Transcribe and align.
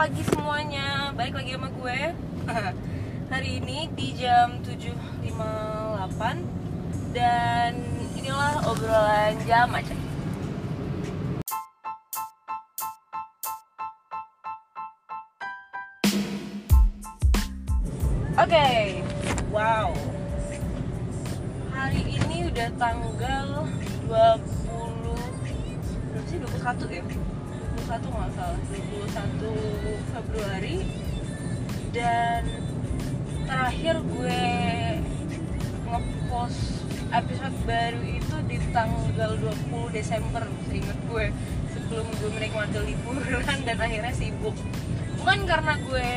pagi 0.00 0.24
semuanya. 0.32 1.12
Balik 1.12 1.36
lagi 1.36 1.60
sama 1.60 1.68
gue. 1.76 2.16
Hari 3.36 3.60
ini 3.60 3.84
di 3.92 4.16
jam 4.16 4.56
7.58 4.64 7.12
Dan 7.12 7.76
inilah 8.16 8.64
obrolan 8.64 9.36
jam 9.44 9.68
aja. 9.76 9.92
Oke, 18.40 19.04
wow. 19.52 19.92
Hari 21.76 22.08
ini 22.08 22.48
udah 22.48 22.72
tanggal 22.80 23.68
20 24.08 24.08
Berapa 24.08 24.40
sih? 26.24 26.40
21 26.40 26.88
ya? 26.88 27.04
21 27.90 28.06
nggak 28.06 28.32
salah 28.38 28.60
21 28.70 30.14
Februari. 30.14 30.78
Dan 31.90 32.42
terakhir 33.50 33.98
gue 33.98 34.42
ngepost 35.90 36.86
episode 37.10 37.56
baru 37.66 38.02
itu 38.06 38.36
di 38.46 38.62
tanggal 38.70 39.34
20 39.42 39.90
Desember 39.90 40.46
seingat 40.70 40.98
gue 41.10 41.34
sebelum 41.74 42.06
gue 42.22 42.30
menikmati 42.30 42.78
liburan 42.78 43.58
dan 43.66 43.78
akhirnya 43.82 44.14
sibuk. 44.14 44.54
Bukan 45.18 45.50
karena 45.50 45.74
gue 45.82 46.10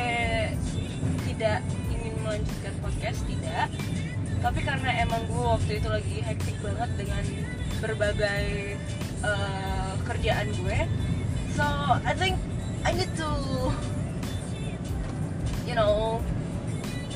tidak 1.26 1.58
ingin 1.90 2.14
melanjutkan 2.22 2.74
podcast 2.86 3.18
tidak. 3.26 3.66
Tapi 4.38 4.60
karena 4.62 4.90
emang 5.02 5.26
gue 5.26 5.42
waktu 5.42 5.82
itu 5.82 5.88
lagi 5.90 6.22
hektik 6.22 6.54
banget 6.62 6.90
dengan 6.94 7.24
berbagai 7.82 8.78
uh, 9.26 9.98
kerjaan 10.06 10.54
gue 10.54 10.78
so 11.54 11.66
I 12.02 12.12
think 12.18 12.34
I 12.82 12.90
need 12.92 13.10
to 13.16 13.30
you 15.64 15.74
know 15.78 16.20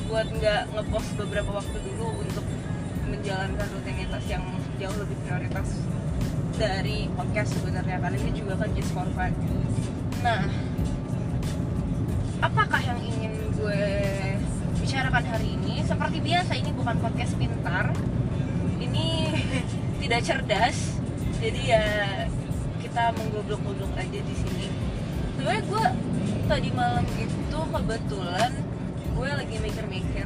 buat 0.09 0.25
nggak 0.25 0.73
ngepost 0.73 1.09
beberapa 1.21 1.61
waktu 1.61 1.77
dulu 1.85 2.25
untuk 2.25 2.45
menjalankan 3.05 3.67
rutinitas 3.77 4.23
yang 4.25 4.41
jauh 4.81 4.97
lebih 4.97 5.17
prioritas 5.21 5.69
dari 6.57 7.05
podcast 7.13 7.53
sebenarnya. 7.55 8.01
Karena 8.01 8.17
ini 8.17 8.31
juga 8.33 8.57
kan 8.57 8.69
just 8.73 8.89
for 8.89 9.05
fun. 9.13 9.31
Nah 10.25 10.49
apakah 12.41 12.81
yang 12.81 12.99
ingin 13.05 13.37
gue 13.53 13.83
bicarakan 14.81 15.23
hari 15.29 15.53
ini? 15.59 15.85
Seperti 15.85 16.17
biasa 16.25 16.57
ini 16.57 16.71
bukan 16.73 16.95
podcast 16.97 17.37
pintar. 17.37 17.93
Ini 18.81 19.07
tidak 20.01 20.21
cerdas. 20.25 20.77
Jadi 21.39 21.61
ya 21.69 21.85
kita 22.89 23.13
menggoblok-goblok 23.13 23.93
aja 24.01 24.17
di 24.17 24.33
sini. 24.33 24.65
Sebenarnya 25.37 25.61
gue 25.69 25.85
tadi 26.49 26.69
malam 26.73 27.05
itu 27.21 27.59
kebetulan 27.69 28.51
gue 29.13 29.29
lagi 29.29 29.55
mikir-mikir 29.61 30.25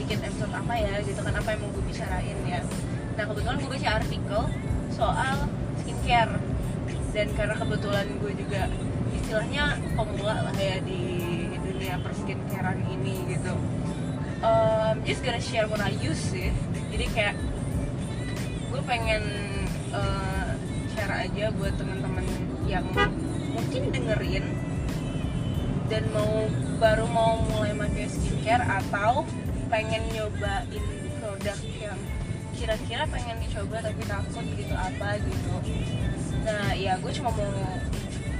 bikin 0.00 0.18
episode 0.24 0.48
apa 0.48 0.80
ya 0.80 1.04
gitu 1.04 1.20
kan 1.20 1.36
apa 1.36 1.48
yang 1.52 1.60
mau 1.60 1.68
gue 1.76 1.84
bicarain 1.92 2.38
ya. 2.48 2.64
Nah 3.20 3.24
kebetulan 3.28 3.56
gue 3.60 3.68
baca 3.68 3.90
artikel 4.00 4.42
soal 4.96 5.36
skincare. 5.84 6.40
Dan 7.12 7.28
karena 7.36 7.54
kebetulan 7.60 8.06
gue 8.16 8.32
juga 8.32 8.62
istilahnya 9.12 9.76
pemula 9.92 10.40
lah 10.40 10.56
ya 10.56 10.80
di 10.80 11.04
dunia 11.60 12.00
perskincarean 12.00 12.80
ini 12.96 13.28
gitu. 13.28 13.60
Um, 14.40 15.04
just 15.04 15.20
gonna 15.20 15.36
share 15.36 15.68
what 15.68 15.84
I 15.84 15.92
use 16.00 16.32
sih. 16.32 16.48
Jadi 16.96 17.12
kayak 17.12 17.36
gue 18.72 18.80
pengen 18.88 19.20
uh, 19.92 20.39
aja 21.20 21.52
buat 21.52 21.76
teman-teman 21.76 22.24
yang 22.64 22.86
mungkin 23.52 23.92
dengerin 23.92 24.46
dan 25.92 26.06
mau 26.14 26.48
baru 26.80 27.04
mau 27.10 27.44
mulai 27.50 27.76
pakai 27.76 28.06
skincare 28.08 28.64
atau 28.64 29.26
pengen 29.68 30.00
nyobain 30.16 30.84
produk 31.20 31.58
yang 31.76 31.98
kira-kira 32.56 33.04
pengen 33.10 33.36
dicoba 33.42 33.84
tapi 33.84 34.02
takut 34.06 34.44
gitu 34.56 34.74
apa 34.76 35.18
gitu. 35.20 35.54
Nah 36.46 36.72
ya 36.72 36.96
gue 36.96 37.12
cuma 37.12 37.30
mau 37.34 37.52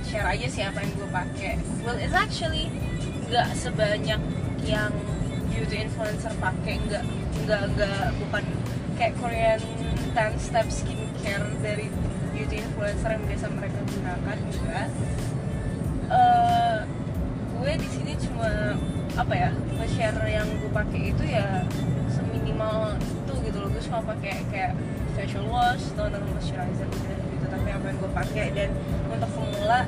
share 0.06 0.28
aja 0.30 0.46
sih 0.48 0.62
apa 0.64 0.80
yang 0.80 0.92
gue 0.96 1.08
pakai. 1.10 1.52
Well 1.84 1.98
it's 2.00 2.16
actually 2.16 2.72
nggak 3.28 3.50
sebanyak 3.54 4.20
yang 4.64 4.92
beauty 5.50 5.84
influencer 5.84 6.32
pakai 6.38 6.80
nggak 6.86 7.04
nggak 7.44 7.62
nggak 7.76 8.06
bukan 8.24 8.44
kayak 8.94 9.14
Korean 9.18 9.60
10 10.14 10.38
step 10.38 10.66
skincare 10.70 11.46
dari 11.64 11.88
beauty 12.40 12.64
influencer 12.64 13.12
yang 13.12 13.24
biasa 13.28 13.46
mereka 13.52 13.78
gunakan 13.84 14.38
juga. 14.48 14.80
Uh, 16.08 16.78
gue 17.60 17.72
di 17.76 17.88
sini 17.92 18.12
cuma 18.16 18.80
apa 19.12 19.34
ya 19.36 19.50
nge-share 19.76 20.24
yang 20.24 20.48
gue 20.48 20.72
pakai 20.72 21.12
itu 21.12 21.24
ya 21.28 21.68
seminimal 22.08 22.96
itu 22.96 23.32
gitu 23.44 23.56
loh. 23.60 23.68
Gue 23.68 23.82
cuma 23.84 24.00
pakai 24.08 24.40
kayak 24.48 24.72
facial 25.12 25.44
wash 25.52 25.84
toner 25.92 26.24
moisturizer 26.32 26.88
gitu, 26.88 27.12
gitu 27.12 27.44
tapi 27.52 27.68
apa 27.76 27.84
yang 27.92 27.98
gue 28.00 28.12
pakai 28.16 28.46
dan 28.56 28.70
untuk 29.12 29.30
pemula 29.36 29.84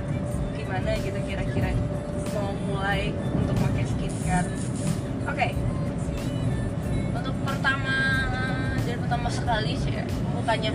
gimana 0.53 0.91
gitu 1.01 1.19
kira-kira 1.25 1.73
mau 2.37 2.53
mulai 2.69 3.17
untuk 3.33 3.57
pakai 3.57 3.85
skincare. 3.89 4.49
Oke. 5.25 5.41
Okay. 5.41 5.53
untuk 7.13 7.37
pertama 7.47 7.97
dan 8.83 8.97
pertama 8.99 9.29
sekali 9.31 9.73
sih 9.79 9.95
ya 9.95 10.05
bukannya 10.37 10.75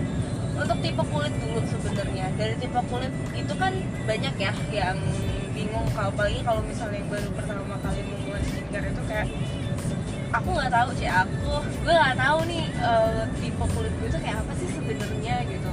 untuk 0.58 0.78
tipe 0.82 1.02
kulit 1.08 1.34
dulu 1.38 1.60
sebenarnya. 1.64 2.26
Dari 2.34 2.54
tipe 2.58 2.80
kulit 2.90 3.12
itu 3.32 3.54
kan 3.54 3.72
banyak 4.04 4.34
ya 4.36 4.52
yang 4.74 4.98
bingung. 5.54 5.86
Kalau 5.94 6.10
apalagi 6.10 6.40
kalau 6.42 6.60
misalnya 6.66 7.02
baru 7.06 7.30
pertama 7.34 7.74
kali 7.82 8.00
memulai 8.02 8.42
skincare 8.42 8.86
itu 8.90 9.02
kayak 9.06 9.28
aku 10.28 10.48
nggak 10.52 10.68
tahu 10.68 10.90
sih 11.00 11.08
aku 11.08 11.52
gue 11.88 11.94
nggak 11.96 12.20
tahu 12.20 12.38
nih 12.44 12.64
uh, 12.84 13.24
tipe 13.40 13.64
kulit 13.72 13.92
gue 13.96 14.08
itu 14.12 14.18
kayak 14.20 14.38
apa 14.44 14.52
sih 14.60 14.68
sebenarnya 14.74 15.36
gitu. 15.48 15.72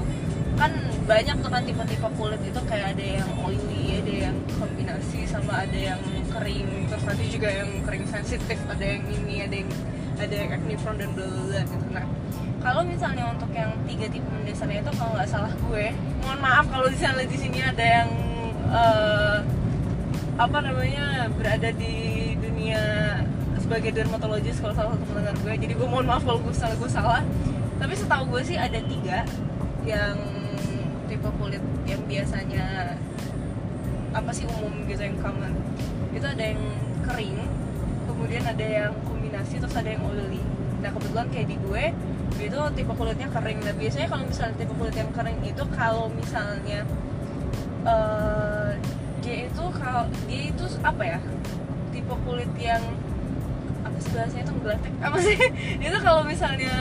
Kan 0.55 0.71
banyak 1.03 1.35
tuh 1.43 1.51
kan 1.51 1.61
tipe-tipe 1.67 2.09
kulit 2.15 2.39
itu 2.39 2.61
kayak 2.63 2.95
ada 2.95 3.05
yang 3.19 3.29
oily 3.43 3.99
ada 3.99 4.31
yang 4.31 4.37
kombinasi 4.55 5.27
sama 5.27 5.67
ada 5.67 5.75
yang 5.75 6.01
kering. 6.31 6.87
Terus 6.87 7.03
nanti 7.03 7.25
juga 7.27 7.49
yang 7.51 7.69
kering 7.83 8.05
sensitif 8.07 8.59
ada 8.71 8.85
yang 8.85 9.03
ini 9.11 9.43
ada 9.43 9.55
yang 9.59 9.71
ada 10.15 10.31
yang 10.31 10.49
acne 10.55 10.75
prone 10.79 10.97
dan 11.03 11.11
bla 11.11 11.59
gitu. 11.59 11.87
Nah 11.91 12.05
kalau 12.65 12.81
misalnya 12.81 13.29
untuk 13.29 13.53
yang 13.53 13.69
tiga 13.85 14.09
tipe 14.09 14.25
mendasarnya 14.25 14.81
itu 14.81 14.91
kalau 14.97 15.13
nggak 15.13 15.29
salah 15.29 15.53
gue 15.53 15.93
mohon 16.25 16.39
maaf 16.41 16.65
kalau 16.73 16.89
misalnya 16.89 17.29
di 17.29 17.37
sini 17.37 17.61
ada 17.61 17.85
yang 17.85 18.09
uh, 18.73 19.37
apa 20.41 20.57
namanya 20.65 21.29
berada 21.37 21.69
di 21.77 22.33
dunia 22.41 22.81
sebagai 23.61 23.93
dermatologis 23.93 24.57
kalau 24.57 24.73
salah 24.73 24.97
satu 24.97 25.05
pendengar 25.09 25.35
gue. 25.41 25.53
Jadi 25.57 25.73
gue 25.77 25.87
mohon 25.87 26.05
maaf 26.09 26.25
kalau 26.25 26.41
gue 26.41 26.53
salah 26.53 26.77
gue 26.77 26.89
salah. 26.89 27.21
Tapi 27.77 27.93
setahu 27.93 28.33
gue 28.33 28.41
sih 28.41 28.57
ada 28.57 28.81
tiga 28.81 29.25
yang 29.85 30.17
tipe 31.05 31.29
kulit 31.37 31.61
yang 31.85 32.01
biasanya 32.09 32.97
apa 34.13 34.31
sih 34.33 34.49
umum 34.49 34.85
gitu 34.89 35.05
yang 35.05 35.17
common. 35.21 35.53
Itu 36.17 36.25
ada 36.25 36.43
yang 36.43 36.61
kering 37.05 37.37
kemudian 38.05 38.43
ada 38.45 38.65
yang 38.65 38.93
kombinasi 39.05 39.61
terus 39.61 39.75
ada 39.77 39.89
yang 39.89 40.01
oily 40.05 40.41
nah 40.85 40.93
kebetulan 40.93 41.27
kayak 41.33 41.47
di 41.49 41.57
gue 41.65 41.85
itu 42.37 42.59
tipe 42.77 42.93
kulitnya 42.93 43.27
kering. 43.33 43.59
Nah 43.65 43.73
biasanya 43.73 44.07
kalau 44.11 44.23
misalnya 44.29 44.55
tipe 44.61 44.73
kulit 44.77 44.93
yang 44.93 45.09
kering 45.17 45.39
itu 45.41 45.63
kalau 45.73 46.05
misalnya 46.13 46.79
uh, 47.89 48.69
dia 49.25 49.49
itu 49.49 49.63
kalau 49.73 50.05
dia 50.29 50.41
itu 50.53 50.65
apa 50.85 51.03
ya? 51.17 51.19
Tipe 51.89 52.15
kulit 52.21 52.51
yang 52.61 52.83
apa 53.81 53.97
sih 54.29 54.41
itu 54.45 54.53
gelatek 54.61 54.93
apa 55.01 55.17
sih? 55.21 55.37
Itu 55.85 55.97
kalau 56.01 56.25
misalnya 56.25 56.73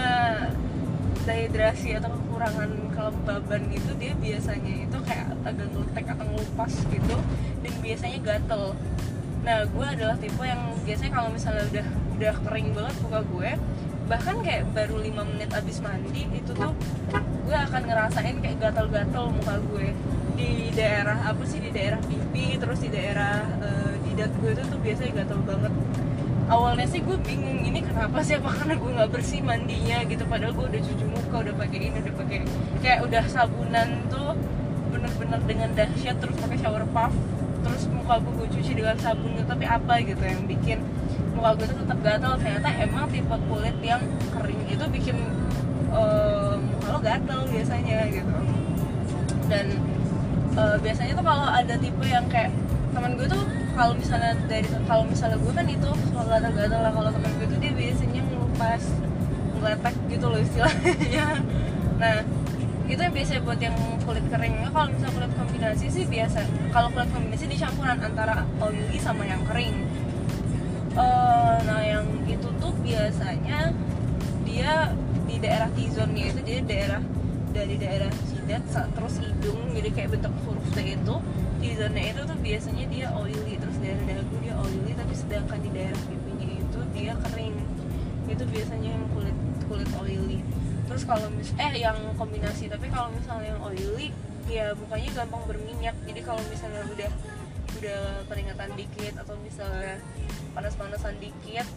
dehidrasi 1.25 1.97
atau 1.97 2.10
kekurangan 2.12 2.69
kelembaban 2.93 3.62
gitu 3.73 3.93
dia 3.96 4.12
biasanya 4.17 4.84
itu 4.84 4.99
kayak 5.08 5.32
agak 5.44 5.69
ngeletek 5.73 6.05
atau 6.12 6.25
ngelupas 6.29 6.73
gitu 6.90 7.17
dan 7.64 7.73
biasanya 7.81 8.19
gatel. 8.20 8.62
Nah 9.44 9.58
gue 9.69 9.87
adalah 9.87 10.17
tipe 10.20 10.43
yang 10.44 10.75
biasanya 10.84 11.12
kalau 11.12 11.29
misalnya 11.32 11.64
udah 11.70 11.87
udah 12.19 12.34
kering 12.44 12.69
banget 12.73 12.94
muka 13.05 13.20
gue 13.25 13.50
bahkan 14.05 14.37
kayak 14.45 14.69
baru 14.77 15.01
5 15.01 15.31
menit 15.33 15.51
abis 15.56 15.81
mandi 15.81 16.29
itu 16.29 16.53
tuh 16.53 16.73
gue 17.45 17.56
akan 17.56 17.83
ngerasain 17.89 18.37
kayak 18.41 18.56
gatal-gatal 18.61 19.33
muka 19.33 19.56
gue. 19.73 19.89
Di 20.35 20.75
daerah 20.75 21.31
apa 21.31 21.43
sih 21.47 21.62
di 21.62 21.71
daerah 21.71 22.01
pipi 22.05 22.59
terus 22.61 22.83
di 22.85 22.91
daerah 22.93 23.45
uh, 23.61 23.95
jidat 24.05 24.33
gue 24.41 24.51
itu 24.53 24.62
tuh 24.69 24.81
biasanya 24.81 25.12
gatal 25.25 25.41
banget. 25.45 25.73
Awalnya 26.45 26.87
sih 26.89 27.01
gue 27.01 27.17
bingung 27.25 27.65
ini 27.65 27.81
kenapa 27.81 28.21
sih? 28.21 28.37
Apa 28.37 28.53
karena 28.53 28.75
gue 28.77 28.91
nggak 28.93 29.11
bersih 29.12 29.41
mandinya 29.41 29.99
gitu? 30.05 30.25
Padahal 30.29 30.53
gue 30.53 30.67
udah 30.69 30.83
cuci 30.85 31.05
muka 31.09 31.37
udah 31.41 31.55
pakai 31.56 31.79
ini 31.89 31.97
udah 32.05 32.15
pakai 32.21 32.39
kayak 32.85 33.01
udah 33.09 33.25
sabunan 33.33 33.89
tuh 34.12 34.37
bener-bener 34.93 35.41
dengan 35.49 35.71
dahsyat 35.73 36.17
terus 36.21 36.37
pakai 36.37 36.59
shower 36.61 36.85
puff. 36.93 37.12
Terus 37.65 37.89
muka 37.89 38.21
gue 38.21 38.33
gue 38.45 38.49
cuci 38.61 38.73
dengan 38.77 38.97
sabun 39.01 39.33
tapi 39.49 39.65
apa 39.65 39.97
gitu 40.05 40.21
yang 40.21 40.45
bikin 40.45 40.85
muka 41.34 41.50
gue 41.58 41.66
tuh 41.69 41.78
tetap 41.82 41.98
gatal 42.00 42.32
ternyata 42.38 42.69
emang 42.78 43.04
tipe 43.10 43.36
kulit 43.50 43.76
yang 43.82 44.02
kering 44.32 44.62
itu 44.70 44.84
bikin 44.88 45.16
uh, 45.90 46.56
muka 46.56 46.86
lo 46.94 47.00
gatal 47.02 47.40
biasanya 47.50 48.08
gitu. 48.08 48.34
Dan 49.50 49.66
uh, 50.56 50.76
biasanya 50.81 51.12
tuh 51.19 51.26
kalau 51.26 51.46
ada 51.50 51.75
tipe 51.76 52.04
yang 52.06 52.25
kayak 52.31 52.54
teman 52.94 53.19
gue 53.19 53.26
tuh 53.26 53.42
kalau 53.75 53.92
misalnya 53.98 54.38
dari 54.46 54.64
kalau 54.86 55.02
misalnya 55.02 55.38
gue 55.42 55.52
kan 55.52 55.66
itu 55.66 55.90
kalau 56.14 56.26
gatal-gatal 56.31 56.81
lah. 56.81 56.92
Kalau 56.94 57.10
temen 57.10 57.31
gue 57.42 57.46
tuh 57.50 57.58
dia 57.58 57.72
biasanya 57.75 58.20
ngelupas 58.25 58.82
ngeletek 59.58 59.96
gitu 60.08 60.26
loh 60.31 60.40
istilahnya. 60.40 61.26
Nah 61.94 62.26
itu 62.84 63.00
yang 63.00 63.14
biasa 63.14 63.40
buat 63.46 63.60
yang 63.62 63.76
kulit 64.04 64.26
kering. 64.28 64.54
Ya, 64.60 64.69
kalau 64.69 64.90
misalnya 64.92 65.14
kulit 65.14 65.32
kombinasi 65.38 65.86
sih 65.88 66.04
biasa 66.04 66.42
kalau 66.75 66.90
kulit 66.92 67.08
kombinasi 67.14 67.46
dicampuran 67.48 67.96
antara 68.02 68.44
oily 68.60 68.98
sama 69.00 69.25
yang 69.25 69.40
kering 69.48 69.72
Eh, 70.94 71.56
nah 71.67 71.82
yang 71.82 72.06
itu 72.23 72.49
tuh 72.62 72.70
biasanya 72.87 73.75
dia 74.46 74.94
di 75.26 75.43
daerah 75.43 75.67
T-zone-nya 75.75 76.25
itu 76.31 76.41
jadi 76.46 76.62
daerah 76.62 77.02
dari 77.50 77.75
daerah 77.75 78.11
jidat 78.31 78.62
terus 78.70 79.19
hidung 79.19 79.75
jadi 79.75 79.91
kayak 79.91 80.11
bentuk 80.14 80.31
huruf 80.46 80.67
T 80.70 80.79
itu. 80.87 81.17
T-zone-nya 81.58 82.05
itu 82.14 82.20
tuh 82.23 82.38
biasanya 82.38 82.85
dia 82.94 83.06
oily 83.11 83.58
terus 83.58 83.76
daerah 83.82 84.02
dagu 84.06 84.37
dia 84.38 84.55
oily 84.55 84.93
tapi 84.94 85.14
sedangkan 85.19 85.58
di 85.67 85.70
daerah 85.75 85.99
pipinya 86.06 86.49
itu 86.62 86.81
dia 86.94 87.12
kering. 87.26 87.56
Itu 88.31 88.44
biasanya 88.46 88.91
yang 88.94 89.06
kulit 89.19 89.37
kulit 89.67 89.91
oily. 89.99 90.46
Terus 90.87 91.02
kalau 91.02 91.26
mis 91.35 91.50
eh 91.58 91.75
yang 91.75 91.99
kombinasi 92.14 92.70
tapi 92.70 92.87
kalau 92.87 93.11
misalnya 93.11 93.50
yang 93.50 93.62
oily 93.67 94.14
ya 94.46 94.70
mukanya 94.79 95.11
gampang 95.11 95.43
berminyak. 95.50 95.96
Jadi 96.06 96.20
kalau 96.23 96.43
misalnya 96.46 96.87
udah 96.87 97.11
udah 97.84 98.25
peringatan 98.32 98.72
dikit 98.81 99.14
atau 99.20 99.36
misalnya 99.44 100.00
panas-panasan 100.56 101.20
dikit 101.20 101.69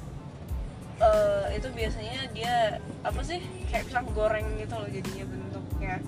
eh, 1.03 1.45
itu 1.59 1.67
biasanya 1.75 2.31
dia 2.31 2.79
apa 3.03 3.19
sih 3.27 3.43
kayak 3.67 3.91
pisang 3.91 4.07
goreng 4.15 4.47
gitu 4.55 4.71
loh 4.79 4.87
jadinya 4.87 5.25
bentuknya. 5.27 5.99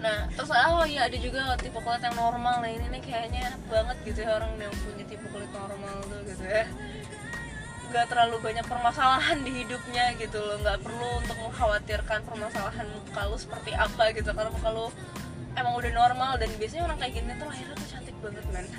Nah 0.00 0.26
terus 0.32 0.50
oh 0.50 0.88
iya 0.88 1.04
ada 1.04 1.16
juga 1.20 1.52
tipe 1.60 1.76
kulit 1.84 2.00
yang 2.00 2.16
normal. 2.16 2.64
Nah 2.64 2.70
ini 2.72 2.88
nih 2.96 3.02
kayaknya 3.04 3.52
enak 3.52 3.62
banget 3.68 3.96
gitu 4.08 4.18
ya 4.24 4.40
orang 4.40 4.56
yang 4.56 4.72
punya 4.72 5.04
tipe 5.04 5.26
kulit 5.28 5.52
normal 5.52 5.96
tuh 6.08 6.20
gitu 6.24 6.44
ya. 6.48 6.64
Nggak 7.92 8.08
terlalu 8.08 8.36
banyak 8.40 8.64
permasalahan 8.64 9.38
di 9.44 9.52
hidupnya 9.62 10.16
gitu 10.16 10.40
loh. 10.40 10.56
Nggak 10.64 10.80
perlu 10.80 11.08
untuk 11.20 11.36
mengkhawatirkan 11.44 12.24
permasalahan 12.24 12.88
muka 12.88 13.20
lu 13.28 13.36
seperti 13.36 13.76
apa 13.76 14.16
gitu. 14.16 14.32
Karena 14.32 14.48
muka 14.48 14.70
lu 14.72 14.88
emang 15.56 15.74
udah 15.76 15.92
normal 15.92 16.32
dan 16.40 16.48
biasanya 16.56 16.82
orang 16.88 16.98
kayak 17.00 17.12
gini 17.20 17.32
tuh 17.36 17.46
lahirnya 17.48 17.76
tuh 17.76 17.88
cantik 17.88 18.16
banget 18.22 18.44
men. 18.52 18.66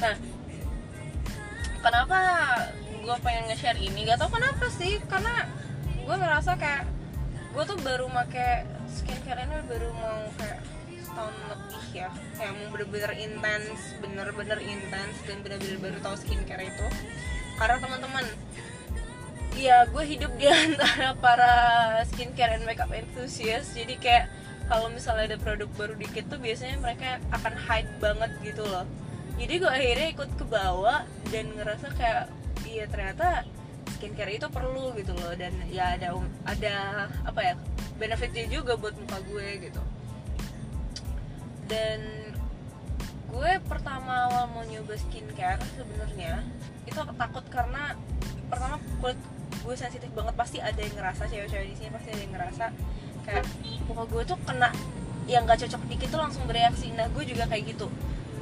Nah 0.00 0.16
kenapa 1.84 2.18
gue 3.00 3.16
pengen 3.24 3.44
nge-share 3.48 3.80
ini? 3.80 4.08
Gak 4.08 4.20
tau 4.20 4.30
kenapa 4.32 4.66
sih 4.72 5.00
karena 5.08 5.48
gue 6.00 6.16
ngerasa 6.16 6.56
kayak 6.56 6.88
gue 7.50 7.64
tuh 7.66 7.78
baru 7.82 8.06
make 8.08 8.64
skincare 8.88 9.44
ini 9.44 9.60
baru 9.66 9.88
mau 9.96 10.24
kayak 10.40 10.60
setahun 11.00 11.36
lebih 11.52 11.84
ya. 11.92 12.08
Kayak 12.38 12.52
mau 12.56 12.66
bener-bener 12.72 13.12
intens 13.18 13.80
bener-bener 14.00 14.58
intens 14.62 15.16
dan 15.28 15.36
bener-bener 15.44 15.76
baru 15.80 15.98
tahu 16.00 16.16
skincare 16.16 16.64
itu. 16.64 16.86
Karena 17.60 17.76
teman-teman 17.76 18.24
Iya, 19.50 19.82
gue 19.90 20.04
hidup 20.06 20.30
di 20.38 20.46
antara 20.64 21.12
para 21.18 21.52
skincare 22.06 22.54
and 22.56 22.64
makeup 22.64 22.88
enthusiast. 22.94 23.74
Jadi 23.74 23.98
kayak 23.98 24.30
kalau 24.70 24.86
misalnya 24.86 25.34
ada 25.34 25.38
produk 25.42 25.66
baru 25.74 25.98
dikit 25.98 26.30
tuh 26.30 26.38
biasanya 26.38 26.78
mereka 26.78 27.18
akan 27.34 27.58
hype 27.58 27.90
banget 27.98 28.30
gitu 28.46 28.62
loh. 28.62 28.86
Jadi 29.34 29.54
gue 29.58 29.66
akhirnya 29.66 30.08
ikut 30.14 30.30
ke 30.38 30.44
bawah 30.46 31.02
dan 31.34 31.50
ngerasa 31.58 31.90
kayak 31.98 32.30
iya 32.62 32.86
ternyata 32.86 33.42
skincare 33.98 34.30
itu 34.30 34.46
perlu 34.46 34.94
gitu 34.94 35.10
loh 35.18 35.34
dan 35.34 35.50
ya 35.74 35.98
ada 35.98 36.14
ada 36.46 36.74
apa 37.26 37.40
ya 37.42 37.54
benefitnya 37.98 38.46
juga 38.46 38.78
buat 38.78 38.94
muka 38.94 39.18
gue 39.26 39.46
gitu. 39.66 39.82
Dan 41.66 42.30
gue 43.26 43.52
pertama 43.66 44.30
awal 44.30 44.54
mau 44.54 44.62
nyoba 44.62 44.94
skincare 44.94 45.58
sebenarnya 45.74 46.46
itu 46.86 47.00
takut 47.18 47.42
karena 47.50 47.98
pertama 48.46 48.78
kulit 49.02 49.18
gue 49.66 49.74
sensitif 49.74 50.10
banget 50.14 50.34
pasti 50.38 50.62
ada 50.62 50.78
yang 50.78 50.94
ngerasa 50.94 51.26
cewek-cewek 51.26 51.66
di 51.74 51.76
sini 51.76 51.90
pasti 51.90 52.08
ada 52.14 52.22
yang 52.22 52.34
ngerasa 52.38 52.66
kayak 53.30 53.46
muka 53.86 54.02
gue 54.10 54.22
tuh 54.26 54.38
kena 54.42 54.74
yang 55.30 55.46
gak 55.46 55.62
cocok 55.62 55.82
dikit 55.86 56.08
tuh 56.10 56.20
langsung 56.20 56.42
bereaksi. 56.50 56.90
Nah 56.90 57.06
gue 57.14 57.22
juga 57.22 57.46
kayak 57.46 57.78
gitu. 57.78 57.86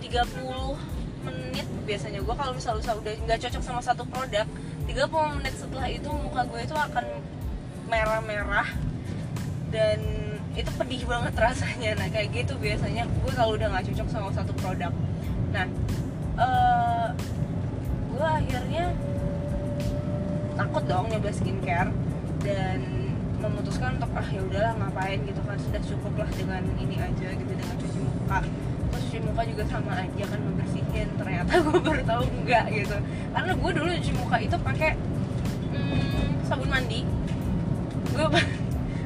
30 0.00 0.96
menit 1.28 1.66
biasanya 1.84 2.20
gue 2.24 2.34
kalau 2.34 2.52
misalnya 2.54 2.94
udah 2.94 3.12
nggak 3.26 3.38
cocok 3.42 3.62
sama 3.66 3.82
satu 3.82 4.06
produk 4.06 4.46
30 4.86 5.36
menit 5.36 5.54
setelah 5.58 5.88
itu 5.90 6.08
muka 6.08 6.46
gue 6.48 6.60
itu 6.62 6.72
akan 6.72 7.04
merah-merah 7.90 8.68
dan 9.68 10.00
itu 10.56 10.70
pedih 10.80 11.04
banget 11.04 11.34
rasanya. 11.36 11.92
Nah 11.98 12.08
kayak 12.08 12.32
gitu 12.32 12.56
biasanya 12.56 13.04
gue 13.04 13.32
kalau 13.36 13.58
udah 13.58 13.68
nggak 13.68 13.84
cocok 13.92 14.08
sama 14.08 14.30
satu 14.32 14.52
produk. 14.56 14.92
Nah 15.52 15.66
eh, 16.40 17.08
gue 18.16 18.28
akhirnya 18.28 18.84
takut 20.56 20.84
dong 20.88 21.06
nyoba 21.12 21.30
skincare 21.30 21.92
dan 22.42 23.07
memutuskan 23.48 23.96
untuk 23.96 24.10
ah 24.12 24.28
ya 24.28 24.40
udahlah 24.44 24.72
ngapain 24.76 25.18
gitu 25.24 25.40
kan. 25.42 25.56
Sudah 25.56 25.82
cukup 25.82 26.12
lah 26.20 26.30
dengan 26.36 26.62
ini 26.76 26.96
aja 27.00 27.28
gitu 27.32 27.52
dengan 27.52 27.76
cuci 27.80 27.98
muka. 28.04 28.38
Terus 28.88 29.04
cuci 29.08 29.20
muka 29.24 29.42
juga 29.48 29.62
sama 29.66 29.92
aja 29.96 30.24
kan 30.28 30.40
membersihin. 30.44 31.08
Ternyata 31.16 31.52
gue 31.66 31.78
baru 31.80 32.02
tahu 32.04 32.22
enggak 32.42 32.64
gitu. 32.70 32.96
Karena 33.32 33.52
gue 33.56 33.70
dulu 33.72 33.88
cuci 33.98 34.12
muka 34.16 34.36
itu 34.38 34.56
pakai 34.60 34.90
hmm, 35.72 36.44
sabun 36.44 36.68
mandi. 36.68 37.00
Gue 38.12 38.26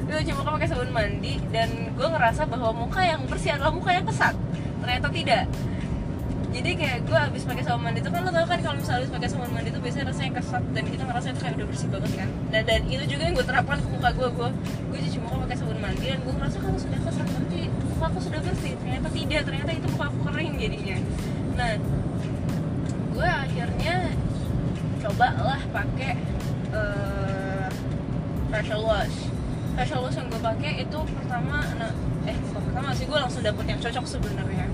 gue 0.03 0.15
cuci 0.21 0.33
muka 0.35 0.49
pakai 0.59 0.67
sabun 0.67 0.91
mandi 0.91 1.33
dan 1.49 1.69
gue 1.95 2.07
ngerasa 2.07 2.45
bahwa 2.45 2.71
muka 2.85 3.01
yang 3.01 3.21
bersih 3.25 3.55
adalah 3.55 3.73
muka 3.73 3.91
yang 3.95 4.05
kesat 4.05 4.35
ternyata 4.83 5.07
tidak 5.15 5.47
jadi 6.53 6.69
kayak 6.77 6.99
gue 7.09 7.17
abis 7.17 7.43
pakai 7.49 7.65
sabun 7.65 7.81
mandi 7.81 7.99
itu 8.05 8.13
kan 8.13 8.21
lo 8.21 8.29
tau 8.29 8.45
kan 8.45 8.59
kalau 8.61 8.77
misalnya 8.77 9.01
abis 9.01 9.11
pakai 9.17 9.29
sabun 9.33 9.49
mandi 9.49 9.73
itu 9.73 9.81
biasanya 9.81 10.05
rasanya 10.13 10.31
kesat 10.37 10.63
dan 10.69 10.83
kita 10.85 11.03
ngerasa 11.09 11.27
itu 11.33 11.39
kayak 11.41 11.55
udah 11.57 11.67
bersih 11.73 11.87
banget 11.89 12.11
kan. 12.13 12.29
Nah 12.53 12.61
dan 12.61 12.81
itu 12.85 13.03
juga 13.09 13.23
yang 13.25 13.35
gue 13.41 13.47
terapkan 13.49 13.77
ke 13.81 13.87
muka 13.89 14.09
gue 14.13 14.29
gue 14.29 14.49
gue 14.93 14.99
cuci 15.01 15.17
muka 15.25 15.35
pakai 15.49 15.55
sabun 15.57 15.79
mandi 15.81 16.05
dan 16.05 16.19
gue 16.21 16.33
ngerasa 16.37 16.57
kalau 16.61 16.77
sudah 16.77 16.99
kesat 17.01 17.25
tapi 17.25 17.59
muka 17.73 18.05
aku 18.05 18.19
sudah 18.21 18.39
bersih. 18.45 18.73
Ternyata 18.77 19.07
tidak 19.09 19.41
ternyata 19.49 19.71
itu 19.73 19.87
muka 19.97 20.05
aku 20.13 20.19
kering 20.29 20.53
jadinya. 20.61 20.97
Nah 21.57 21.71
gue 23.13 23.29
akhirnya 23.29 23.95
coba 25.01 25.27
lah 25.41 25.61
pakai 25.73 26.13
eh, 26.69 27.67
facial 28.53 28.81
wash. 28.85 29.17
Facial 29.73 29.99
wash 30.05 30.17
yang 30.21 30.29
gue 30.29 30.41
pakai 30.41 30.85
itu 30.85 30.99
pertama 31.17 31.65
nah, 31.81 31.91
eh 32.29 32.37
pertama 32.53 32.93
sih 32.93 33.09
gue 33.09 33.17
langsung 33.17 33.41
dapet 33.41 33.65
yang 33.65 33.81
cocok 33.81 34.05
sebenarnya 34.05 34.72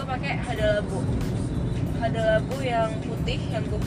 gue 0.00 0.08
pakai 0.08 0.32
hada 0.40 0.80
labu. 0.80 2.56
Yang 2.64 2.92
putih 3.04 3.40
yang 3.52 3.64
gue 3.68 3.80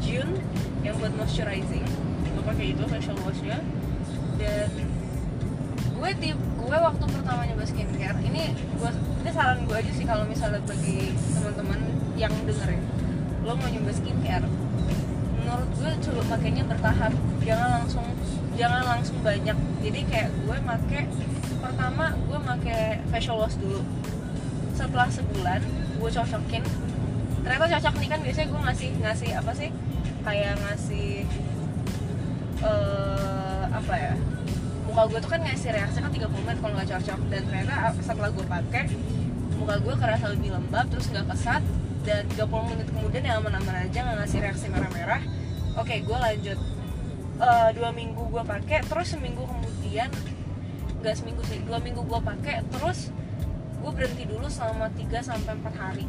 June 0.00 0.32
yang 0.80 0.96
buat 0.96 1.12
moisturizing. 1.20 1.84
Gue 2.32 2.44
pakai 2.48 2.72
itu 2.72 2.80
facial 2.88 3.12
washnya. 3.20 3.60
Dan 4.40 4.72
gue 6.00 6.10
tip 6.16 6.38
gue 6.40 6.78
waktu 6.80 7.04
pertama 7.12 7.44
nyoba 7.44 7.64
skincare 7.68 8.16
ini 8.24 8.56
gue 8.56 8.90
ini 9.20 9.30
saran 9.36 9.68
gue 9.68 9.76
aja 9.76 9.92
sih 9.92 10.08
kalau 10.08 10.24
misalnya 10.24 10.64
bagi 10.64 11.12
teman-teman 11.12 11.80
yang 12.16 12.32
dengerin 12.44 12.82
lo 13.44 13.56
mau 13.56 13.68
nyoba 13.68 13.92
skincare 13.92 14.48
menurut 15.40 15.68
gue 15.76 15.90
coba 16.08 16.22
pakainya 16.36 16.64
bertahap 16.64 17.12
jangan 17.44 17.68
langsung 17.84 18.04
jangan 18.56 18.82
langsung 18.84 19.20
banyak. 19.20 19.56
Jadi 19.84 20.00
kayak 20.08 20.32
gue 20.44 20.56
make 20.64 21.00
pertama 21.60 22.16
gue 22.16 22.38
make 22.40 22.76
facial 23.12 23.36
wash 23.44 23.60
dulu 23.60 23.84
setelah 24.84 25.08
sebulan 25.08 25.60
gue 25.96 26.10
cocokin. 26.12 26.62
Ternyata 27.44 27.64
cocok 27.76 27.94
nih 28.00 28.08
kan 28.12 28.20
biasanya 28.20 28.48
gue 28.52 28.60
ngasih 28.68 28.88
ngasih 29.00 29.30
apa 29.32 29.52
sih? 29.56 29.70
Kayak 30.20 30.54
ngasih 30.60 31.10
eh 32.60 33.64
apa 33.72 33.94
ya? 33.96 34.14
Muka 34.84 35.02
gue 35.08 35.18
tuh 35.24 35.30
kan 35.32 35.40
ngasih 35.40 35.72
reaksi 35.72 35.98
kan 36.04 36.12
30 36.12 36.28
menit 36.44 36.58
kalau 36.60 36.74
nggak 36.76 36.88
cocok. 36.92 37.20
Dan 37.32 37.40
ternyata 37.48 37.74
setelah 38.04 38.30
gue 38.30 38.44
pakai 38.44 38.84
muka 39.56 39.74
gue 39.80 39.94
kerasa 39.96 40.26
lebih 40.28 40.52
lembab 40.52 40.86
terus 40.92 41.08
nggak 41.08 41.32
kesat 41.32 41.62
dan 42.04 42.28
30 42.36 42.70
menit 42.76 42.88
kemudian 42.92 43.24
yang 43.24 43.40
aman-aman 43.40 43.88
aja 43.88 43.98
nggak 44.04 44.16
ngasih 44.20 44.38
reaksi 44.44 44.66
merah-merah. 44.68 45.24
Oke 45.80 46.04
gue 46.04 46.18
lanjut. 46.20 46.58
Eh, 47.34 47.70
dua 47.74 47.90
minggu 47.90 48.30
gue 48.30 48.44
pakai 48.46 48.86
terus 48.86 49.10
seminggu 49.10 49.42
kemudian 49.42 50.06
nggak 51.02 51.14
seminggu 51.18 51.42
sih 51.44 51.58
dua 51.66 51.82
minggu 51.82 52.06
gue 52.06 52.20
pakai 52.22 52.62
terus 52.70 53.10
gue 53.84 53.92
berhenti 53.92 54.24
dulu 54.24 54.48
selama 54.48 54.88
3 54.96 55.20
sampai 55.20 55.52
empat 55.60 55.74
hari. 55.76 56.08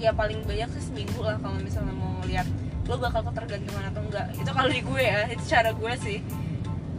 Ya 0.00 0.16
paling 0.16 0.40
banyak 0.48 0.68
sih 0.80 0.84
seminggu 0.88 1.20
lah 1.20 1.36
kalau 1.36 1.60
misalnya 1.60 1.92
mau 1.92 2.24
lihat 2.24 2.48
lo 2.88 2.96
bakal 2.96 3.20
ketergantungan 3.28 3.84
atau 3.92 4.00
enggak. 4.00 4.26
Itu 4.32 4.48
kalau 4.48 4.70
di 4.72 4.80
gue 4.80 5.02
ya 5.04 5.28
itu 5.28 5.44
cara 5.44 5.70
gue 5.76 5.92
sih. 6.00 6.18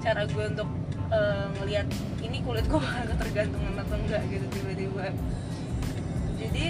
Cara 0.05 0.21
gue 0.29 0.43
untuk 0.45 0.69
eh, 1.09 1.45
ngelihat 1.57 1.87
ini 2.21 2.37
kulit 2.45 2.65
gue 2.69 2.77
bakal 2.77 3.05
ketergantungan 3.17 3.73
atau 3.81 3.97
enggak 3.97 4.21
gitu 4.29 4.45
tiba-tiba. 4.53 5.05
Jadi 6.37 6.65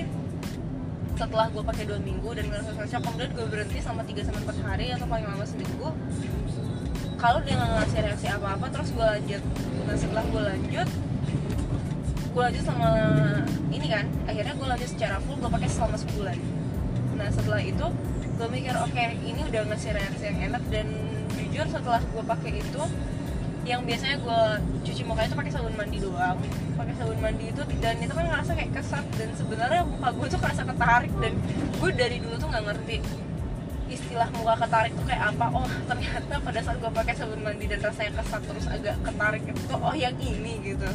setelah 1.18 1.50
gue 1.52 1.64
pakai 1.66 1.84
dua 1.90 2.00
minggu 2.00 2.30
dan 2.32 2.46
ngerasa 2.48 2.72
cocok 2.78 3.02
kemudian 3.12 3.32
gue 3.36 3.46
berhenti 3.52 3.78
selama 3.84 4.04
3 4.08 4.24
sampai 4.24 4.42
empat 4.48 4.58
hari 4.64 4.86
atau 4.96 5.06
paling 5.10 5.28
lama 5.28 5.44
seminggu. 5.44 5.90
Kalau 7.18 7.40
dia 7.44 7.54
nggak 7.60 7.72
ngasih 7.76 8.00
reaksi 8.08 8.28
apa-apa 8.32 8.66
terus 8.72 8.90
gue 8.96 9.04
lanjut. 9.04 9.44
Nah 9.84 9.96
setelah 10.00 10.24
gue 10.32 10.44
lanjut 10.48 10.88
gue 12.38 12.46
lanjut 12.54 12.66
sama 12.70 12.90
ini 13.74 13.88
kan. 13.90 14.06
Akhirnya 14.30 14.54
gue 14.54 14.68
lanjut 14.70 14.90
secara 14.94 15.18
full 15.26 15.42
gue 15.42 15.50
pakai 15.50 15.70
selama 15.74 15.98
sebulan. 15.98 16.38
Nah 17.18 17.28
setelah 17.34 17.62
itu 17.66 17.86
gue 18.38 18.48
mikir 18.54 18.78
oke 18.78 19.06
ini 19.26 19.42
udah 19.42 19.66
ngasih 19.74 19.98
reaksi 19.98 20.24
yang 20.30 20.54
enak. 20.54 20.64
Dan 20.70 20.86
jujur 21.34 21.66
setelah 21.66 21.98
gue 21.98 22.22
pakai 22.22 22.62
itu 22.62 22.84
yang 23.66 23.82
biasanya 23.90 24.22
gue 24.22 24.42
cuci 24.86 25.02
muka 25.10 25.26
itu 25.26 25.34
pakai 25.34 25.50
sabun 25.50 25.74
mandi 25.74 25.98
doang. 25.98 26.38
Pakai 26.78 26.94
sabun 27.02 27.18
mandi 27.18 27.50
itu 27.50 27.62
dan 27.82 27.96
itu 28.06 28.14
kan 28.14 28.26
ngerasa 28.30 28.52
kayak 28.54 28.72
kesat. 28.78 29.06
Dan 29.18 29.30
sebenarnya 29.34 29.82
muka 29.90 30.10
gue 30.14 30.28
tuh 30.30 30.38
kerasa 30.38 30.62
ketarik. 30.62 31.14
Dan 31.18 31.34
gue 31.74 31.90
dari 31.98 32.18
dulu 32.22 32.38
tuh 32.38 32.54
nggak 32.54 32.66
ngerti 32.70 32.98
istilah 33.90 34.30
muka 34.38 34.62
ketarik 34.62 34.94
tuh 34.94 35.10
kayak 35.10 35.34
apa. 35.34 35.46
Oh 35.58 35.66
ternyata 35.90 36.38
pada 36.38 36.60
saat 36.62 36.78
gue 36.78 36.92
pakai 37.02 37.14
sabun 37.18 37.42
mandi 37.42 37.66
dan 37.66 37.82
rasanya 37.82 38.22
kesat 38.22 38.46
terus 38.46 38.70
agak 38.70 38.94
ketarik 39.02 39.42
itu 39.42 39.74
oh 39.74 39.96
yang 39.98 40.14
ini 40.22 40.62
gitu 40.62 40.86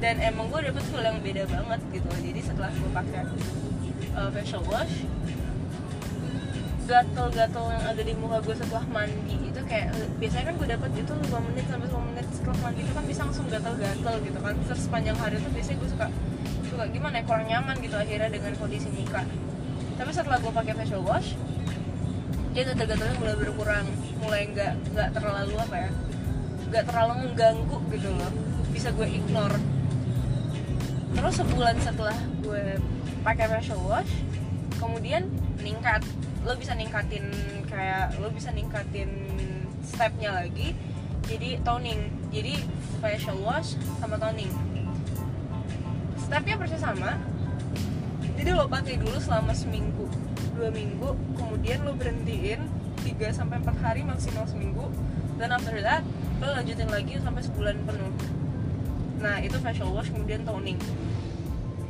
dan 0.00 0.16
emang 0.24 0.48
gue 0.48 0.60
dapet 0.64 0.82
feel 0.88 1.04
yang 1.04 1.20
beda 1.20 1.44
banget 1.44 1.80
gitu. 1.92 2.08
Jadi 2.08 2.40
setelah 2.40 2.72
gue 2.72 2.90
pakai 2.90 3.22
uh, 4.16 4.28
facial 4.32 4.64
wash 4.64 5.04
gatel-gatel 6.90 7.70
yang 7.70 7.84
ada 7.86 8.02
di 8.02 8.14
muka 8.18 8.42
gue 8.42 8.50
setelah 8.58 8.82
mandi 8.90 9.38
itu 9.38 9.60
kayak 9.70 9.94
biasanya 10.18 10.50
kan 10.50 10.54
gue 10.58 10.68
dapat 10.74 10.90
itu 10.98 11.12
5 11.14 11.46
menit 11.46 11.64
sampai 11.70 11.86
10 11.86 12.10
menit 12.10 12.26
setelah 12.34 12.58
mandi 12.66 12.80
itu 12.82 12.92
kan 12.98 13.04
bisa 13.06 13.20
langsung 13.28 13.46
gatel-gatel 13.46 14.14
gitu 14.26 14.38
kan. 14.42 14.54
Terus 14.66 14.80
sepanjang 14.88 15.16
hari 15.20 15.38
itu 15.38 15.48
biasanya 15.52 15.76
gue 15.78 15.90
suka 15.94 16.06
suka 16.66 16.84
gimana 16.90 17.14
ya 17.20 17.24
kurang 17.28 17.46
nyaman 17.46 17.76
gitu 17.78 17.94
akhirnya 17.94 18.28
dengan 18.32 18.52
kondisi 18.58 18.88
muka. 18.90 19.22
Tapi 20.00 20.10
setelah 20.10 20.38
gue 20.42 20.50
pakai 20.50 20.72
facial 20.74 21.04
wash 21.04 21.36
dia 22.50 22.66
gatel-gatelnya 22.66 23.16
mulai 23.20 23.36
berkurang. 23.38 23.86
Mulai 24.18 24.42
nggak 24.50 24.72
nggak 24.96 25.08
terlalu 25.14 25.54
apa 25.60 25.76
ya 25.76 25.90
nggak 26.72 26.84
terlalu 26.88 27.12
mengganggu 27.22 27.78
gitu 27.94 28.10
loh. 28.16 28.32
Bisa 28.74 28.90
gue 28.90 29.06
ignore 29.06 29.79
terus 31.10 31.34
sebulan 31.38 31.76
setelah 31.82 32.16
gue 32.42 32.78
pakai 33.26 33.46
facial 33.50 33.80
wash 33.84 34.10
kemudian 34.80 35.28
meningkat. 35.60 36.02
Lo 36.40 36.56
bisa 36.56 36.72
ningkatin 36.72 37.28
kayak 37.68 38.16
lo 38.16 38.32
bisa 38.32 38.48
ningkatin 38.48 39.12
stepnya 39.84 40.32
lagi 40.32 40.72
jadi 41.28 41.60
toning. 41.60 42.08
Jadi 42.32 42.56
facial 43.04 43.36
wash 43.44 43.76
sama 44.00 44.16
toning. 44.16 44.50
Stepnya 46.16 46.56
persis 46.56 46.80
sama. 46.80 47.20
Jadi 48.40 48.50
lo 48.56 48.64
pakai 48.64 48.96
dulu 48.96 49.20
selama 49.20 49.52
seminggu 49.52 50.08
dua 50.60 50.68
minggu 50.76 51.16
kemudian 51.40 51.88
lo 51.88 51.96
berhentiin 51.96 52.60
3 53.00 53.32
sampai 53.32 53.64
4 53.64 53.80
hari 53.80 54.04
maksimal 54.04 54.44
seminggu 54.44 54.92
dan 55.40 55.56
after 55.56 55.72
that 55.80 56.04
lo 56.36 56.52
lanjutin 56.52 56.84
lagi 56.92 57.16
sampai 57.16 57.40
sebulan 57.40 57.80
penuh 57.88 58.12
nah 59.20 59.36
itu 59.38 59.56
facial 59.60 59.92
wash 59.92 60.08
kemudian 60.08 60.42
toning. 60.42 60.80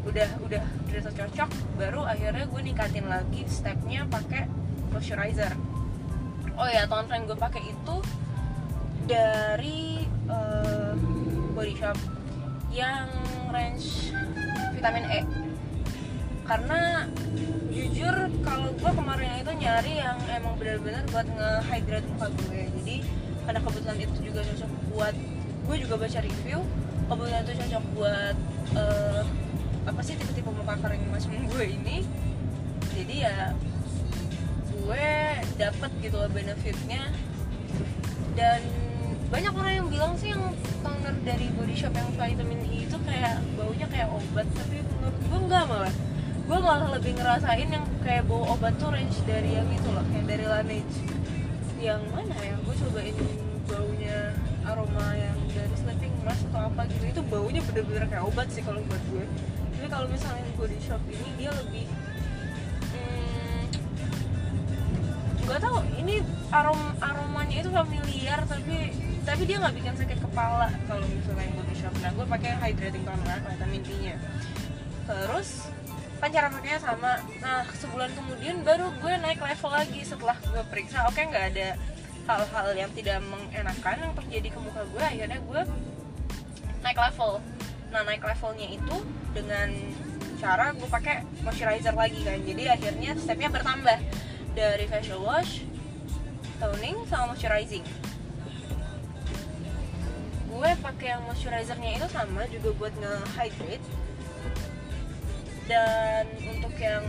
Udah 0.02 0.28
udah 0.42 0.64
dirasa 0.90 1.10
cocok 1.14 1.50
baru 1.78 2.02
akhirnya 2.02 2.44
gue 2.50 2.60
ningkatin 2.60 3.06
lagi 3.06 3.46
stepnya 3.46 4.04
pakai 4.10 4.50
moisturizer. 4.90 5.54
Oh 6.58 6.66
ya 6.66 6.84
tahun 6.90 7.08
yang 7.08 7.24
gue 7.30 7.38
pakai 7.38 7.62
itu 7.70 7.96
dari 9.06 10.04
uh, 10.26 10.98
body 11.54 11.74
shop 11.78 11.96
yang 12.74 13.06
range 13.54 14.14
vitamin 14.74 15.06
E. 15.08 15.20
Karena 16.46 17.06
jujur 17.70 18.26
kalau 18.42 18.74
gue 18.74 18.90
kemarin 18.90 19.38
itu 19.38 19.52
nyari 19.54 20.02
yang 20.02 20.18
emang 20.26 20.58
benar-benar 20.58 21.06
buat 21.14 21.26
nge-hydrate 21.30 22.06
muka 22.10 22.26
gue 22.34 22.66
jadi 22.82 22.96
karena 23.46 23.60
kebetulan 23.62 23.98
itu 24.02 24.16
juga 24.26 24.40
cocok 24.42 24.70
buat 24.90 25.14
gue 25.70 25.76
juga 25.78 25.94
baca 25.94 26.18
review 26.18 26.58
kebetulan 27.10 27.42
itu 27.42 27.52
cocok 27.58 27.84
buat 27.98 28.36
uh, 28.78 29.22
apa 29.82 30.00
sih 30.06 30.14
tipe-tipe 30.14 30.46
muka 30.46 30.78
kering 30.78 31.02
macam 31.10 31.34
gue 31.34 31.64
ini? 31.66 32.06
Jadi 32.94 33.14
ya 33.26 33.50
gue 34.70 35.08
dapet 35.58 35.90
gitu 36.06 36.16
loh 36.22 36.30
benefitnya. 36.30 37.10
Dan 38.38 38.62
banyak 39.26 39.50
orang 39.50 39.74
yang 39.82 39.88
bilang 39.90 40.14
sih 40.14 40.30
yang 40.30 40.54
toner 40.86 41.14
dari 41.26 41.50
body 41.58 41.74
shop 41.74 41.94
yang 41.98 42.10
vitamin 42.14 42.62
E 42.70 42.86
itu 42.86 42.96
kayak 43.02 43.42
baunya 43.58 43.86
kayak 43.90 44.08
obat. 44.14 44.46
Tapi 44.54 44.78
menurut 44.78 45.16
gue 45.18 45.38
enggak 45.50 45.64
malah. 45.66 45.94
Gue 46.46 46.58
malah 46.62 46.88
lebih 46.94 47.18
ngerasain 47.18 47.68
yang 47.74 47.86
kayak 48.06 48.22
bau 48.30 48.54
obat 48.54 48.78
tuh 48.78 48.94
range 48.94 49.18
dari 49.26 49.58
yang 49.58 49.66
itu 49.66 49.88
loh 49.90 50.06
kayak 50.14 50.26
dari 50.30 50.46
Laneige. 50.46 50.98
Yang 51.82 52.02
mana 52.14 52.36
ya? 52.38 52.54
Gue 52.62 52.74
cobain 52.86 53.18
baunya 53.66 54.18
aroma 54.62 55.06
yang 55.18 55.38
dari 55.50 55.74
mask 56.24 56.44
atau 56.52 56.68
apa 56.68 56.82
gitu 56.92 57.04
itu 57.08 57.22
baunya 57.28 57.60
bener-bener 57.64 58.04
kayak 58.08 58.24
obat 58.24 58.48
sih 58.52 58.62
kalau 58.64 58.80
buat 58.86 59.02
gue. 59.12 59.24
Tapi 59.80 59.88
kalau 59.88 60.06
misalnya 60.12 60.44
body 60.60 60.78
shop 60.84 61.02
ini 61.08 61.28
dia 61.40 61.50
lebih 61.56 61.86
hmm, 62.92 63.62
nggak 65.48 65.60
tahu 65.64 65.78
ini 65.96 66.20
arom 66.52 66.80
aromanya 67.00 67.56
itu 67.64 67.70
familiar 67.72 68.40
tapi 68.44 68.92
tapi 69.24 69.42
dia 69.44 69.56
nggak 69.60 69.74
bikin 69.76 69.94
sakit 69.96 70.18
kepala 70.20 70.68
kalau 70.84 71.06
misalnya 71.08 71.44
yang 71.48 71.56
body 71.56 71.74
shop. 71.76 71.94
Nah 72.04 72.10
gue 72.12 72.26
pakai 72.28 72.50
hydrating 72.60 73.04
toner 73.08 73.38
vitamin 73.40 73.82
D 73.84 73.88
nya. 74.04 74.16
Terus 75.08 75.68
cara 76.20 76.52
pakainya 76.52 76.80
sama. 76.84 77.12
Nah 77.40 77.64
sebulan 77.80 78.12
kemudian 78.12 78.60
baru 78.60 78.92
gue 79.00 79.12
naik 79.24 79.40
level 79.40 79.72
lagi 79.72 80.00
setelah 80.04 80.36
gue 80.44 80.62
periksa. 80.68 81.08
Oke 81.08 81.24
okay, 81.24 81.32
nggak 81.32 81.46
ada 81.56 81.68
hal-hal 82.28 82.68
yang 82.76 82.90
tidak 82.92 83.18
mengenakan 83.24 83.96
yang 83.96 84.12
terjadi 84.12 84.48
ke 84.52 84.58
muka 84.60 84.82
gue. 84.84 85.02
Akhirnya 85.02 85.40
gue 85.40 85.62
naik 86.80 86.98
level. 86.98 87.40
Nah 87.92 88.02
naik 88.04 88.22
levelnya 88.24 88.68
itu 88.70 88.96
dengan 89.36 89.68
cara 90.40 90.72
gue 90.72 90.88
pakai 90.88 91.22
moisturizer 91.44 91.92
lagi 91.92 92.20
kan. 92.24 92.40
Jadi 92.40 92.62
akhirnya 92.68 93.10
stepnya 93.16 93.48
bertambah. 93.52 93.98
Dari 94.50 94.84
facial 94.90 95.22
wash 95.22 95.62
toning 96.58 97.06
sama 97.06 97.32
moisturizing. 97.32 97.86
Gue 100.50 100.70
pakai 100.82 101.16
yang 101.16 101.22
moisturizernya 101.24 101.90
itu 102.02 102.06
sama 102.10 102.44
juga 102.50 102.74
buat 102.76 102.92
nge-hydrate. 102.98 103.86
Dan 105.70 106.24
untuk 106.50 106.74
yang 106.82 107.06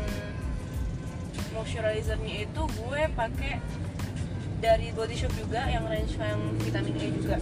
moisturizernya 1.58 2.46
itu 2.46 2.62
gue 2.62 3.02
pakai 3.18 3.58
dari 4.62 4.94
body 4.94 5.18
shop 5.18 5.34
juga 5.34 5.66
yang 5.66 5.90
range 5.90 6.14
yang 6.22 6.38
vitamin 6.62 6.94
E 7.02 7.08
juga 7.18 7.42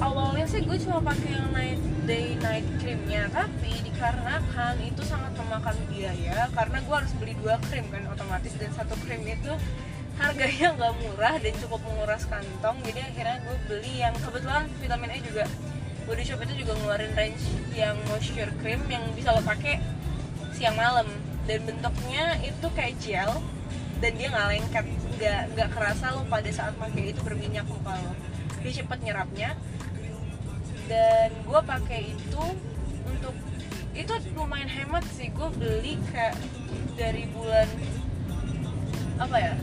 awalnya 0.00 0.46
sih 0.48 0.64
gue 0.64 0.76
cuma 0.80 0.98
pakai 1.04 1.28
yang 1.36 1.48
night 1.52 1.80
day 2.08 2.34
night 2.40 2.66
creamnya 2.80 3.28
tapi 3.28 3.72
dikarenakan 3.84 4.74
itu 4.80 5.02
sangat 5.04 5.32
memakan 5.36 5.76
biaya 5.92 6.48
karena 6.56 6.78
gue 6.80 6.94
harus 6.96 7.12
beli 7.20 7.36
dua 7.38 7.60
krim 7.68 7.84
kan 7.92 8.08
otomatis 8.08 8.56
dan 8.56 8.72
satu 8.72 8.96
krim 9.04 9.22
itu 9.28 9.52
harganya 10.20 10.68
nggak 10.76 10.92
murah 11.00 11.34
dan 11.40 11.54
cukup 11.64 11.80
menguras 11.84 12.24
kantong 12.28 12.76
jadi 12.84 13.00
akhirnya 13.08 13.36
gue 13.44 13.56
beli 13.68 13.92
yang 14.04 14.14
kebetulan 14.20 14.68
vitamin 14.78 15.10
E 15.16 15.18
juga. 15.24 15.44
Body 16.08 16.24
shop 16.26 16.42
itu 16.42 16.64
juga 16.64 16.72
ngeluarin 16.80 17.12
range 17.14 17.44
yang 17.76 17.94
moisture 18.10 18.50
cream 18.60 18.82
yang 18.90 19.04
bisa 19.14 19.30
lo 19.30 19.40
pakai 19.44 19.78
siang 20.56 20.74
malam. 20.74 21.06
Dan 21.48 21.64
bentuknya 21.66 22.34
itu 22.42 22.66
kayak 22.74 22.98
gel 22.98 23.32
dan 24.02 24.12
dia 24.18 24.28
nggak 24.28 24.48
lengket. 24.48 24.86
Nggak 25.16 25.40
nggak 25.54 25.68
kerasa 25.70 26.04
lo 26.18 26.26
pada 26.26 26.50
saat 26.50 26.74
pakai 26.76 27.14
itu 27.14 27.20
berminyak 27.22 27.64
muka 27.68 27.94
lo. 28.00 28.12
Dia 28.60 28.82
cepet 28.82 28.98
nyerapnya 29.06 29.56
dan 30.90 31.30
gue 31.46 31.60
pakai 31.62 32.10
itu 32.10 32.44
untuk 33.06 33.34
itu 33.94 34.12
lumayan 34.34 34.66
hemat 34.66 35.06
sih. 35.14 35.30
Gue 35.30 35.46
beli 35.54 35.94
kayak 36.10 36.34
dari 36.98 37.30
bulan 37.30 37.70
apa 39.22 39.36
ya? 39.38 39.54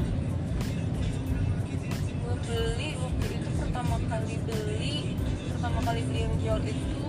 Gue 2.24 2.36
beli 2.48 2.96
waktu 2.96 3.26
itu 3.36 3.50
pertama 3.60 4.00
kali 4.08 4.36
beli 4.48 5.20
pertama 5.52 5.80
kali 5.84 6.02
beli 6.08 6.20
yang 6.24 6.36
gel 6.40 6.60
itu 6.64 7.04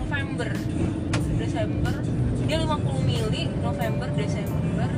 November 0.00 0.48
Desember. 1.36 1.94
Dia 2.48 2.56
50 2.64 3.04
mili 3.04 3.52
November 3.60 4.08
Desember. 4.16 4.88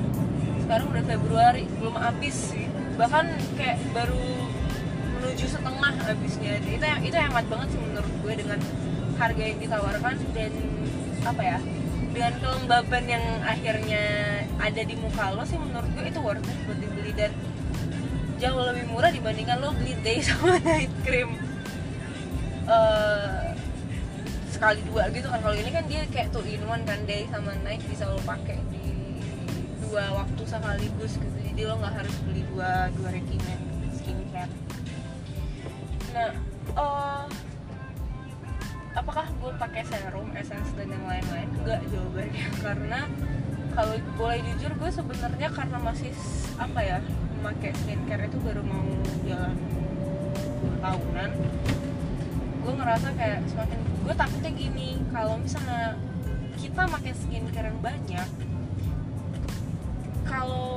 Sekarang 0.62 0.86
udah 0.94 1.04
Februari 1.10 1.66
belum 1.82 1.98
habis 1.98 2.54
sih. 2.54 2.70
Bahkan 2.94 3.26
kayak 3.58 3.82
baru 3.90 4.59
menuju 5.20 5.46
setengah 5.52 5.92
habisnya. 6.00 6.56
Itu 6.64 6.86
itu 7.04 7.16
hemat 7.16 7.44
banget 7.52 7.68
sih 7.76 7.80
menurut 7.80 8.12
gue 8.24 8.34
dengan 8.40 8.58
harga 9.20 9.42
yang 9.44 9.58
ditawarkan 9.60 10.14
dan 10.32 10.52
apa 11.28 11.42
ya 11.44 11.58
dengan 12.10 12.32
kelembaban 12.40 13.04
yang 13.04 13.24
akhirnya 13.44 14.04
ada 14.56 14.80
di 14.80 14.96
muka 14.96 15.36
lo 15.36 15.44
sih 15.44 15.60
menurut 15.60 15.92
gue 15.92 16.04
itu 16.08 16.20
worth 16.24 16.48
it 16.48 16.58
buat 16.64 16.78
dibeli 16.80 17.12
dan 17.12 17.30
jauh 18.40 18.64
lebih 18.64 18.88
murah 18.88 19.12
dibandingkan 19.12 19.60
lo 19.60 19.76
beli 19.76 19.94
day 20.00 20.18
sama 20.26 20.56
night 20.64 20.90
cream. 21.04 21.36
Uh, 22.64 23.52
sekali 24.48 24.80
dua 24.88 25.12
gitu 25.12 25.28
kan. 25.28 25.38
Kalau 25.44 25.56
ini 25.56 25.70
kan 25.70 25.84
dia 25.86 26.02
kayak 26.08 26.32
two 26.32 26.42
in 26.48 26.64
one 26.64 26.82
kan 26.88 27.04
day 27.04 27.28
sama 27.28 27.52
night 27.60 27.84
bisa 27.84 28.08
lo 28.08 28.18
pakai 28.24 28.56
di 28.72 28.96
dua 29.84 30.24
waktu 30.24 30.42
sekaligus 30.48 31.20
gitu. 31.20 31.38
Jadi 31.52 31.60
lo 31.68 31.76
nggak 31.76 31.94
harus 32.00 32.16
beli 32.24 32.42
dua 32.48 32.88
dua 32.96 33.12
skincare 33.12 33.69
uh, 36.76 37.24
pakai 39.60 39.84
serum 39.84 40.28
essence 40.32 40.72
dan 40.72 40.88
yang 40.88 41.04
lain-lain? 41.04 41.48
Enggak 41.60 41.80
jawabannya 41.92 42.46
karena 42.64 43.00
kalau 43.70 43.94
boleh 44.18 44.38
jujur 44.50 44.72
gue 44.74 44.90
sebenarnya 44.90 45.48
karena 45.52 45.78
masih 45.78 46.10
apa 46.58 46.80
ya 46.82 46.98
memakai 47.38 47.70
skincare 47.76 48.26
itu 48.26 48.38
baru 48.42 48.62
mau 48.66 48.84
jalan 49.24 49.56
tahunan 50.80 51.30
gue 52.60 52.72
ngerasa 52.76 53.08
kayak 53.16 53.40
semakin 53.48 53.78
gue 54.04 54.14
takutnya 54.16 54.50
gini 54.52 54.88
kalau 55.14 55.36
misalnya 55.40 55.96
kita 56.60 56.82
pakai 56.84 57.12
skincare 57.16 57.68
yang 57.72 57.80
banyak 57.80 58.28
kalau 60.28 60.76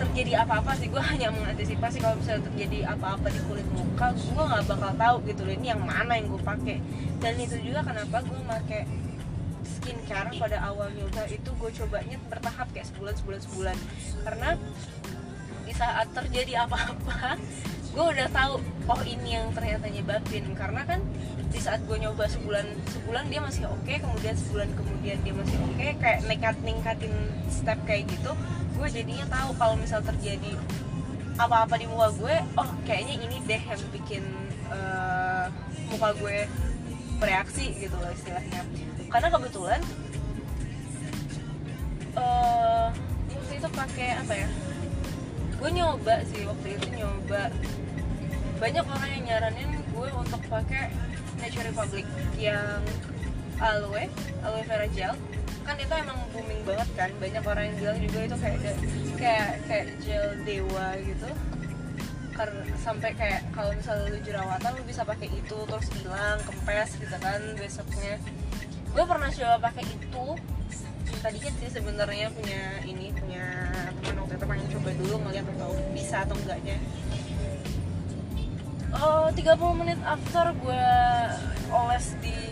terjadi 0.00 0.32
apa-apa 0.42 0.72
sih 0.80 0.88
gue 0.88 1.02
hanya 1.12 1.28
mengantisipasi 1.28 2.00
kalau 2.00 2.16
misalnya 2.16 2.48
terjadi 2.48 2.78
apa-apa 2.96 3.28
di 3.28 3.40
kulit 3.44 3.68
muka 3.76 4.16
gue 4.16 4.44
nggak 4.48 4.64
bakal 4.64 4.92
tahu 4.96 5.16
gitu 5.28 5.40
loh 5.44 5.54
ini 5.54 5.66
yang 5.68 5.82
mana 5.84 6.16
yang 6.16 6.26
gue 6.32 6.40
pakai. 6.40 6.76
Dan 7.20 7.36
itu 7.36 7.56
juga 7.60 7.84
kenapa 7.84 8.24
gue 8.24 8.40
pakai 8.48 8.82
skincare 9.60 10.32
pada 10.40 10.56
awal 10.64 10.88
yoga 10.96 11.24
itu 11.28 11.50
gue 11.52 11.70
cobanya 11.76 12.16
bertahap 12.32 12.66
kayak 12.72 12.88
sebulan 12.88 13.14
sebulan 13.20 13.40
sebulan. 13.44 13.76
Karena 14.24 14.48
di 15.68 15.72
saat 15.76 16.08
terjadi 16.16 16.64
apa-apa 16.64 17.36
gue 17.94 18.04
udah 18.16 18.28
tahu 18.32 18.54
oh 18.88 19.02
ini 19.04 19.36
yang 19.36 19.52
ternyata 19.52 19.86
nyebabin. 19.92 20.56
Karena 20.56 20.88
kan 20.88 21.04
di 21.50 21.58
saat 21.58 21.82
gue 21.84 21.98
nyoba 21.98 22.30
sebulan 22.30 22.62
sebulan 22.88 23.24
dia 23.26 23.42
masih 23.42 23.66
oke 23.66 23.82
okay, 23.82 23.98
kemudian 23.98 24.38
sebulan 24.38 24.70
kemudian 24.78 25.18
dia 25.26 25.34
masih 25.34 25.58
oke 25.58 25.74
okay, 25.74 25.90
kayak 25.98 26.22
nekat 26.30 26.56
ningkatin 26.62 27.10
step 27.50 27.74
kayak 27.90 28.06
gitu 28.06 28.30
gue 28.80 28.88
jadinya 28.88 29.28
tahu 29.28 29.52
kalau 29.60 29.76
misal 29.76 30.00
terjadi 30.00 30.56
apa-apa 31.36 31.76
di 31.76 31.84
muka 31.84 32.08
gue 32.16 32.36
oh 32.56 32.68
kayaknya 32.88 33.20
ini 33.28 33.36
deh 33.44 33.60
yang 33.60 33.82
bikin 33.92 34.24
uh, 34.72 35.52
muka 35.92 36.16
gue 36.16 36.48
bereaksi 37.20 37.76
gitu 37.76 37.92
loh 38.00 38.08
istilahnya. 38.08 38.64
Karena 39.12 39.28
kebetulan 39.28 39.80
uh, 42.16 42.88
waktu 43.28 43.52
itu 43.60 43.68
pakai 43.68 44.08
apa 44.16 44.32
ya? 44.32 44.48
Gue 45.60 45.70
nyoba 45.76 46.24
sih 46.32 46.40
waktu 46.48 46.80
itu 46.80 46.86
nyoba. 46.96 47.52
Banyak 48.56 48.84
orang 48.88 49.10
yang 49.12 49.24
nyaranin 49.28 49.70
gue 49.92 50.08
untuk 50.16 50.40
pakai 50.48 50.88
Nature 51.36 51.68
Republic 51.68 52.08
yang 52.40 52.80
aloe 53.60 54.08
aloe 54.40 54.64
vera 54.64 54.88
gel 54.96 55.12
kan 55.70 55.78
itu 55.78 55.94
emang 55.94 56.18
booming 56.34 56.62
banget 56.66 56.88
kan. 56.98 57.10
Banyak 57.22 57.42
orang 57.46 57.64
yang 57.70 57.76
bilang 57.78 57.98
juga 58.02 58.18
itu 58.26 58.36
kayak 58.42 58.58
kayak 59.14 59.50
kayak 59.70 59.86
gel 60.02 60.26
dewa 60.42 60.98
gitu. 60.98 61.30
Sampai 62.82 63.14
kayak 63.14 63.46
kalau 63.54 63.70
misalnya 63.76 64.10
lu 64.10 64.18
jerawatan 64.26 64.70
lu 64.74 64.82
bisa 64.82 65.06
pakai 65.06 65.30
itu 65.30 65.58
terus 65.62 65.86
hilang 65.94 66.42
kempes 66.42 66.98
gitu 66.98 67.16
kan 67.22 67.38
besoknya. 67.54 68.18
Gue 68.90 69.04
pernah 69.06 69.30
coba 69.30 69.70
pakai 69.70 69.84
itu. 69.86 70.26
Tadinya 71.20 71.50
sih 71.60 71.68
sebenarnya 71.70 72.32
punya 72.34 72.80
ini 72.88 73.12
punya 73.14 73.44
teman 74.02 74.24
waktu 74.24 74.34
itu 74.40 74.46
pengen 74.48 74.66
coba 74.74 74.90
dulu 74.98 75.14
ngeliat 75.22 75.46
atau 75.54 75.70
bisa 75.94 76.26
atau 76.26 76.34
enggaknya. 76.34 76.78
Oh 78.90 79.30
30 79.30 79.78
menit 79.78 80.00
after 80.02 80.50
gue 80.50 80.90
oles 81.70 82.18
di 82.18 82.49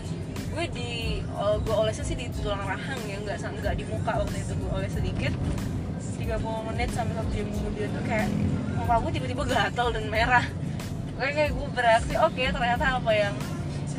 gue 0.49 0.65
di 0.73 1.21
oh, 1.37 1.61
gue 1.61 1.75
olesnya 1.75 2.05
sih 2.05 2.17
di 2.17 2.27
tulang 2.33 2.61
rahang 2.65 2.99
ya 3.05 3.21
nggak 3.21 3.37
nggak 3.37 3.75
di 3.77 3.85
muka 3.85 4.11
waktu 4.17 4.37
itu 4.41 4.53
gue 4.57 4.69
oles 4.73 4.93
sedikit. 4.93 5.33
30 6.19 6.67
menit 6.69 6.89
sampai 6.91 7.15
satu 7.15 7.31
jam 7.31 7.47
kemudian 7.47 7.89
tuh 7.95 8.03
kayak 8.05 8.29
muka 8.75 8.95
gue 9.01 9.11
tiba-tiba 9.17 9.43
gatal 9.47 9.87
dan 9.93 10.05
merah. 10.11 10.45
Kayak 11.15 11.33
kayak 11.35 11.51
gue 11.55 11.67
bereaksi 11.73 12.13
oke 12.19 12.33
okay, 12.35 12.47
ternyata 12.51 12.85
apa 12.99 13.11
yang 13.13 13.35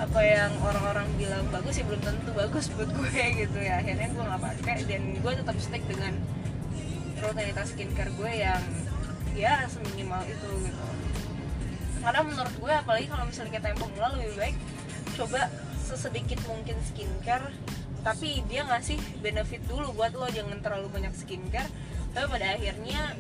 apa 0.01 0.21
yang 0.25 0.53
orang-orang 0.65 1.07
bilang 1.21 1.45
bagus 1.53 1.77
sih 1.77 1.85
belum 1.85 2.01
tentu 2.01 2.31
bagus 2.33 2.73
buat 2.77 2.91
gue 2.93 3.23
gitu 3.47 3.59
ya. 3.59 3.81
Akhirnya 3.81 4.09
gue 4.11 4.23
nggak 4.23 4.43
pakai 4.43 4.77
dan 4.85 5.03
gue 5.17 5.33
tetap 5.33 5.57
stick 5.59 5.83
dengan 5.87 6.13
rutinitas 7.21 7.67
skincare 7.73 8.13
gue 8.17 8.31
yang 8.33 8.63
ya 9.37 9.65
seminimal 9.71 10.23
itu 10.27 10.49
gitu. 10.67 10.85
Karena 12.01 12.21
menurut 12.25 12.55
gue 12.57 12.73
apalagi 12.73 13.07
kalau 13.09 13.25
misalnya 13.29 13.53
kita 13.61 13.67
yang 13.73 13.79
pemula 13.79 14.09
lebih 14.17 14.35
baik 14.37 14.57
coba 15.21 15.41
sesedikit 15.91 16.39
mungkin 16.47 16.79
skincare 16.87 17.51
tapi 18.01 18.41
dia 18.49 18.65
ngasih 18.65 18.97
benefit 19.21 19.61
dulu 19.69 19.93
buat 19.93 20.17
lo 20.17 20.29
jangan 20.33 20.57
terlalu 20.65 20.89
banyak 20.89 21.13
skincare. 21.13 21.69
Tapi 22.17 22.27
pada 22.27 22.57
akhirnya 22.57 23.15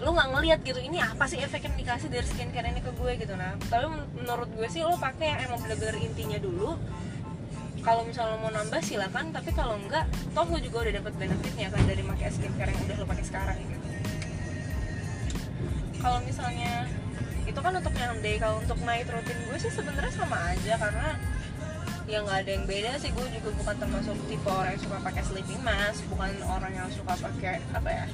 lu 0.00 0.16
nggak 0.16 0.28
ngelihat 0.32 0.60
gitu 0.64 0.80
ini 0.80 0.96
apa 0.96 1.28
sih 1.28 1.36
efek 1.36 1.68
yang 1.68 1.76
dikasih 1.76 2.08
dari 2.08 2.24
skincare 2.24 2.72
ini 2.72 2.80
ke 2.80 2.90
gue? 2.94 3.12
gitu. 3.20 3.34
Nah 3.36 3.58
tapi 3.68 3.90
menurut 4.16 4.48
gue 4.54 4.68
sih 4.70 4.86
lo 4.86 4.96
pakai 4.96 5.34
yang 5.34 5.40
emang 5.50 5.60
bener-bener 5.66 5.98
intinya 5.98 6.38
dulu. 6.38 6.78
Kalau 7.80 8.04
misalnya 8.04 8.36
lo 8.36 8.38
mau 8.44 8.52
nambah 8.52 8.80
silakan 8.84 9.34
tapi 9.34 9.50
kalau 9.52 9.76
enggak 9.76 10.06
toh 10.32 10.46
lo 10.46 10.58
juga 10.62 10.88
udah 10.88 10.94
dapat 11.02 11.12
benefitnya 11.18 11.68
kan 11.74 11.82
dari 11.84 12.02
pakai 12.06 12.28
skincare 12.32 12.70
yang 12.70 12.80
udah 12.86 12.96
lo 13.02 13.06
pakai 13.08 13.24
sekarang 13.26 13.56
gitu. 13.60 13.88
Kalau 16.00 16.18
misalnya 16.24 16.88
itu 17.50 17.58
kan 17.58 17.72
untuk 17.74 17.94
yang 17.98 18.14
day 18.22 18.38
kalau 18.38 18.62
untuk 18.62 18.78
night 18.86 19.10
routine 19.10 19.42
gue 19.50 19.58
sih 19.58 19.72
sebenarnya 19.74 20.12
sama 20.14 20.38
aja 20.54 20.78
karena 20.78 21.18
ya 22.06 22.22
nggak 22.22 22.38
ada 22.46 22.50
yang 22.54 22.64
beda 22.66 22.90
sih. 23.02 23.10
Gue 23.10 23.26
juga 23.34 23.50
bukan 23.58 23.74
termasuk 23.74 24.16
tipe 24.30 24.50
orang 24.50 24.78
yang 24.78 24.82
suka 24.86 24.98
pakai 25.02 25.22
sleeping 25.26 25.60
mask 25.66 26.00
bukan 26.06 26.30
orang 26.46 26.72
yang 26.74 26.88
suka 26.94 27.12
pakai 27.18 27.58
apa 27.74 27.90
ya 27.90 28.04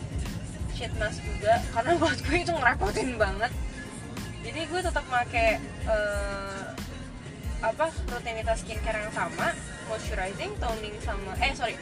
sheet 0.72 0.92
mask 0.96 1.20
juga. 1.20 1.60
Karena 1.76 1.90
buat 2.00 2.18
gue 2.18 2.36
itu 2.40 2.52
ngerepotin 2.52 3.10
banget. 3.20 3.52
Jadi 4.40 4.60
gue 4.64 4.80
tetap 4.80 5.04
pakai 5.04 5.60
uh, 5.84 6.72
apa 7.60 7.92
rutinitas 8.08 8.64
skincare 8.64 9.04
yang 9.04 9.12
sama. 9.12 9.52
Moisturizing 9.86 10.50
toning 10.58 10.96
sama 11.04 11.32
eh 11.38 11.52
sorry 11.54 11.78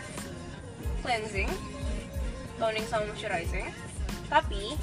cleansing 1.00 1.48
toning 2.58 2.86
sama 2.90 3.06
moisturizing. 3.06 3.70
Tapi 4.26 4.74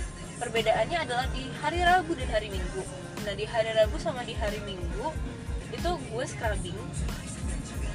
perbedaannya 0.41 0.97
adalah 1.05 1.29
di 1.29 1.45
hari 1.61 1.85
Rabu 1.85 2.17
dan 2.17 2.29
hari 2.33 2.49
Minggu. 2.49 2.81
Nah 3.21 3.33
di 3.37 3.45
hari 3.45 3.69
Rabu 3.77 4.01
sama 4.01 4.25
di 4.25 4.33
hari 4.33 4.57
Minggu 4.65 5.13
itu 5.69 5.89
gue 5.93 6.25
scrubbing. 6.25 6.79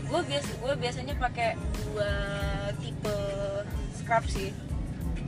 Gue 0.06 0.20
biasa 0.22 0.50
gue 0.62 0.72
biasanya 0.78 1.14
pakai 1.18 1.58
dua 1.58 2.12
tipe 2.78 3.18
scrub 3.98 4.24
sih. 4.30 4.54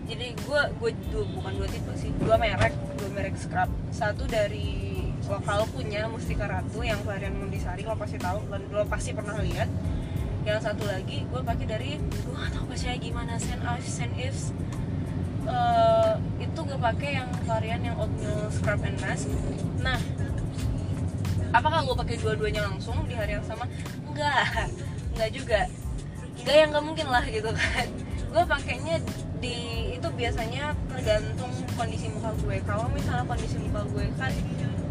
Jadi 0.06 0.38
gue 0.38 0.60
gue 0.78 0.90
dua 1.10 1.24
bukan 1.34 1.52
dua 1.58 1.68
tipe 1.68 1.92
sih 1.98 2.14
dua 2.22 2.38
merek 2.38 2.72
dua 3.02 3.10
merek 3.10 3.34
scrub. 3.34 3.66
Satu 3.90 4.22
dari 4.30 5.10
lokal 5.26 5.66
punya 5.74 6.06
Mustika 6.06 6.46
Ratu 6.46 6.80
yang 6.86 7.02
varian 7.04 7.34
Mundisari 7.34 7.84
lo 7.84 7.98
pasti 7.98 8.16
tahu 8.16 8.46
lo 8.70 8.86
pasti 8.86 9.10
pernah 9.10 9.42
lihat. 9.42 9.66
Yang 10.46 10.70
satu 10.70 10.86
lagi 10.86 11.26
gue 11.26 11.40
pakai 11.42 11.66
dari 11.66 11.98
gue 11.98 12.32
gak 12.38 12.54
tau 12.54 12.64
gimana 13.02 13.36
Saint 13.42 13.60
Ives 13.60 13.90
Saint 13.90 14.14
Ives 14.14 14.54
uh, 15.48 15.97
itu 16.58 16.74
gue 16.74 16.80
pakai 16.82 17.22
yang 17.22 17.30
varian 17.46 17.78
yang 17.86 17.94
oatmeal 18.02 18.50
scrub 18.50 18.82
and 18.82 18.98
mask. 18.98 19.30
Nah 19.78 19.94
apakah 21.54 21.86
gue 21.86 21.94
pakai 21.94 22.18
dua-duanya 22.18 22.66
langsung 22.66 22.98
di 23.06 23.14
hari 23.14 23.38
yang 23.38 23.46
sama? 23.46 23.62
Enggak. 24.02 24.66
Enggak 25.14 25.30
juga. 25.30 25.60
Enggak 26.42 26.56
yang 26.58 26.68
nggak 26.74 26.82
mungkin 26.90 27.06
lah 27.14 27.22
gitu 27.30 27.46
kan. 27.54 27.86
Gue 28.34 28.42
pakainya 28.42 28.98
di 29.38 29.56
itu 30.02 30.08
biasanya 30.18 30.74
tergantung 30.90 31.54
kondisi 31.78 32.10
muka 32.10 32.34
gue. 32.42 32.58
Kalau 32.66 32.90
misalnya 32.90 33.22
kondisi 33.22 33.56
muka 33.62 33.86
gue 33.94 34.04
kan 34.18 34.34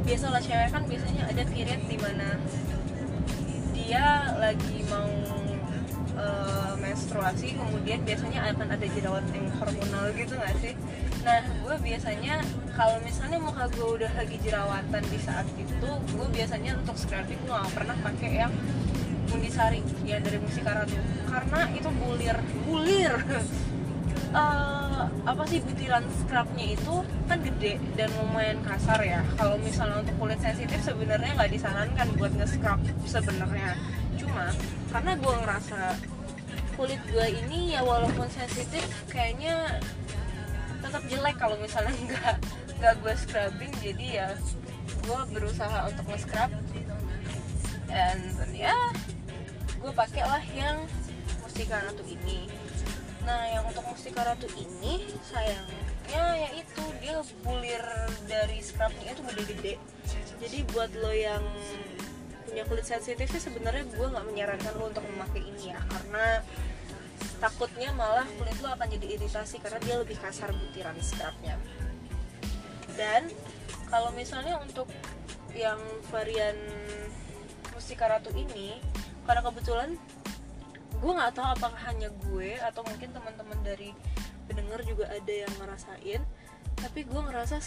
biasalah 0.08 0.39
cewek 0.39 0.71
kan 0.71 0.84
biasanya 0.88 1.23
ada 1.27 1.43
period 1.51 1.84
di 1.84 1.97
mana 1.99 2.27
dia 3.75 4.32
lagi 4.39 4.88
mau 4.88 5.12
uh, 6.15 6.80
menstruasi 6.80 7.60
kemudian 7.60 8.08
biasanya 8.08 8.56
akan 8.56 8.71
ada 8.71 8.88
jerawat 8.88 9.27
yang 9.36 9.51
hormonal 9.60 10.15
gitu 10.15 10.34
gak 10.39 10.56
sih 10.63 10.80
nah 11.27 11.43
gue 11.43 11.75
biasanya 11.83 12.39
kalau 12.71 13.03
misalnya 13.03 13.35
muka 13.35 13.67
gue 13.75 13.87
udah 13.99 14.11
lagi 14.15 14.39
jerawatan 14.39 15.03
di 15.11 15.19
saat 15.19 15.43
itu 15.59 15.91
gue 15.91 16.27
biasanya 16.31 16.79
untuk 16.79 16.95
scrubbing 16.95 17.35
gue 17.43 17.51
gak 17.51 17.73
pernah 17.75 17.99
pakai 17.99 18.47
yang 18.47 18.53
Mundisari 19.27 19.83
ya 20.07 20.23
dari 20.23 20.39
Mustika 20.39 20.71
Ratu 20.71 20.95
karena 21.27 21.67
itu 21.75 21.89
bulir 21.99 22.37
bulir. 22.63 23.13
Uh, 24.31 25.03
apa 25.31 25.43
sih 25.51 25.59
butiran 25.59 26.07
scrubnya 26.23 26.65
itu? 26.71 27.03
Kan 27.27 27.43
gede 27.43 27.75
dan 27.99 28.07
lumayan 28.23 28.63
kasar 28.63 29.03
ya. 29.03 29.19
Kalau 29.35 29.59
misalnya 29.59 29.99
untuk 29.99 30.15
kulit 30.15 30.39
sensitif 30.39 30.79
sebenarnya 30.79 31.35
nggak 31.35 31.51
disarankan 31.51 32.07
buat 32.15 32.31
nge-scrub 32.39 32.79
sebenarnya. 33.03 33.75
Cuma 34.15 34.55
karena 34.95 35.11
gue 35.19 35.33
ngerasa 35.43 35.79
kulit 36.79 37.01
gue 37.11 37.27
ini 37.43 37.75
ya 37.75 37.83
walaupun 37.83 38.31
sensitif 38.31 38.87
kayaknya 39.11 39.83
tetap 40.88 41.04
jelek 41.12 41.36
kalau 41.36 41.56
misalnya 41.60 41.93
nggak 42.08 42.36
nggak 42.80 42.93
gue 43.04 43.13
scrubbing 43.19 43.73
jadi 43.84 44.06
ya 44.23 44.28
gue 45.08 45.21
berusaha 45.32 45.88
untuk 45.88 46.06
nge-scrub. 46.12 46.52
Dan 47.88 48.19
ya 48.52 48.76
gue 49.80 49.91
pakai 49.91 50.23
lah 50.28 50.43
yang 50.52 50.84
mustika 51.43 51.80
ratu 51.84 52.04
ini. 52.08 52.52
Nah 53.23 53.41
yang 53.52 53.63
untuk 53.67 53.84
mustika 53.88 54.23
ratu 54.23 54.47
ini 54.56 55.08
sayangnya 55.28 56.23
ya 56.39 56.50
itu 56.56 56.84
dia 57.04 57.19
bulir 57.43 57.84
dari 58.28 58.63
scrubnya 58.63 59.12
itu 59.12 59.21
gede-gede 59.28 59.76
jadi 60.38 60.58
buat 60.73 60.91
lo 61.02 61.12
yang 61.12 61.43
punya 62.47 62.63
kulit 62.69 62.86
sensitif 62.88 63.28
sih 63.28 63.43
sebenarnya 63.43 63.84
gue 63.91 64.08
nggak 64.08 64.26
menyarankan 64.26 64.73
lo 64.80 64.88
untuk 64.88 65.04
memakai 65.04 65.43
ini 65.43 65.76
ya 65.76 65.80
karena 65.91 66.41
takutnya 67.38 67.93
malah 67.93 68.25
kulit 68.38 68.58
lo 68.62 68.73
akan 68.73 68.88
jadi 68.89 69.17
iritasi 69.19 69.62
karena 69.62 69.80
dia 69.84 69.95
lebih 70.01 70.17
kasar 70.17 70.49
butiran 70.53 70.97
scrubnya. 71.01 71.58
Dan 72.97 73.30
kalau 73.88 74.10
misalnya 74.13 74.58
untuk 74.58 74.89
yang 75.53 75.80
varian 76.10 76.58
mustika 77.73 78.10
ratu 78.10 78.34
ini 78.34 78.77
karena 79.25 79.41
kebetulan 79.45 79.89
gue 80.97 81.12
nggak 81.13 81.34
tahu 81.38 81.45
apakah 81.45 81.82
hanya 81.89 82.10
gue 82.30 82.58
atau 82.58 82.82
mungkin 82.82 83.13
teman-teman 83.13 83.60
dari 83.62 83.93
pendengar 84.49 84.82
juga 84.82 85.06
ada 85.13 85.34
yang 85.34 85.53
ngerasain 85.62 86.21
tapi 86.77 87.06
gue 87.06 87.21
ngerasa 87.21 87.62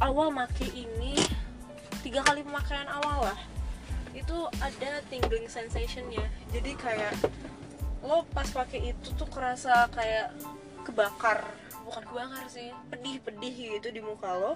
awal 0.00 0.32
make 0.32 0.68
ini 0.72 1.16
tiga 2.00 2.24
kali 2.24 2.40
pemakaian 2.40 2.88
awal 2.88 3.28
lah. 3.28 3.40
Itu 4.16 4.48
ada 4.58 5.04
tingling 5.12 5.46
sensationnya. 5.46 6.24
Jadi 6.50 6.72
kayak 6.74 7.14
lo 8.00 8.24
pas 8.32 8.48
pakai 8.48 8.96
itu 8.96 9.08
tuh 9.16 9.28
kerasa 9.28 9.88
kayak 9.92 10.32
kebakar. 10.86 11.44
Bukan 11.84 12.02
kebakar 12.06 12.44
sih 12.48 12.72
pedih-pedih 12.88 13.80
gitu 13.80 13.88
di 13.92 14.00
muka 14.00 14.32
lo. 14.36 14.52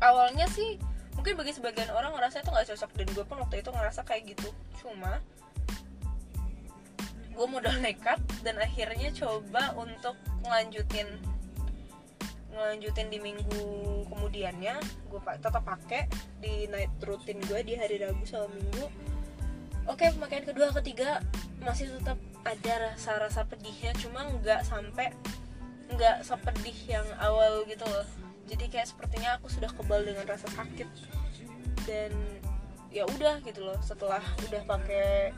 Awalnya 0.00 0.48
sih 0.48 0.80
mungkin 1.16 1.36
bagi 1.36 1.52
sebagian 1.52 1.92
orang 1.92 2.16
ngerasa 2.16 2.40
itu 2.40 2.48
nggak 2.48 2.68
cocok 2.72 2.90
dan 2.96 3.08
gue 3.12 3.24
pun 3.24 3.36
waktu 3.40 3.56
itu 3.60 3.70
ngerasa 3.72 4.00
kayak 4.04 4.36
gitu. 4.36 4.48
Cuma 4.80 5.20
gue 7.40 7.46
modal 7.48 7.80
nekat 7.80 8.20
dan 8.44 8.60
akhirnya 8.60 9.08
coba 9.16 9.72
untuk 9.80 10.12
ngelanjutin 10.44 11.08
ngelanjutin 12.50 13.08
di 13.08 13.18
minggu 13.22 13.64
kemudiannya 14.10 14.76
gue 15.08 15.20
tetap 15.38 15.62
pakai 15.62 16.10
di 16.42 16.66
night 16.68 16.90
routine 17.00 17.40
gue 17.46 17.60
di 17.62 17.78
hari 17.78 18.02
Rabu 18.02 18.26
sama 18.26 18.50
Minggu 18.50 18.90
oke 19.90 20.06
pemakaian 20.16 20.46
kedua 20.46 20.70
ketiga 20.78 21.18
masih 21.60 21.90
tetap 21.90 22.16
ada 22.46 22.94
rasa-rasa 22.94 23.42
pedihnya 23.44 23.92
cuma 23.98 24.24
nggak 24.38 24.62
sampai 24.64 25.12
nggak 25.90 26.22
sepedih 26.22 26.78
yang 26.86 27.06
awal 27.18 27.66
gitu 27.66 27.82
loh. 27.84 28.06
Jadi 28.46 28.70
kayak 28.70 28.86
sepertinya 28.86 29.38
aku 29.38 29.50
sudah 29.50 29.70
kebal 29.74 30.06
dengan 30.06 30.26
rasa 30.26 30.46
sakit. 30.50 30.86
Dan 31.86 32.14
ya 32.94 33.06
udah 33.06 33.42
gitu 33.42 33.66
loh 33.66 33.78
setelah 33.82 34.22
udah 34.46 34.62
pakai 34.66 35.34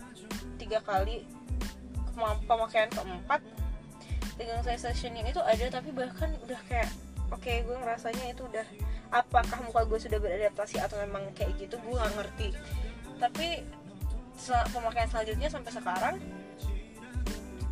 tiga 0.57 0.81
kali 0.85 1.25
pemakaian 2.49 2.88
keempat 2.93 3.41
dengan 4.41 4.65
sessionnya 4.65 5.25
itu 5.29 5.41
ada 5.45 5.69
tapi 5.69 5.93
bahkan 5.93 6.33
udah 6.45 6.61
kayak 6.65 6.88
oke 7.29 7.41
okay, 7.41 7.61
gue 7.61 7.77
ngerasanya 7.77 8.33
itu 8.33 8.49
udah 8.49 8.65
apakah 9.12 9.61
muka 9.65 9.85
gue 9.85 10.01
sudah 10.01 10.17
beradaptasi 10.17 10.81
atau 10.81 10.97
memang 11.05 11.29
kayak 11.37 11.53
gitu 11.61 11.77
gue 11.81 11.93
nggak 11.93 12.12
ngerti. 12.17 12.49
Tapi 13.21 13.49
pemakaian 14.49 15.09
selanjutnya 15.11 15.49
sampai 15.51 15.73
sekarang 15.73 16.17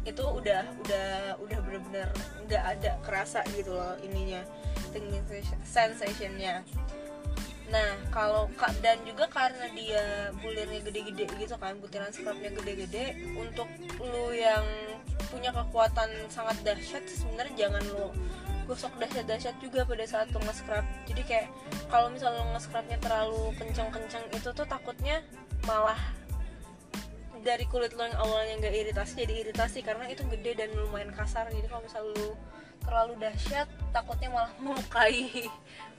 itu 0.08 0.24
udah 0.24 0.64
udah 0.80 1.08
udah 1.44 1.58
bener-bener 1.60 2.08
nggak 2.48 2.64
ada 2.78 2.96
kerasa 3.04 3.44
gitu 3.52 3.76
loh 3.76 3.94
ininya 4.00 4.40
tingling 4.90 5.22
sensationnya. 5.62 6.64
Nah 7.70 7.94
kalau 8.10 8.50
dan 8.82 8.98
juga 9.06 9.30
karena 9.30 9.70
dia 9.76 10.34
bulirnya 10.42 10.82
gede-gede 10.82 11.30
gitu 11.38 11.54
kan 11.60 11.78
butiran 11.78 12.10
scrubnya 12.10 12.50
gede-gede 12.50 13.14
untuk 13.38 13.68
lu 14.02 14.34
yang 14.34 14.64
punya 15.30 15.54
kekuatan 15.54 16.10
sangat 16.26 16.58
dahsyat 16.66 17.06
sebenarnya 17.06 17.54
jangan 17.54 17.82
lu 17.94 18.10
gosok 18.66 18.90
dahsyat-dahsyat 18.98 19.58
juga 19.62 19.82
pada 19.86 20.06
saat 20.06 20.30
lu 20.34 20.42
nge-scrub. 20.42 20.86
Jadi 21.06 21.22
kayak 21.26 21.46
kalau 21.90 22.10
misalnya 22.10 22.42
lu 22.42 22.50
nge-scrubnya 22.54 22.98
terlalu 22.98 23.54
kencang-kencang 23.58 24.24
itu 24.34 24.48
tuh 24.50 24.66
takutnya 24.66 25.22
malah 25.66 25.98
dari 27.40 27.64
kulit 27.68 27.96
lo 27.96 28.04
yang 28.04 28.16
awalnya 28.20 28.60
nggak 28.60 28.74
iritasi 28.74 29.24
jadi 29.24 29.34
iritasi 29.48 29.80
karena 29.80 30.04
itu 30.12 30.22
gede 30.28 30.60
dan 30.60 30.70
lumayan 30.76 31.12
kasar. 31.12 31.48
Jadi 31.48 31.66
kalau 31.68 31.82
misal 31.84 32.02
lu 32.04 32.36
terlalu 32.84 33.14
dahsyat 33.20 33.68
takutnya 33.92 34.28
malah 34.32 34.52
melukai 34.62 35.48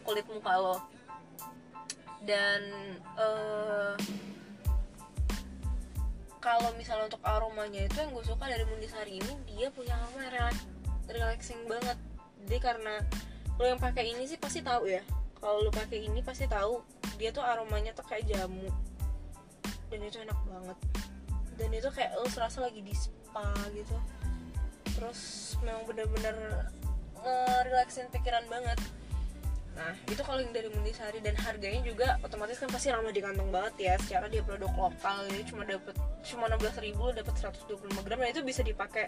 kulit 0.06 0.25
muka 0.30 0.54
lo. 0.58 0.77
Dan 2.21 2.62
uh, 3.17 3.97
kalau 6.38 6.69
misalnya 6.77 7.10
untuk 7.10 7.21
aromanya 7.25 7.86
itu 7.86 7.97
yang 7.97 8.13
gue 8.13 8.25
suka 8.25 8.45
dari 8.45 8.65
Mundisari 8.65 9.17
ini 9.17 9.34
dia 9.49 9.73
punya 9.73 9.97
aroma 9.97 10.30
relax, 10.30 10.58
relaxing 11.10 11.62
banget. 11.65 11.97
Jadi 12.45 12.58
karena 12.62 13.01
lo 13.58 13.65
yang 13.65 13.82
pakai 13.82 14.13
ini 14.13 14.30
sih 14.30 14.38
pasti 14.38 14.62
tahu 14.62 14.86
ya. 14.86 15.01
Kalau 15.41 15.65
lo 15.65 15.73
pakai 15.73 16.06
ini 16.06 16.21
pasti 16.21 16.45
tahu 16.45 16.86
dia 17.17 17.34
tuh 17.34 17.41
aromanya 17.41 17.93
tuh 17.97 18.06
kayak 18.06 18.30
jamu. 18.30 18.69
Dan 19.89 20.06
itu 20.06 20.21
enak 20.21 20.38
banget 20.45 20.77
dan 21.62 21.69
itu 21.69 21.89
kayak 21.93 22.17
lo 22.17 22.26
serasa 22.26 22.65
lagi 22.65 22.82
di 22.82 22.93
spa 22.97 23.45
gitu. 23.78 23.93
Terus 24.97 25.54
memang 25.62 25.86
bener-bener 25.86 26.65
nge-relaxin 27.21 28.10
pikiran 28.10 28.41
banget. 28.50 28.82
Nah 29.78 29.93
itu 30.10 30.19
kalau 30.26 30.41
yang 30.43 30.52
dari 30.52 30.67
Mundisari 30.74 31.24
dan 31.24 31.38
harganya 31.38 31.82
juga 31.86 32.19
otomatis 32.26 32.60
kan 32.60 32.67
pasti 32.67 32.91
ramah 32.91 33.13
di 33.13 33.21
kantong 33.21 33.54
banget 33.54 33.74
ya. 33.78 33.93
Secara 34.02 34.26
dia 34.28 34.41
produk 34.41 34.74
lokal 34.74 35.30
jadi 35.30 35.43
cuma 35.47 35.63
dapat 35.63 35.95
cuma 36.26 36.45
16 36.50 36.86
ribu 36.86 37.13
dapat 37.13 37.34
125 37.38 38.06
gram. 38.06 38.17
Dan 38.19 38.30
itu 38.34 38.41
bisa 38.41 38.62
dipakai 38.65 39.06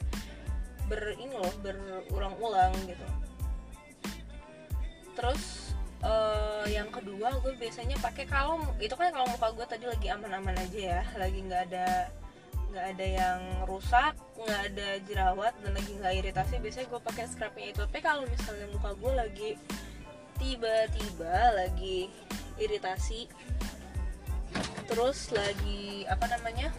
ber 0.87 1.17
ini 1.17 1.33
loh 1.33 1.53
berulang-ulang 1.59 2.73
gitu. 2.85 3.07
Terus 5.13 5.73
uh, 6.01 6.65
yang 6.69 6.89
kedua 6.93 7.37
gue 7.43 7.53
biasanya 7.59 7.97
pakai 7.99 8.25
kalau 8.29 8.61
itu 8.79 8.93
kan 8.93 9.11
kalau 9.11 9.27
muka 9.29 9.51
gue 9.51 9.65
tadi 9.67 9.85
lagi 9.89 10.07
aman-aman 10.13 10.55
aja 10.57 10.79
ya. 10.79 11.01
Lagi 11.19 11.39
nggak 11.43 11.63
ada 11.73 12.07
nggak 12.73 12.85
ada 12.97 13.05
yang 13.05 13.41
rusak 13.69 14.17
nggak 14.33 14.61
ada 14.73 14.87
jerawat 15.05 15.53
dan 15.61 15.71
lagi 15.77 15.93
nggak 16.01 16.13
iritasi 16.25 16.57
biasanya 16.57 16.87
gue 16.89 17.01
pakai 17.05 17.25
scrubnya 17.29 17.67
itu. 17.69 17.79
Tapi 17.85 17.99
kalau 18.01 18.25
misalnya 18.25 18.67
muka 18.73 18.91
gue 18.97 19.11
lagi 19.13 19.49
tiba-tiba 20.41 21.53
lagi 21.53 22.09
iritasi 22.57 23.29
terus 24.89 25.29
lagi 25.31 26.03
apa 26.09 26.25
namanya 26.27 26.73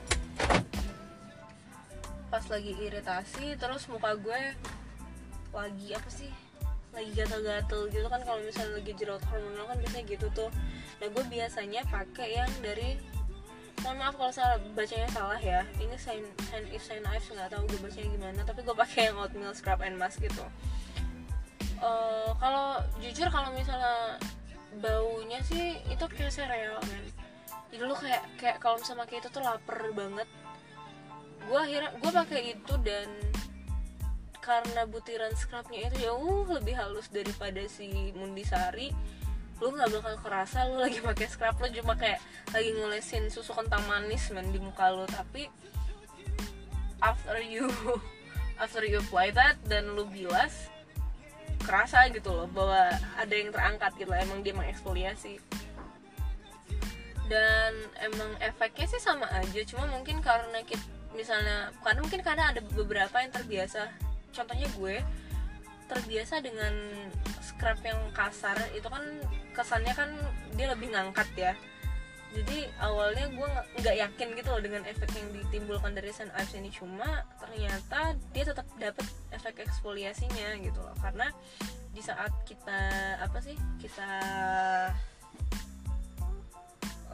pas 2.29 2.45
lagi 2.51 2.75
iritasi 2.75 3.55
terus 3.57 3.87
muka 3.87 4.19
gue 4.19 4.41
lagi 5.55 5.89
apa 5.95 6.11
sih 6.11 6.31
lagi 6.95 7.11
gatal-gatal 7.15 7.91
gitu 7.91 8.07
kan 8.07 8.23
kalau 8.23 8.43
misalnya 8.43 8.79
lagi 8.79 8.93
jerawat 8.95 9.23
hormonal 9.31 9.67
kan 9.67 9.77
biasanya 9.83 10.05
gitu 10.07 10.27
tuh. 10.31 10.51
Nah 11.03 11.07
gue 11.11 11.25
biasanya 11.27 11.83
pakai 11.91 12.39
yang 12.39 12.53
dari 12.63 12.99
mohon 13.85 14.01
maaf 14.01 14.17
kalau 14.17 14.33
salah 14.33 14.57
bacanya 14.73 15.09
salah 15.13 15.37
ya. 15.37 15.61
Ini 15.77 15.93
sign 16.01 16.25
sign 16.49 16.65
if 16.73 16.81
sign 16.81 17.05
if 17.05 17.29
nggak 17.29 17.53
tahu 17.53 17.69
gue 17.69 17.81
bacanya 17.85 18.09
gimana 18.17 18.41
tapi 18.49 18.61
gue 18.65 18.73
pakai 18.73 19.13
yang 19.13 19.21
oatmeal 19.21 19.53
scrub 19.53 19.85
and 19.85 20.01
mask 20.01 20.25
gitu. 20.25 20.41
Uh, 21.85 22.33
kalau 22.41 22.81
jujur 23.05 23.29
kalau 23.29 23.53
misalnya 23.53 24.17
baunya 24.81 25.39
sih 25.45 25.77
itu 25.93 26.05
kayak 26.09 26.33
sereal 26.33 26.81
men. 26.89 27.05
Jadi 27.69 27.83
lu 27.85 27.93
kayak 27.93 28.25
kayak 28.41 28.57
kalau 28.65 28.81
misalnya 28.81 29.05
pakai 29.05 29.17
itu 29.21 29.29
tuh 29.29 29.43
lapar 29.45 29.79
banget. 29.93 30.29
Gue 31.45 31.59
akhirnya 31.61 31.91
gue 32.01 32.11
pakai 32.11 32.41
itu 32.57 32.75
dan 32.81 33.09
karena 34.41 34.89
butiran 34.89 35.33
scrubnya 35.37 35.89
itu 35.93 36.09
jauh 36.09 36.45
lebih 36.49 36.77
halus 36.77 37.09
daripada 37.13 37.65
si 37.69 38.13
Mundisari 38.17 38.93
lu 39.63 39.71
nggak 39.71 39.91
bakal 39.95 40.15
kerasa 40.25 40.67
lu 40.67 40.83
lagi 40.83 40.99
pakai 40.99 41.27
scrub 41.31 41.57
lu 41.63 41.71
cuma 41.71 41.95
kayak 41.95 42.19
lagi 42.51 42.71
ngolesin 42.75 43.31
susu 43.31 43.55
kentang 43.55 43.83
manis 43.87 44.31
men 44.35 44.51
di 44.51 44.59
muka 44.59 44.91
lu. 44.91 45.07
Tapi 45.07 45.47
after 46.99 47.39
you 47.39 47.71
after 48.63 48.83
you 48.83 48.99
apply 48.99 49.31
that 49.31 49.59
dan 49.71 49.95
lu 49.95 50.07
bilas 50.11 50.71
kerasa 51.65 52.13
gitu 52.13 52.29
loh 52.29 52.49
bahwa 52.53 52.93
ada 53.17 53.35
yang 53.35 53.49
terangkat 53.49 53.97
gitu 53.97 54.13
loh, 54.13 54.21
emang 54.21 54.45
dia 54.45 54.53
mengeksfoliasi. 54.53 55.41
Dan 57.25 57.73
emang 58.05 58.37
efeknya 58.45 58.85
sih 58.85 59.01
sama 59.01 59.25
aja 59.33 59.65
cuma 59.65 59.89
mungkin 59.89 60.21
karena 60.21 60.61
kita 60.61 60.85
misalnya 61.17 61.73
karena 61.81 62.05
mungkin 62.05 62.21
karena 62.21 62.53
ada 62.53 62.61
beberapa 62.61 63.17
yang 63.23 63.33
terbiasa. 63.33 63.89
Contohnya 64.35 64.69
gue 64.77 65.01
terbiasa 65.89 66.45
dengan 66.45 66.75
scrub 67.55 67.79
yang 67.87 68.01
kasar 68.11 68.59
itu 68.75 68.85
kan 68.91 69.03
kesannya 69.55 69.95
kan 69.95 70.11
dia 70.59 70.67
lebih 70.75 70.91
ngangkat 70.91 71.29
ya. 71.39 71.55
Jadi 72.35 72.67
awalnya 72.83 73.31
gue 73.31 73.51
nggak 73.79 73.95
yakin 73.95 74.29
gitu 74.35 74.49
loh 74.51 74.59
dengan 74.59 74.83
efek 74.91 75.07
yang 75.15 75.31
ditimbulkan 75.31 75.95
dari 75.95 76.11
sun 76.11 76.35
ice 76.35 76.59
ini. 76.59 76.67
Cuma 76.75 77.23
ternyata 77.39 78.19
dia 78.35 78.45
tetap 78.45 78.67
dapat 78.75 79.07
efek 79.31 79.63
eksfoliasinya 79.63 80.59
gitu 80.59 80.83
loh. 80.83 80.99
Karena 80.99 81.31
di 81.95 82.03
saat 82.03 82.35
kita 82.43 82.83
apa 83.23 83.39
sih 83.39 83.55
kita 83.79 84.11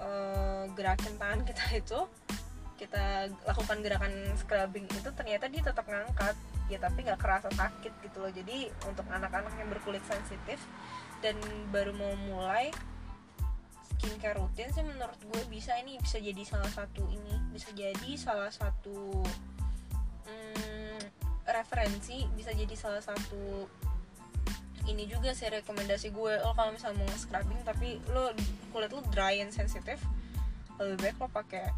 uh, 0.00 0.64
gerakin 0.72 1.14
tangan 1.20 1.44
kita 1.44 1.64
itu 1.84 2.00
kita 2.80 3.28
lakukan 3.44 3.84
gerakan 3.84 4.12
scrubbing 4.40 4.88
itu 4.88 5.12
ternyata 5.12 5.52
dia 5.52 5.60
tetap 5.60 5.84
ngangkat 5.84 6.32
ya 6.70 6.78
tapi 6.78 7.02
nggak 7.02 7.18
kerasa 7.18 7.50
sakit 7.50 7.92
gitu 8.06 8.22
loh. 8.22 8.32
Jadi 8.32 8.70
untuk 8.86 9.04
anak-anak 9.10 9.52
yang 9.58 9.68
berkulit 9.68 10.02
sensitif 10.06 10.62
dan 11.20 11.36
baru 11.74 11.92
mau 11.92 12.14
mulai 12.30 12.70
skincare 13.98 14.40
rutin 14.40 14.72
sih 14.72 14.80
menurut 14.80 15.20
gue 15.20 15.42
bisa 15.52 15.76
ini 15.76 16.00
bisa 16.00 16.16
jadi 16.16 16.40
salah 16.46 16.72
satu 16.72 17.04
ini 17.12 17.34
bisa 17.52 17.68
jadi 17.76 18.10
salah 18.16 18.48
satu 18.48 19.20
hmm, 20.24 20.98
referensi 21.44 22.24
bisa 22.32 22.56
jadi 22.56 22.72
salah 22.72 23.04
satu 23.04 23.68
ini 24.88 25.04
juga 25.04 25.36
sih 25.36 25.52
rekomendasi 25.52 26.14
gue. 26.14 26.32
Lo 26.40 26.56
kalau 26.56 26.72
misalnya 26.72 27.04
mau 27.04 27.12
scrubbing 27.12 27.60
tapi 27.66 28.00
lo 28.14 28.32
kulit 28.72 28.88
lo 28.94 29.04
dry 29.12 29.42
and 29.44 29.52
sensitive 29.52 30.00
lebih 30.80 30.96
baik 31.12 31.16
lo 31.20 31.28
pakai 31.28 31.68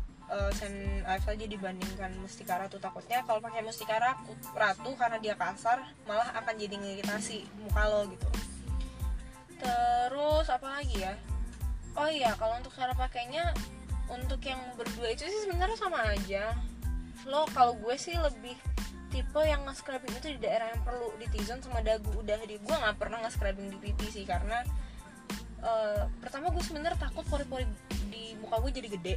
Sen 0.56 1.04
Ive 1.04 1.26
aja 1.28 1.46
dibandingkan 1.46 2.16
mustika 2.20 2.56
ratu 2.56 2.80
takutnya. 2.80 3.20
Kalau 3.28 3.40
pakai 3.44 3.60
mustika 3.60 4.00
ratu 4.56 4.90
karena 4.96 5.20
dia 5.20 5.36
kasar 5.36 5.84
malah 6.08 6.32
akan 6.40 6.54
jadi 6.56 6.76
ngiritasi 6.80 7.44
muka 7.60 7.82
lo 7.88 8.08
gitu. 8.08 8.28
Terus 9.60 10.46
apa 10.48 10.80
lagi 10.80 10.96
ya? 11.04 11.14
Oh 11.92 12.08
iya 12.08 12.32
kalau 12.40 12.56
untuk 12.56 12.72
cara 12.72 12.96
pakainya 12.96 13.52
untuk 14.08 14.40
yang 14.44 14.60
berdua 14.80 15.12
itu 15.12 15.28
sih 15.28 15.40
sebenarnya 15.44 15.76
sama 15.76 16.00
aja. 16.08 16.56
Lo 17.28 17.44
kalau 17.52 17.76
gue 17.76 17.94
sih 18.00 18.16
lebih 18.16 18.56
tipe 19.12 19.40
yang 19.44 19.60
nge-scrubbing 19.68 20.16
itu 20.16 20.28
di 20.32 20.40
daerah 20.40 20.72
yang 20.72 20.82
perlu 20.88 21.12
di 21.20 21.28
T-zone 21.28 21.60
sama 21.60 21.84
dagu 21.84 22.08
udah. 22.16 22.40
Di 22.48 22.56
gue 22.56 22.76
nggak 22.76 22.96
pernah 22.96 23.20
nge-scrubbing 23.20 23.68
di 23.68 23.78
pipi 23.78 24.08
sih 24.08 24.24
karena 24.24 24.64
uh, 25.60 26.08
pertama 26.24 26.48
gue 26.48 26.64
sebenarnya 26.64 26.96
takut 26.96 27.24
pori-pori 27.28 27.68
di 28.08 28.32
muka 28.40 28.56
gue 28.64 28.72
jadi 28.72 28.88
gede 28.88 29.14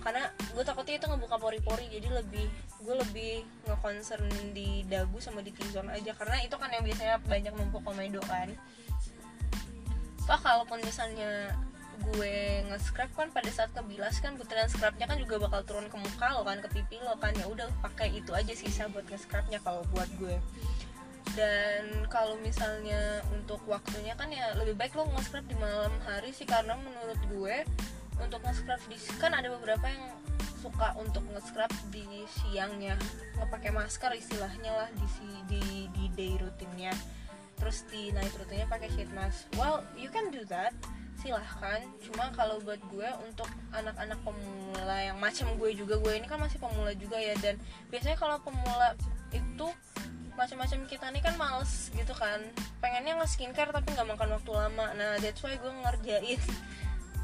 karena 0.00 0.32
gue 0.56 0.64
takutnya 0.64 0.96
itu 0.96 1.06
ngebuka 1.06 1.36
pori-pori 1.36 1.86
jadi 1.92 2.08
lebih 2.08 2.48
gue 2.80 2.94
lebih 2.96 3.32
nge-concern 3.68 4.24
di 4.56 4.88
dagu 4.88 5.20
sama 5.20 5.44
di 5.44 5.52
T-zone 5.52 5.92
aja. 5.92 6.16
Karena 6.16 6.40
itu 6.40 6.56
kan 6.56 6.72
yang 6.72 6.84
biasanya 6.84 7.20
banyak 7.28 7.52
numpuk 7.52 7.84
komedo 7.84 8.20
kan. 8.24 8.48
Toh 10.24 10.40
kalaupun 10.40 10.80
misalnya 10.80 11.52
gue 12.00 12.64
nge-scrub 12.72 13.12
kan 13.12 13.28
pada 13.28 13.52
saat 13.52 13.76
kebilas 13.76 14.24
kan 14.24 14.40
butiran 14.40 14.64
scrubnya 14.72 15.04
kan 15.04 15.20
juga 15.20 15.36
bakal 15.36 15.60
turun 15.68 15.86
ke 15.92 15.96
muka 16.00 16.32
lo 16.32 16.48
kan 16.48 16.64
ke 16.64 16.68
pipi 16.72 16.96
lo 17.04 17.20
kan. 17.20 17.36
Ya 17.36 17.44
udah 17.44 17.68
pakai 17.84 18.16
itu 18.16 18.32
aja 18.32 18.56
sisa 18.56 18.88
buat 18.88 19.04
nge-scrubnya 19.04 19.60
kalau 19.60 19.84
buat 19.92 20.08
gue. 20.16 20.40
Dan 21.36 22.08
kalau 22.08 22.40
misalnya 22.40 23.22
untuk 23.30 23.60
waktunya 23.68 24.16
kan 24.16 24.32
ya 24.32 24.56
lebih 24.56 24.74
baik 24.80 24.96
lo 24.96 25.04
nge-scrub 25.12 25.44
di 25.44 25.56
malam 25.60 25.92
hari 26.08 26.32
sih 26.32 26.48
karena 26.48 26.74
menurut 26.80 27.20
gue 27.28 27.56
untuk 28.22 28.40
nge-scrub 28.44 28.80
di 28.86 28.96
kan 29.18 29.32
ada 29.32 29.48
beberapa 29.50 29.88
yang 29.88 30.04
suka 30.60 30.92
untuk 31.00 31.24
nge-scrub 31.32 31.72
di 31.88 32.04
siangnya. 32.28 32.94
Nggak 33.36 33.48
pakai 33.48 33.70
masker 33.72 34.12
istilahnya 34.12 34.72
lah 34.76 34.88
di 34.92 35.06
di 35.48 35.62
di 35.88 36.04
day 36.12 36.36
rutinnya. 36.36 36.92
Terus 37.56 37.84
di 37.88 38.12
night 38.12 38.32
rutinnya 38.36 38.68
pakai 38.68 38.88
sheet 38.92 39.10
mask. 39.16 39.48
Well 39.56 39.84
you 39.96 40.12
can 40.12 40.28
do 40.28 40.44
that. 40.52 40.76
Silahkan. 41.20 41.84
Cuma 42.04 42.32
kalau 42.32 42.60
buat 42.64 42.80
gue 42.88 43.08
untuk 43.24 43.48
anak-anak 43.72 44.20
pemula 44.24 44.96
yang 45.00 45.20
macam 45.20 45.52
gue 45.60 45.76
juga 45.76 46.00
gue 46.00 46.12
ini 46.16 46.24
kan 46.28 46.40
masih 46.40 46.56
pemula 46.60 46.92
juga 46.96 47.20
ya 47.20 47.36
dan 47.40 47.60
biasanya 47.92 48.16
kalau 48.16 48.40
pemula 48.40 48.96
itu 49.32 49.68
macam-macam 50.32 50.88
kita 50.88 51.12
nih 51.12 51.20
kan 51.20 51.34
males 51.36 51.92
gitu 51.92 52.16
kan. 52.16 52.40
Pengennya 52.80 53.20
nge 53.20 53.36
skincare 53.36 53.72
tapi 53.72 53.92
nggak 53.92 54.08
makan 54.08 54.28
waktu 54.40 54.50
lama. 54.52 54.86
Nah 54.96 55.20
that's 55.20 55.40
why 55.44 55.56
gue 55.56 55.72
ngerjain 55.84 56.40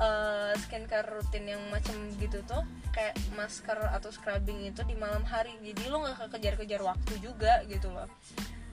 uh, 0.01 0.53
skincare 0.61 1.09
rutin 1.09 1.45
yang 1.49 1.63
macam 1.73 1.95
gitu 2.21 2.41
tuh 2.45 2.63
kayak 2.93 3.17
masker 3.37 3.77
atau 3.93 4.09
scrubbing 4.09 4.69
itu 4.69 4.81
di 4.85 4.97
malam 4.97 5.25
hari. 5.25 5.53
Jadi 5.61 5.89
lo 5.89 6.05
nggak 6.05 6.33
kejar-kejar 6.33 6.81
waktu 6.81 7.15
juga 7.21 7.65
gitu 7.69 7.93
loh. 7.93 8.09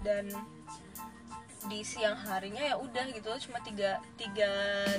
Dan 0.04 0.32
di 1.64 1.80
siang 1.84 2.20
harinya 2.28 2.60
ya 2.60 2.76
udah 2.76 3.08
gitu 3.16 3.32
cuma 3.48 3.64
tiga 3.64 4.04
tiga 4.20 4.52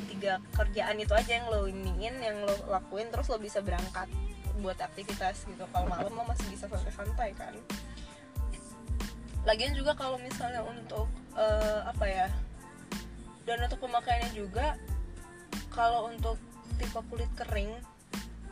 tiga 0.09 0.41
kerjaan 0.57 0.97
itu 0.97 1.13
aja 1.13 1.37
yang 1.37 1.47
lo 1.53 1.69
iniin 1.69 2.17
yang 2.25 2.41
lo 2.41 2.57
lakuin 2.73 3.13
terus 3.13 3.29
lo 3.29 3.37
bisa 3.37 3.61
berangkat 3.61 4.09
buat 4.65 4.81
aktivitas 4.81 5.45
gitu. 5.45 5.65
Kalau 5.69 5.87
malam 5.89 6.13
lo 6.13 6.25
masih 6.25 6.49
bisa 6.49 6.65
santai-santai 6.65 7.37
kan. 7.37 7.53
Lagian 9.45 9.77
juga 9.77 9.93
kalau 9.93 10.17
misalnya 10.17 10.65
untuk 10.65 11.05
uh, 11.37 11.85
apa 11.85 12.05
ya 12.09 12.27
dan 13.45 13.61
untuk 13.61 13.77
pemakaiannya 13.85 14.33
juga 14.33 14.81
kalau 15.73 16.11
untuk 16.11 16.39
tipe 16.79 17.01
kulit 17.11 17.31
kering 17.39 17.71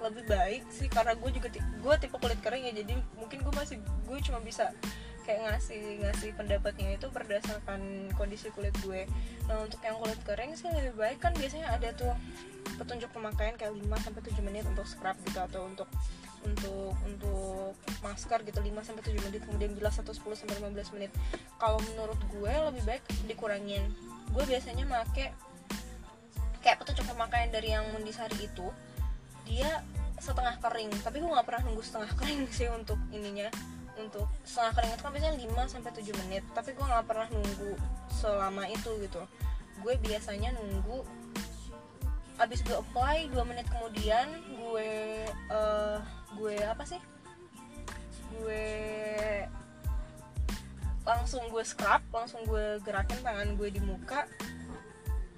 lebih 0.03 0.27
baik 0.27 0.63
sih 0.75 0.91
karena 0.91 1.15
gue 1.15 1.31
juga 1.31 1.49
gue 1.55 1.95
tipe 2.03 2.17
kulit 2.19 2.41
kering 2.43 2.67
ya 2.67 2.73
jadi 2.75 2.95
mungkin 3.15 3.39
gue 3.43 3.53
masih 3.55 3.79
gue 3.81 4.19
cuma 4.27 4.43
bisa 4.43 4.75
kayak 5.23 5.41
ngasih 5.47 6.03
ngasih 6.03 6.31
pendapatnya 6.35 6.99
itu 6.99 7.07
berdasarkan 7.11 8.11
kondisi 8.19 8.51
kulit 8.53 8.75
gue. 8.83 9.07
Nah 9.47 9.63
untuk 9.63 9.79
yang 9.87 9.97
kulit 10.03 10.19
kering 10.27 10.59
sih 10.59 10.67
lebih 10.69 10.99
baik 10.99 11.23
kan 11.23 11.33
biasanya 11.39 11.71
ada 11.71 11.95
tuh 11.95 12.11
petunjuk 12.79 13.11
pemakaian 13.15 13.55
kayak 13.55 13.75
5 13.75 13.87
sampai 14.03 14.23
7 14.23 14.43
menit 14.43 14.65
untuk 14.67 14.87
scrub 14.87 15.15
gitu 15.23 15.39
atau 15.39 15.67
untuk 15.67 15.89
untuk 16.43 16.91
untuk 17.07 17.79
masker 18.03 18.43
gitu 18.43 18.59
5 18.59 18.83
sampai 18.83 19.03
7 19.07 19.27
menit 19.31 19.41
kemudian 19.47 19.73
bilas 19.79 19.95
atau 20.03 20.11
10 20.11 20.43
sampai 20.43 20.59
15 20.59 20.95
menit. 20.99 21.11
Kalau 21.57 21.79
menurut 21.95 22.19
gue 22.27 22.53
lebih 22.75 22.83
baik 22.83 23.03
dikurangin. 23.31 23.87
Gue 24.35 24.43
biasanya 24.43 24.83
make 24.91 25.31
kayak 26.63 26.79
petunjuk 26.81 27.05
pemakaian 27.11 27.51
dari 27.51 27.75
yang 27.75 27.85
Mundisari 27.91 28.39
itu 28.39 28.71
dia 29.45 29.83
setengah 30.23 30.55
kering. 30.63 30.95
Tapi 31.03 31.19
gue 31.19 31.29
nggak 31.29 31.47
pernah 31.47 31.63
nunggu 31.67 31.83
setengah 31.83 32.11
kering 32.23 32.47
sih 32.55 32.71
untuk 32.71 32.97
ininya. 33.11 33.51
Untuk 33.99 34.31
setengah 34.47 34.73
kering 34.79 34.91
itu 34.95 35.03
kan 35.03 35.13
biasanya 35.13 35.37
5 35.37 35.73
sampai 35.75 35.91
7 35.93 36.21
menit. 36.25 36.45
Tapi 36.55 36.71
gue 36.73 36.87
nggak 36.87 37.07
pernah 37.11 37.29
nunggu 37.29 37.73
selama 38.15 38.65
itu 38.71 38.91
gitu. 39.03 39.21
Gue 39.83 39.99
biasanya 39.99 40.55
nunggu 40.55 41.03
abis 42.41 42.65
gue 42.65 42.75
apply 42.75 43.29
2 43.29 43.51
menit 43.51 43.67
kemudian 43.69 44.27
gue 44.57 44.91
uh, 45.51 45.99
gue 46.39 46.57
apa 46.63 46.87
sih? 46.87 47.03
Gue 48.39 48.65
langsung 51.03 51.43
gue 51.51 51.67
scrub 51.67 51.99
langsung 52.15 52.47
gue 52.47 52.79
gerakin 52.87 53.19
tangan 53.27 53.59
gue 53.59 53.69
di 53.75 53.83
muka 53.83 54.23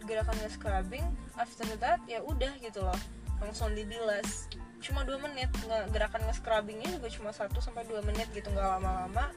gerakannya 0.05 0.49
scrubbing 0.53 1.05
after 1.37 1.67
that 1.81 2.01
ya 2.07 2.21
udah 2.23 2.53
gitu 2.61 2.81
loh. 2.85 3.01
Langsung 3.43 3.75
dibilas 3.75 4.49
cuma 4.85 5.03
dua 5.03 5.19
menit. 5.21 5.49
Nggak 5.65 5.91
gerakan 5.93 6.23
nge-scrubbingnya 6.29 6.89
juga 7.01 7.09
cuma 7.09 7.31
1 7.33 7.51
sampai 7.57 7.85
dua 7.89 8.01
menit 8.05 8.29
gitu 8.37 8.49
nggak 8.53 8.69
lama-lama. 8.79 9.33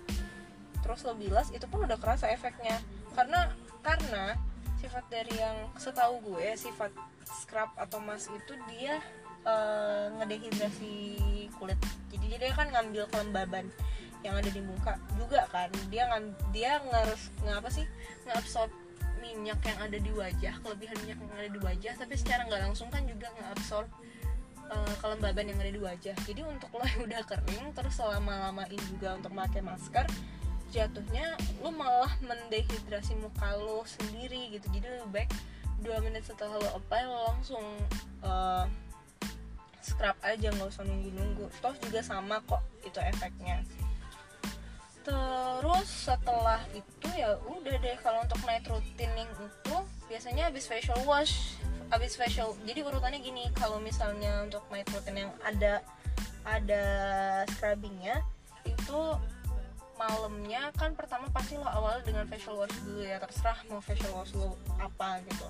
Terus 0.84 1.04
lo 1.08 1.16
bilas 1.16 1.50
itu 1.56 1.66
pun 1.68 1.88
udah 1.88 1.98
kerasa 2.00 2.30
efeknya. 2.32 2.78
Karena 3.16 3.52
karena 3.82 4.36
sifat 4.78 5.08
dari 5.10 5.34
yang 5.34 5.58
setahu 5.80 6.22
gue 6.22 6.54
sifat 6.54 6.94
scrub 7.26 7.74
atau 7.76 7.98
mask 7.98 8.30
itu 8.30 8.54
dia 8.70 9.02
uh, 9.44 10.14
ngedehidrasi 10.22 10.96
kulit. 11.58 11.80
Jadi 12.14 12.26
dia 12.38 12.54
kan 12.54 12.70
ngambil 12.70 13.10
kelembaban 13.10 13.68
yang 14.26 14.38
ada 14.38 14.50
di 14.52 14.62
muka 14.62 15.00
juga 15.18 15.48
kan. 15.50 15.72
Dia 15.90 16.12
ngan 16.12 16.24
dia 16.52 16.80
ngerus 16.84 17.32
ngapa 17.48 17.70
sih? 17.72 17.86
Ngabsorb 18.30 18.72
minyak 19.20 19.60
yang 19.64 19.80
ada 19.82 19.98
di 19.98 20.12
wajah 20.14 20.54
kelebihan 20.62 20.96
minyak 21.06 21.20
yang 21.20 21.34
ada 21.36 21.50
di 21.52 21.60
wajah 21.62 21.94
tapi 21.98 22.14
secara 22.18 22.46
nggak 22.46 22.62
langsung 22.70 22.88
kan 22.94 23.04
juga 23.06 23.28
ngabsorb 23.38 23.90
uh, 24.72 24.94
kelembaban 25.00 25.46
yang 25.50 25.60
ada 25.60 25.72
di 25.72 25.82
wajah. 25.82 26.16
Jadi 26.28 26.42
untuk 26.44 26.70
lo 26.76 26.84
yang 26.84 27.02
udah 27.08 27.22
kering 27.26 27.66
terus 27.74 27.96
selama 27.98 28.50
lamain 28.50 28.82
juga 28.92 29.18
untuk 29.18 29.32
pakai 29.34 29.62
masker 29.64 30.06
jatuhnya 30.68 31.40
lo 31.64 31.72
malah 31.72 32.12
mendehidrasi 32.20 33.16
muka 33.18 33.56
lo 33.56 33.88
sendiri 33.88 34.52
gitu. 34.52 34.68
Jadi 34.72 34.86
lebih 34.88 35.10
baik 35.12 35.32
dua 35.82 36.02
menit 36.04 36.26
setelah 36.26 36.60
lo 36.60 36.70
apply 36.76 37.04
lo 37.08 37.18
langsung 37.34 37.66
uh, 38.26 38.66
scrub 39.80 40.18
aja 40.26 40.52
nggak 40.52 40.68
usah 40.68 40.84
nunggu-nunggu. 40.84 41.48
Toh 41.64 41.76
juga 41.80 42.04
sama 42.04 42.44
kok 42.44 42.60
itu 42.84 43.00
efeknya 43.00 43.64
terus 45.08 45.88
setelah 45.88 46.60
itu 46.76 47.08
ya 47.16 47.40
udah 47.48 47.76
deh 47.80 47.96
kalau 48.04 48.20
untuk 48.28 48.44
night 48.44 48.68
routine 48.68 49.24
itu 49.24 49.76
biasanya 50.12 50.52
habis 50.52 50.68
facial 50.68 51.00
wash 51.08 51.56
abis 51.96 52.20
facial 52.20 52.52
jadi 52.68 52.84
urutannya 52.84 53.24
gini 53.24 53.48
kalau 53.56 53.80
misalnya 53.80 54.44
untuk 54.44 54.68
night 54.68 54.88
routine 54.92 55.24
yang 55.24 55.34
ada 55.48 55.80
ada 56.44 56.84
scrubbingnya 57.56 58.20
itu 58.68 59.00
malamnya 59.96 60.70
kan 60.76 60.92
pertama 60.94 61.32
pasti 61.32 61.56
lo 61.56 61.66
awal 61.66 62.04
dengan 62.04 62.28
facial 62.28 62.60
wash 62.60 62.76
dulu 62.84 63.02
ya 63.08 63.18
terserah 63.24 63.58
mau 63.72 63.80
facial 63.80 64.12
wash 64.14 64.36
lo 64.38 64.60
apa 64.78 65.24
gitu. 65.26 65.48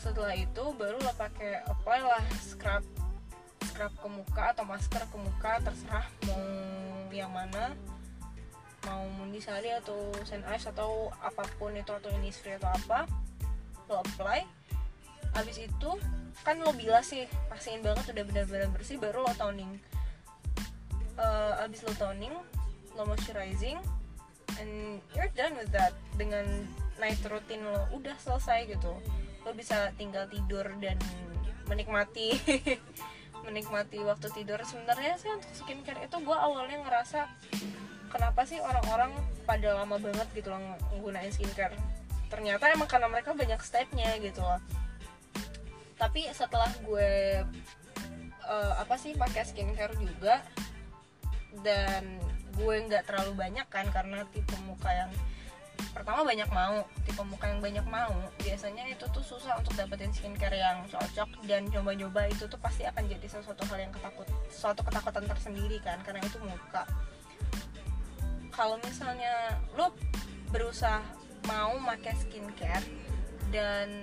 Setelah 0.00 0.34
itu 0.34 0.64
baru 0.74 0.98
lo 0.98 1.12
pakai 1.14 1.62
apply 1.70 2.00
lah 2.02 2.24
scrub 2.42 2.82
scrub 3.62 3.92
ke 3.94 4.08
muka 4.08 4.44
atau 4.56 4.64
masker 4.66 5.02
ke 5.06 5.16
muka 5.20 5.52
terserah 5.62 6.06
mau 6.26 6.42
yang 7.14 7.32
mana 7.32 7.72
mau 8.86 9.02
Mundisari 9.18 9.74
atau 9.74 10.14
Sen 10.22 10.46
Ice 10.54 10.70
atau 10.70 11.10
apa 11.18 11.42
pun 11.58 11.74
itu 11.74 11.90
atau 11.90 12.08
Innisfree 12.14 12.56
atau 12.56 12.70
apa 12.70 13.10
lo 13.90 14.02
apply. 14.06 14.46
Habis 15.34 15.66
itu 15.66 15.90
kan 16.46 16.62
lo 16.62 16.70
bilas 16.72 17.10
sih 17.10 17.26
pastiin 17.50 17.82
banget 17.82 18.14
udah 18.14 18.24
benar-benar 18.24 18.70
bersih 18.70 18.96
baru 18.96 19.26
lo 19.26 19.34
toning. 19.34 19.82
Uh, 21.18 21.58
abis 21.66 21.82
lo 21.82 21.92
toning 21.98 22.32
lo 22.96 23.02
moisturizing 23.04 23.76
and 24.62 25.02
you're 25.12 25.30
done 25.34 25.58
with 25.58 25.68
that. 25.74 25.92
Dengan 26.14 26.46
night 27.02 27.18
routine 27.26 27.66
lo 27.66 27.90
udah 27.90 28.14
selesai 28.22 28.70
gitu. 28.70 28.94
Lo 29.42 29.50
bisa 29.52 29.90
tinggal 29.98 30.30
tidur 30.30 30.66
dan 30.78 30.96
menikmati 31.66 32.38
menikmati 33.46 33.98
waktu 34.02 34.30
tidur. 34.30 34.58
Sebenarnya 34.62 35.18
sih 35.18 35.30
untuk 35.30 35.50
skincare 35.54 36.06
itu 36.06 36.16
gue 36.18 36.36
awalnya 36.36 36.82
ngerasa 36.82 37.26
kenapa 38.16 38.48
sih 38.48 38.56
orang-orang 38.64 39.12
pada 39.44 39.76
lama 39.76 40.00
banget 40.00 40.24
gitu 40.32 40.48
loh 40.48 40.60
nggunain 40.96 41.28
skincare? 41.28 41.76
Ternyata 42.32 42.72
emang 42.72 42.88
karena 42.88 43.12
mereka 43.12 43.36
banyak 43.36 43.60
stepnya 43.60 44.16
gitu 44.24 44.40
loh. 44.40 44.56
Tapi 46.00 46.24
setelah 46.32 46.72
gue 46.80 47.44
uh, 48.48 48.72
apa 48.80 48.96
sih 48.96 49.12
pakai 49.12 49.44
skincare 49.44 49.92
juga 50.00 50.40
dan 51.60 52.16
gue 52.56 52.74
nggak 52.88 53.04
terlalu 53.04 53.36
banyak 53.36 53.68
kan 53.68 53.84
karena 53.92 54.24
tipe 54.32 54.56
muka 54.64 54.88
yang 54.88 55.12
pertama 55.92 56.24
banyak 56.24 56.48
mau 56.52 56.88
tipe 57.04 57.20
muka 57.20 57.52
yang 57.52 57.60
banyak 57.60 57.86
mau 57.88 58.12
biasanya 58.40 58.88
itu 58.88 59.04
tuh 59.12 59.20
susah 59.20 59.60
untuk 59.60 59.76
dapetin 59.76 60.08
skincare 60.12 60.56
yang 60.56 60.84
cocok 60.88 61.28
dan 61.44 61.68
coba-coba 61.68 62.32
itu 62.32 62.48
tuh 62.48 62.60
pasti 62.60 62.88
akan 62.88 63.04
jadi 63.08 63.28
sesuatu 63.28 63.60
hal 63.68 63.88
yang 63.88 63.92
ketakut 63.92 64.28
suatu 64.48 64.80
ketakutan 64.84 65.24
tersendiri 65.28 65.76
kan 65.84 66.00
karena 66.04 66.24
itu 66.24 66.40
muka 66.40 66.84
kalau 68.56 68.80
misalnya 68.80 69.60
lo 69.76 69.92
berusaha 70.48 71.04
mau 71.44 71.76
pakai 71.84 72.16
skincare 72.16 72.82
dan 73.52 74.00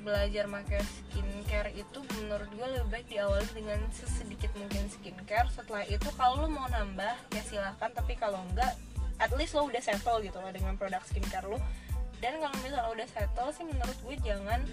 belajar 0.00 0.48
pakai 0.48 0.80
skincare 0.80 1.70
itu 1.76 2.00
menurut 2.16 2.48
gue 2.56 2.66
lebih 2.66 2.88
baik 2.88 3.06
diawali 3.12 3.44
dengan 3.52 3.84
sesedikit 3.92 4.48
mungkin 4.56 4.88
skincare. 4.88 5.46
Setelah 5.52 5.84
itu 5.84 6.08
kalau 6.16 6.42
lo 6.42 6.48
mau 6.48 6.64
nambah 6.72 7.14
ya 7.36 7.42
silahkan 7.44 7.92
tapi 7.92 8.16
kalau 8.16 8.40
enggak 8.50 8.72
at 9.20 9.28
least 9.36 9.52
lo 9.52 9.68
udah 9.68 9.84
settle 9.84 10.24
gitu 10.24 10.40
loh 10.40 10.48
dengan 10.48 10.80
produk 10.80 11.04
skincare 11.04 11.44
lo. 11.44 11.60
Dan 12.24 12.40
kalau 12.40 12.56
misalnya 12.64 12.88
udah 12.88 13.08
settle 13.12 13.52
sih 13.52 13.68
menurut 13.68 13.98
gue 14.00 14.16
jangan 14.24 14.64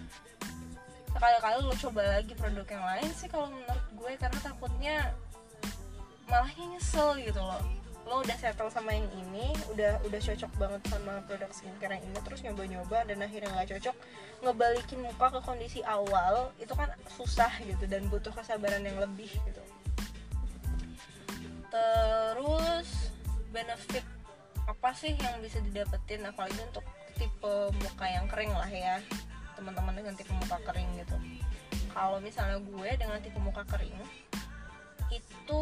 sekali-kali 1.12 1.60
lo 1.68 1.76
coba 1.76 2.02
lagi 2.20 2.34
produk 2.40 2.68
yang 2.72 2.86
lain 2.88 3.10
sih 3.12 3.28
kalau 3.28 3.52
menurut 3.52 3.88
gue. 3.92 4.12
Karena 4.16 4.40
takutnya 4.40 4.96
malahnya 6.32 6.80
nyesel 6.80 7.20
gitu 7.20 7.44
loh 7.44 7.87
lo 8.08 8.24
udah 8.24 8.38
settle 8.40 8.72
sama 8.72 8.96
yang 8.96 9.04
ini 9.20 9.52
udah 9.76 10.00
udah 10.08 10.20
cocok 10.24 10.52
banget 10.56 10.82
sama 10.88 11.20
produk 11.28 11.52
skincare 11.52 12.00
yang 12.00 12.08
ini 12.08 12.20
terus 12.24 12.40
nyoba-nyoba 12.40 13.04
dan 13.04 13.20
akhirnya 13.20 13.52
nggak 13.52 13.70
cocok 13.76 13.96
ngebalikin 14.48 15.00
muka 15.04 15.28
ke 15.28 15.40
kondisi 15.44 15.80
awal 15.84 16.56
itu 16.56 16.72
kan 16.72 16.88
susah 17.20 17.52
gitu 17.68 17.84
dan 17.84 18.08
butuh 18.08 18.32
kesabaran 18.32 18.80
yang 18.88 18.96
lebih 18.96 19.28
gitu. 19.28 19.64
Terus 21.68 23.12
benefit 23.52 24.08
apa 24.64 24.90
sih 24.96 25.12
yang 25.20 25.44
bisa 25.44 25.60
didapetin? 25.60 26.24
Apalagi 26.24 26.64
untuk 26.64 26.88
tipe 27.20 27.56
muka 27.76 28.06
yang 28.08 28.26
kering 28.32 28.56
lah 28.56 28.72
ya 28.72 29.04
teman-teman 29.60 29.92
dengan 30.00 30.14
tipe 30.16 30.32
muka 30.32 30.56
kering 30.64 30.88
gitu. 30.96 31.18
Kalau 31.92 32.24
misalnya 32.24 32.62
gue 32.64 32.90
dengan 32.96 33.20
tipe 33.20 33.40
muka 33.42 33.68
kering 33.68 34.00
itu 35.12 35.62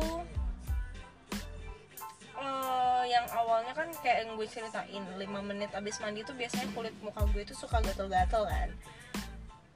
uh, 2.45 3.03
yang 3.09 3.25
awalnya 3.33 3.73
kan 3.73 3.89
kayak 4.05 4.25
yang 4.25 4.37
gue 4.37 4.47
ceritain 4.47 5.03
5 5.17 5.49
menit 5.49 5.73
abis 5.73 5.97
mandi 6.01 6.21
tuh 6.21 6.37
biasanya 6.37 6.69
kulit 6.77 6.93
muka 7.01 7.25
gue 7.33 7.41
itu 7.41 7.57
suka 7.57 7.81
gatel-gatel 7.81 8.45
kan. 8.45 8.69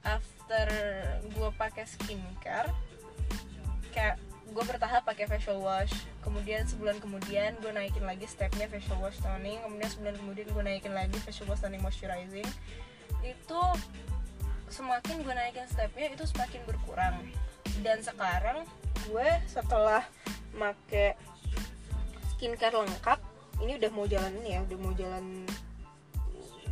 After 0.06 0.66
gue 1.26 1.50
pakai 1.58 1.84
skincare 1.84 2.70
kayak 3.90 4.16
gue 4.50 4.64
bertahap 4.66 5.06
pakai 5.06 5.26
facial 5.26 5.62
wash. 5.62 5.94
Kemudian 6.22 6.66
sebulan 6.66 6.98
kemudian 6.98 7.54
gue 7.62 7.70
naikin 7.70 8.06
lagi 8.06 8.26
stepnya 8.26 8.66
facial 8.66 8.98
wash 9.02 9.18
toning. 9.22 9.58
Kemudian 9.62 9.90
sebulan 9.90 10.14
kemudian 10.18 10.46
gue 10.50 10.62
naikin 10.62 10.94
lagi 10.94 11.18
facial 11.22 11.46
wash 11.50 11.62
toning 11.62 11.82
moisturizing. 11.82 12.46
Itu 13.22 13.60
semakin 14.70 15.22
gue 15.26 15.34
naikin 15.34 15.66
stepnya 15.70 16.14
itu 16.14 16.24
semakin 16.26 16.60
berkurang. 16.66 17.18
Dan 17.82 18.02
sekarang 18.02 18.66
gue 19.06 19.28
setelah 19.46 20.02
make 20.54 21.14
skincare 22.40 22.72
lengkap 22.72 23.20
ini 23.60 23.76
udah 23.76 23.90
mau 23.92 24.08
jalan 24.08 24.32
ya 24.48 24.64
udah 24.64 24.78
mau 24.80 24.96
jalan 24.96 25.44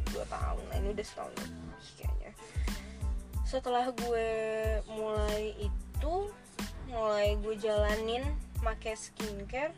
dua 0.08 0.24
tahun 0.32 0.64
nah 0.72 0.76
ini 0.80 0.88
udah 0.96 1.04
setahun 1.04 1.32
kayaknya. 2.00 2.32
Setelah 3.44 3.92
gue 3.92 4.28
mulai 4.96 5.52
itu 5.60 6.14
mulai 6.88 7.36
gue 7.44 7.52
jalanin 7.60 8.24
make 8.64 8.96
skincare 8.96 9.76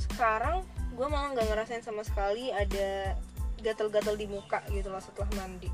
sekarang 0.00 0.64
gue 0.96 1.04
malah 1.04 1.36
nggak 1.36 1.52
ngerasain 1.52 1.84
sama 1.84 2.00
sekali 2.08 2.48
ada 2.48 3.12
gatal-gatal 3.60 4.16
di 4.16 4.24
muka 4.32 4.64
gitu 4.72 4.88
loh 4.88 5.04
setelah 5.04 5.28
mandi. 5.36 5.68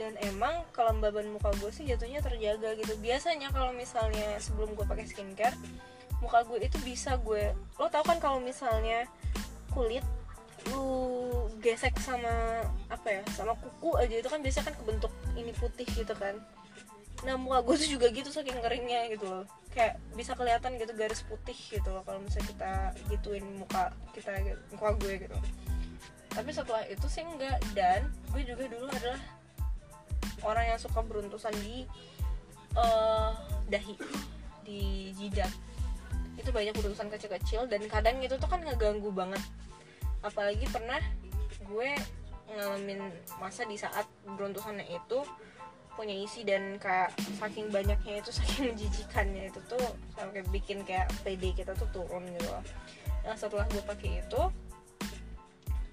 Dan 0.00 0.16
emang 0.24 0.64
kelembaban 0.72 1.28
muka 1.28 1.52
gue 1.60 1.68
sih 1.68 1.84
jatuhnya 1.84 2.24
terjaga 2.24 2.72
gitu. 2.80 2.96
Biasanya 3.04 3.52
kalau 3.52 3.76
misalnya 3.76 4.40
sebelum 4.40 4.72
gue 4.72 4.88
pakai 4.88 5.04
skincare 5.04 5.52
muka 6.18 6.42
gue 6.46 6.58
itu 6.66 6.78
bisa 6.82 7.14
gue 7.22 7.54
lo 7.78 7.86
tau 7.86 8.02
kan 8.02 8.18
kalau 8.18 8.38
misalnya 8.42 9.06
kulit 9.70 10.02
lu 10.74 11.46
gesek 11.62 11.94
sama 12.02 12.66
apa 12.90 13.08
ya 13.08 13.22
sama 13.32 13.54
kuku 13.56 13.94
aja 13.98 14.14
itu 14.20 14.28
kan 14.28 14.42
biasanya 14.42 14.66
kan 14.70 14.76
kebentuk 14.78 15.12
ini 15.38 15.52
putih 15.56 15.86
gitu 15.86 16.14
kan. 16.18 16.36
Nah 17.26 17.34
muka 17.34 17.62
gue 17.66 17.74
tuh 17.82 17.88
juga 17.98 18.06
gitu 18.12 18.28
saking 18.30 18.58
keringnya 18.62 19.08
gitu 19.10 19.26
loh. 19.26 19.44
Kayak 19.72 20.02
bisa 20.18 20.34
kelihatan 20.34 20.76
gitu 20.76 20.92
garis 20.98 21.22
putih 21.24 21.56
gitu 21.56 21.88
loh 21.90 22.02
kalau 22.02 22.20
misalnya 22.22 22.46
kita 22.52 22.72
gituin 23.10 23.46
muka 23.58 23.94
kita 24.12 24.34
muka 24.74 24.90
gue 24.98 25.12
gitu. 25.24 25.36
Tapi 26.34 26.50
setelah 26.52 26.84
itu 26.86 27.06
sih 27.10 27.24
enggak 27.24 27.58
dan 27.72 28.10
gue 28.34 28.42
juga 28.44 28.68
dulu 28.68 28.86
adalah 28.90 29.22
orang 30.46 30.64
yang 30.74 30.78
suka 30.78 31.00
beruntusan 31.02 31.54
di 31.64 31.88
uh, 32.78 33.34
dahi 33.66 33.96
di 34.62 35.10
jidat 35.16 35.50
itu 36.38 36.48
banyak 36.54 36.72
beruntusan 36.72 37.10
kecil-kecil 37.10 37.66
dan 37.66 37.82
kadang 37.90 38.22
itu 38.22 38.38
tuh 38.38 38.48
kan 38.48 38.62
ngeganggu 38.62 39.10
banget. 39.10 39.42
Apalagi 40.22 40.64
pernah 40.70 41.02
gue 41.66 41.90
ngalamin 42.54 43.12
masa 43.36 43.66
di 43.68 43.76
saat 43.76 44.08
beruntusannya 44.24 44.86
itu 44.88 45.20
punya 45.98 46.14
isi 46.14 46.46
dan 46.46 46.78
kayak 46.78 47.10
saking 47.42 47.74
banyaknya 47.74 48.22
itu 48.22 48.30
saking 48.38 48.72
menjijikannya 48.72 49.50
itu 49.50 49.60
tuh 49.66 49.82
sampai 50.14 50.46
bikin 50.54 50.86
kayak 50.86 51.10
PD 51.26 51.52
kita 51.58 51.74
tuh 51.74 51.90
turun 51.90 52.22
gitu 52.38 52.46
loh. 52.46 52.62
Nah 53.26 53.34
setelah 53.34 53.66
gue 53.68 53.82
pakai 53.82 54.22
itu 54.22 54.42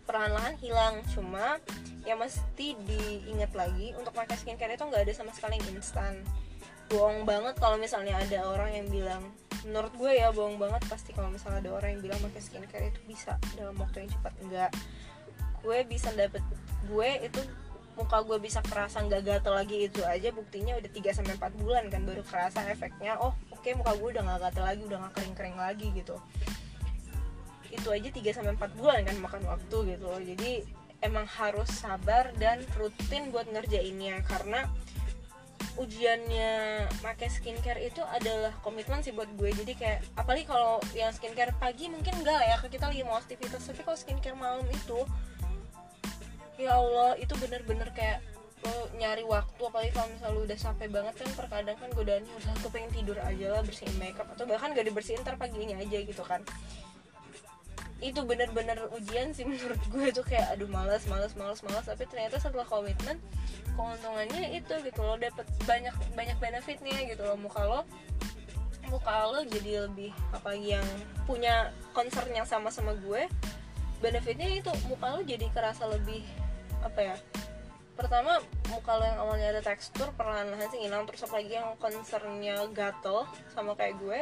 perlahan-lahan 0.06 0.56
hilang. 0.62 1.02
Cuma 1.10 1.58
ya 2.06 2.14
mesti 2.14 2.78
diingat 2.86 3.58
lagi 3.58 3.98
untuk 3.98 4.14
pakai 4.14 4.38
skincare 4.38 4.78
itu 4.78 4.86
nggak 4.86 5.10
ada 5.10 5.14
sama 5.18 5.34
sekali 5.34 5.58
instan 5.74 6.22
bohong 6.90 7.26
banget 7.26 7.56
kalau 7.58 7.78
misalnya 7.82 8.18
ada 8.22 8.46
orang 8.46 8.72
yang 8.74 8.88
bilang 8.90 9.24
menurut 9.66 9.90
gue 9.98 10.12
ya 10.14 10.30
bohong 10.30 10.62
banget 10.62 10.86
pasti 10.86 11.10
kalau 11.10 11.34
misalnya 11.34 11.66
ada 11.66 11.72
orang 11.74 11.98
yang 11.98 12.02
bilang 12.06 12.20
pakai 12.22 12.42
skincare 12.42 12.94
itu 12.94 13.02
bisa 13.10 13.42
dalam 13.58 13.74
waktu 13.82 14.06
yang 14.06 14.10
cepat. 14.14 14.34
Enggak. 14.46 14.72
Gue 15.66 15.82
bisa 15.90 16.14
dapet 16.14 16.46
gue 16.86 17.10
itu 17.26 17.42
muka 17.96 18.22
gue 18.28 18.38
bisa 18.38 18.60
kerasa 18.62 19.02
nggak 19.02 19.24
gatel 19.24 19.56
lagi 19.56 19.88
itu 19.88 20.04
aja 20.04 20.30
buktinya 20.36 20.76
udah 20.76 20.92
3 20.92 21.16
sampai 21.16 21.34
empat 21.40 21.54
bulan 21.58 21.90
kan 21.90 22.06
baru 22.06 22.22
kerasa 22.22 22.62
efeknya. 22.70 23.18
Oh 23.18 23.34
oke 23.50 23.64
okay, 23.64 23.74
muka 23.74 23.98
gue 23.98 24.08
udah 24.14 24.24
nggak 24.24 24.40
gatel 24.52 24.64
lagi 24.68 24.82
udah 24.86 24.98
nggak 25.02 25.14
kering-kering 25.18 25.58
lagi 25.58 25.88
gitu. 25.98 26.16
Itu 27.74 27.90
aja 27.90 28.10
3 28.14 28.22
sampai 28.38 28.54
empat 28.54 28.72
bulan 28.78 29.02
kan 29.02 29.18
makan 29.18 29.42
waktu 29.50 29.78
gitu 29.98 30.06
loh. 30.06 30.22
Jadi 30.22 30.62
emang 31.02 31.26
harus 31.26 31.70
sabar 31.72 32.30
dan 32.38 32.62
rutin 32.78 33.34
buat 33.34 33.50
ngerjainnya 33.50 34.22
karena 34.30 34.70
ujiannya 35.76 36.86
pakai 37.04 37.28
skincare 37.28 37.84
itu 37.84 38.00
adalah 38.08 38.56
komitmen 38.64 39.04
sih 39.04 39.12
buat 39.12 39.28
gue. 39.36 39.52
Jadi 39.52 39.74
kayak 39.76 40.00
apalagi 40.16 40.48
kalau 40.48 40.80
yang 40.96 41.12
skincare 41.12 41.52
pagi 41.60 41.92
mungkin 41.92 42.24
enggak 42.24 42.42
ya 42.44 42.56
kita 42.64 42.88
lagi 42.88 43.04
mau 43.04 43.20
aktivitas 43.20 43.68
tapi 43.68 43.82
kalau 43.84 43.98
skincare 44.00 44.38
malam 44.40 44.64
itu 44.72 45.04
ya 46.56 46.80
Allah 46.80 47.20
itu 47.20 47.36
bener-bener 47.36 47.92
kayak 47.92 48.24
lo 48.64 48.88
nyari 48.96 49.28
waktu. 49.28 49.62
Apalagi 49.62 49.92
kalau 49.92 50.08
misalnya 50.10 50.40
udah 50.48 50.58
sampai 50.58 50.88
banget 50.88 51.14
kan 51.20 51.30
terkadang 51.36 51.78
kan 51.78 51.90
godaannya 51.92 52.34
udah 52.34 52.54
aku 52.56 52.68
pengen 52.72 52.92
tidur 52.96 53.18
aja 53.20 53.46
lah 53.60 53.62
bersihin 53.62 53.96
makeup 54.00 54.26
atau 54.32 54.48
bahkan 54.48 54.72
gak 54.72 54.88
dibersihin 54.88 55.22
ntar 55.22 55.36
paginya 55.36 55.76
aja 55.78 56.00
gitu 56.02 56.24
kan 56.24 56.42
itu 58.04 58.20
bener-bener 58.28 58.76
ujian 58.92 59.32
sih 59.32 59.48
menurut 59.50 59.82
gue. 59.92 60.06
Itu 60.12 60.22
kayak 60.26 60.58
aduh 60.58 60.70
malas 60.70 61.08
malas 61.08 61.34
malas 61.36 61.60
malas 61.64 61.86
tapi 61.88 62.08
ternyata 62.08 62.40
setelah 62.40 62.68
komitmen 62.68 63.20
keuntungannya 63.76 64.56
itu 64.56 64.74
gitu 64.88 65.02
lo 65.04 65.20
dapet 65.20 65.44
banyak 65.68 65.96
banyak 66.16 66.38
benefitnya 66.40 66.98
gitu 67.08 67.24
loh. 67.24 67.38
Muka 67.40 67.62
lo 67.64 67.82
muka 68.90 69.26
lo 69.30 69.42
jadi 69.50 69.90
lebih 69.90 70.14
apa 70.30 70.54
yang 70.54 70.86
punya 71.26 71.74
concern 71.92 72.30
yang 72.32 72.46
sama 72.46 72.70
sama 72.70 72.94
gue 72.94 73.26
benefitnya 74.00 74.62
itu 74.62 74.72
muka 74.86 75.18
lo 75.18 75.22
jadi 75.26 75.50
kerasa 75.50 75.90
lebih 75.90 76.22
apa 76.86 77.14
ya 77.14 77.18
pertama 77.96 78.44
muka 78.70 78.92
lo 79.00 79.04
yang 79.08 79.20
awalnya 79.24 79.48
ada 79.58 79.62
tekstur 79.64 80.12
perlahan-lahan 80.14 80.68
sih 80.70 80.84
hilang 80.84 81.08
terus 81.08 81.26
apalagi 81.26 81.58
yang 81.58 81.74
concernnya 81.80 82.68
gatel 82.76 83.26
sama 83.56 83.74
kayak 83.74 83.98
gue 83.98 84.20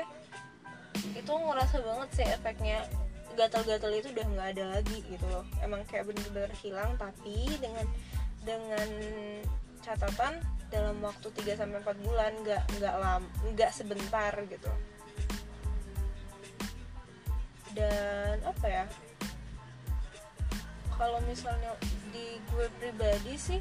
itu 1.18 1.32
ngerasa 1.34 1.82
banget 1.82 2.10
sih 2.16 2.26
efeknya 2.30 2.86
gatal-gatal 3.34 3.92
itu 3.94 4.10
udah 4.14 4.28
nggak 4.34 4.48
ada 4.58 4.64
lagi 4.80 4.98
gitu 5.06 5.26
loh. 5.30 5.46
Emang 5.62 5.84
kayak 5.90 6.10
bener-bener 6.10 6.52
hilang 6.62 6.94
tapi 6.98 7.50
dengan 7.62 7.86
dengan 8.44 8.90
catatan 9.84 10.40
dalam 10.74 10.98
waktu 11.06 11.28
3 11.30 11.60
sampai 11.60 11.80
4 11.86 12.06
bulan 12.06 12.32
nggak 12.42 12.64
nggak 12.80 12.96
lam 12.98 13.24
nggak 13.54 13.72
sebentar 13.72 14.34
gitu. 14.50 14.72
Dan 17.74 18.38
apa 18.46 18.66
ya? 18.70 18.86
Kalau 20.94 21.20
misalnya 21.26 21.74
di 22.14 22.38
gue 22.54 22.68
pribadi 22.78 23.34
sih 23.38 23.60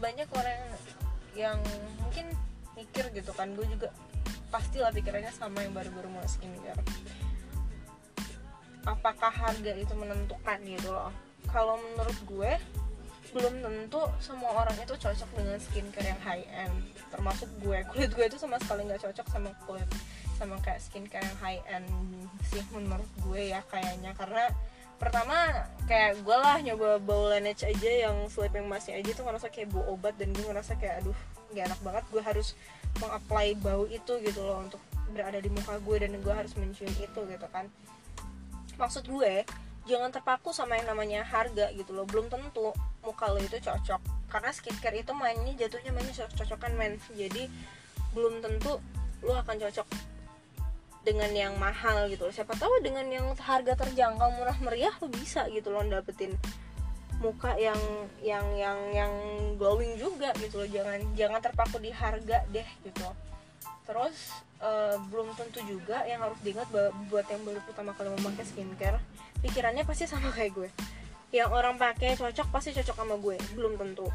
banyak 0.00 0.28
orang 0.32 0.60
yang 1.36 1.58
mungkin 2.00 2.26
mikir 2.76 3.08
gitu 3.14 3.32
kan. 3.32 3.52
Gue 3.56 3.68
juga 3.68 3.88
pastilah 4.54 4.94
pikirannya 4.94 5.34
sama 5.34 5.66
yang 5.66 5.74
baru-baru 5.74 6.06
mulai 6.14 6.30
skincare. 6.30 6.78
Apakah 8.86 9.34
harga 9.34 9.74
itu 9.74 9.90
menentukan 9.98 10.62
gitu 10.62 10.94
loh. 10.94 11.10
Kalau 11.50 11.74
menurut 11.82 12.18
gue 12.22 12.52
belum 13.34 13.66
tentu 13.66 13.98
semua 14.22 14.62
orang 14.62 14.78
itu 14.78 14.94
cocok 14.94 15.26
dengan 15.34 15.58
skincare 15.58 16.06
yang 16.06 16.20
high 16.22 16.46
end 16.54 16.86
termasuk 17.10 17.50
gue. 17.66 17.82
Kulit 17.90 18.14
gue 18.14 18.30
itu 18.30 18.38
sama 18.38 18.62
sekali 18.62 18.86
nggak 18.86 19.02
cocok 19.02 19.26
sama 19.26 19.50
kulit 19.66 19.90
sama 20.38 20.54
kayak 20.62 20.78
skincare 20.78 21.26
yang 21.26 21.38
high 21.42 21.62
end 21.66 21.90
sih 22.46 22.62
menurut 22.70 23.10
gue 23.26 23.50
ya 23.50 23.60
kayaknya. 23.66 24.14
Karena 24.14 24.54
pertama 25.02 25.66
kayak 25.90 26.22
gue 26.22 26.36
lah 26.38 26.62
nyoba 26.62 27.02
bau 27.02 27.26
Laneige 27.26 27.66
aja 27.66 28.06
yang 28.06 28.30
sleeping 28.30 28.70
masknya 28.70 29.02
aja 29.02 29.10
tuh 29.18 29.26
ngerasa 29.26 29.50
kayak 29.50 29.74
bau 29.74 29.82
obat 29.90 30.14
dan 30.14 30.30
gue 30.30 30.46
ngerasa 30.46 30.78
kayak 30.78 31.02
aduh 31.02 31.18
gak 31.50 31.74
enak 31.74 31.80
banget. 31.82 32.04
Gue 32.14 32.22
harus 32.22 32.54
mengapply 33.02 33.58
bau 33.58 33.84
itu 33.90 34.12
gitu 34.22 34.40
loh 34.42 34.62
untuk 34.62 34.80
berada 35.14 35.38
di 35.38 35.50
muka 35.50 35.78
gue 35.78 35.96
dan 36.02 36.12
gue 36.18 36.34
harus 36.34 36.52
mencium 36.58 36.90
itu 36.98 37.20
gitu 37.26 37.46
kan. 37.50 37.70
Maksud 38.78 39.06
gue 39.06 39.46
jangan 39.86 40.10
terpaku 40.10 40.50
sama 40.50 40.80
yang 40.80 40.90
namanya 40.90 41.22
harga 41.22 41.70
gitu 41.74 41.94
loh. 41.94 42.06
Belum 42.08 42.26
tentu 42.26 42.74
muka 43.06 43.30
lo 43.30 43.38
itu 43.38 43.58
cocok. 43.60 44.00
Karena 44.30 44.50
skincare 44.50 44.98
itu 44.98 45.12
mainnya 45.14 45.54
jatuhnya 45.54 45.94
mainnya 45.94 46.14
cocok-cocokan 46.14 46.72
men. 46.74 46.98
Jadi 47.14 47.46
belum 48.14 48.42
tentu 48.42 48.82
lo 49.22 49.32
akan 49.38 49.56
cocok 49.58 49.88
dengan 51.04 51.30
yang 51.36 51.54
mahal 51.60 52.08
gitu 52.08 52.26
loh. 52.26 52.34
Siapa 52.34 52.56
tahu 52.56 52.82
dengan 52.82 53.06
yang 53.06 53.26
harga 53.36 53.76
terjangkau 53.76 54.40
murah 54.40 54.58
meriah 54.64 54.94
lo 54.98 55.06
bisa 55.12 55.46
gitu 55.52 55.70
loh 55.70 55.84
dapetin 55.84 56.34
muka 57.24 57.56
yang 57.56 57.80
yang 58.20 58.44
yang 58.52 58.78
yang 58.92 59.12
glowing 59.56 59.96
juga 59.96 60.36
gitu 60.36 60.60
loh. 60.60 60.68
Jangan 60.68 61.00
jangan 61.16 61.40
terpaku 61.40 61.80
di 61.80 61.88
harga 61.88 62.44
deh 62.52 62.68
gitu. 62.84 63.08
Terus 63.88 64.44
uh, 64.60 65.00
belum 65.08 65.32
tentu 65.36 65.64
juga 65.64 66.04
yang 66.04 66.20
harus 66.20 66.36
diingat 66.44 66.68
buat 67.08 67.26
yang 67.32 67.40
baru 67.48 67.60
pertama 67.64 67.96
kali 67.96 68.12
memakai 68.12 68.44
skincare 68.44 69.00
pikirannya 69.44 69.84
pasti 69.84 70.08
sama 70.08 70.32
kayak 70.32 70.52
gue. 70.56 70.70
Yang 71.36 71.50
orang 71.52 71.76
pakai 71.76 72.16
cocok 72.16 72.48
pasti 72.48 72.72
cocok 72.72 72.96
sama 72.96 73.16
gue 73.20 73.36
belum 73.52 73.76
tentu. 73.76 74.08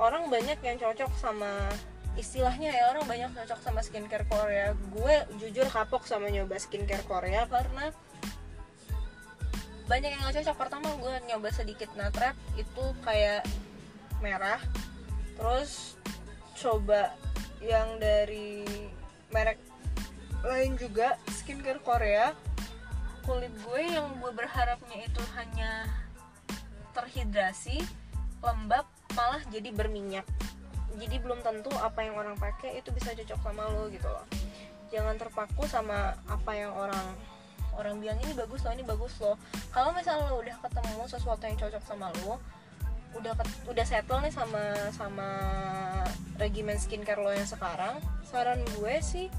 Orang 0.00 0.32
banyak 0.32 0.58
yang 0.64 0.76
cocok 0.80 1.12
sama 1.20 1.68
istilahnya 2.14 2.70
ya 2.70 2.94
orang 2.94 3.04
banyak 3.10 3.30
cocok 3.34 3.60
sama 3.60 3.80
skincare 3.84 4.24
Korea. 4.24 4.72
Gue 4.94 5.14
jujur 5.36 5.68
kapok 5.68 6.08
sama 6.08 6.32
nyoba 6.32 6.56
skincare 6.56 7.04
Korea 7.04 7.44
karena 7.50 7.92
banyak 9.84 10.10
yang 10.16 10.20
gak 10.24 10.36
cocok. 10.40 10.56
Pertama 10.56 10.88
gue 10.96 11.14
nyoba 11.28 11.48
sedikit 11.52 11.90
natrap 11.96 12.36
itu 12.56 12.84
kayak 13.04 13.44
merah. 14.24 14.60
Terus 15.36 16.00
coba 16.56 17.12
yang 17.60 17.98
dari 18.00 18.64
merek 19.32 19.60
lain 20.44 20.76
juga 20.80 21.20
skincare 21.28 21.80
Korea. 21.80 22.32
Kulit 23.24 23.52
gue 23.64 23.80
yang 23.80 24.20
gue 24.20 24.32
berharapnya 24.36 25.08
itu 25.08 25.22
hanya 25.36 25.88
terhidrasi 26.92 27.80
lembab 28.44 28.84
malah 29.16 29.40
jadi 29.48 29.72
berminyak. 29.72 30.28
Jadi 30.94 31.16
belum 31.18 31.42
tentu 31.42 31.72
apa 31.80 32.06
yang 32.06 32.14
orang 32.14 32.38
pakai 32.38 32.78
itu 32.78 32.94
bisa 32.94 33.16
cocok 33.16 33.40
sama 33.40 33.64
lo 33.72 33.90
gitu 33.90 34.06
loh. 34.06 34.24
Jangan 34.92 35.18
terpaku 35.18 35.66
sama 35.66 36.14
apa 36.28 36.52
yang 36.54 36.70
orang 36.70 37.02
orang 37.78 37.98
bilang 37.98 38.18
ini 38.22 38.32
bagus 38.32 38.60
loh 38.62 38.72
ini 38.72 38.84
bagus 38.86 39.14
loh. 39.20 39.36
Kalau 39.74 39.90
misalnya 39.92 40.30
lo 40.30 40.40
udah 40.40 40.56
ketemu 40.62 41.02
sesuatu 41.06 41.42
yang 41.44 41.58
cocok 41.58 41.82
sama 41.84 42.08
lo 42.22 42.38
udah 43.14 43.32
udah 43.70 43.86
settle 43.86 44.18
nih 44.26 44.34
sama 44.34 44.90
sama 44.90 45.28
regimen 46.34 46.74
skincare 46.74 47.22
lo 47.22 47.30
yang 47.30 47.46
sekarang 47.46 48.02
saran 48.26 48.58
gue 48.74 48.94
sih 48.98 49.30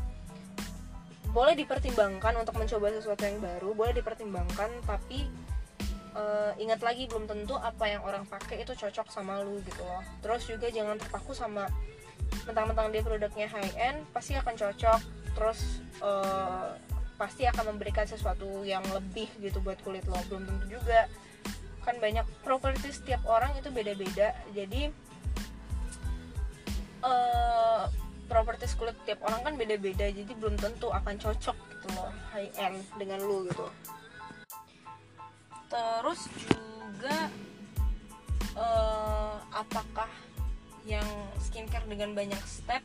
boleh 1.36 1.60
dipertimbangkan 1.60 2.40
untuk 2.40 2.56
mencoba 2.56 2.96
sesuatu 2.96 3.28
yang 3.28 3.44
baru 3.44 3.76
boleh 3.76 3.92
dipertimbangkan 4.00 4.72
tapi 4.88 5.28
uh, 6.16 6.52
ingat 6.56 6.80
lagi 6.80 7.06
belum 7.12 7.28
tentu 7.28 7.60
apa 7.60 7.86
yang 7.92 8.02
orang 8.08 8.24
pakai 8.26 8.64
itu 8.64 8.72
cocok 8.74 9.12
sama 9.12 9.44
lu 9.44 9.60
gitu 9.68 9.84
loh. 9.84 10.02
Terus 10.24 10.48
juga 10.48 10.72
jangan 10.72 10.96
terpaku 10.96 11.36
sama 11.36 11.68
mentang-mentang 12.48 12.90
dia 12.90 13.04
produknya 13.04 13.48
high 13.52 13.76
end 13.76 14.00
pasti 14.16 14.40
akan 14.40 14.56
cocok. 14.56 15.00
Terus 15.36 15.60
uh, 16.00 16.72
pasti 17.16 17.48
akan 17.48 17.76
memberikan 17.76 18.04
sesuatu 18.04 18.64
yang 18.68 18.84
lebih 18.92 19.32
gitu 19.40 19.60
buat 19.64 19.80
kulit 19.84 20.04
lo. 20.08 20.20
Belum 20.28 20.44
tentu 20.48 20.80
juga. 20.80 21.08
Kan 21.84 22.02
banyak 22.02 22.26
properti 22.42 22.92
setiap 22.92 23.24
orang 23.28 23.56
itu 23.56 23.70
beda-beda. 23.72 24.36
Jadi 24.52 24.90
uh, 27.06 27.88
properti 28.26 28.66
kulit 28.76 28.98
tiap 29.08 29.24
orang 29.24 29.42
kan 29.42 29.54
beda-beda. 29.56 30.12
Jadi 30.12 30.32
belum 30.36 30.60
tentu 30.60 30.92
akan 30.92 31.16
cocok 31.18 31.58
gitu 31.58 31.88
loh 31.96 32.12
high 32.34 32.52
end 32.60 32.82
dengan 33.00 33.22
lu 33.24 33.48
gitu. 33.48 33.68
Terus 35.72 36.22
juga 36.48 37.30
uh, 38.56 39.38
apakah 39.52 40.10
yang 40.86 41.06
skincare 41.42 41.86
dengan 41.90 42.14
banyak 42.14 42.40
step 42.46 42.82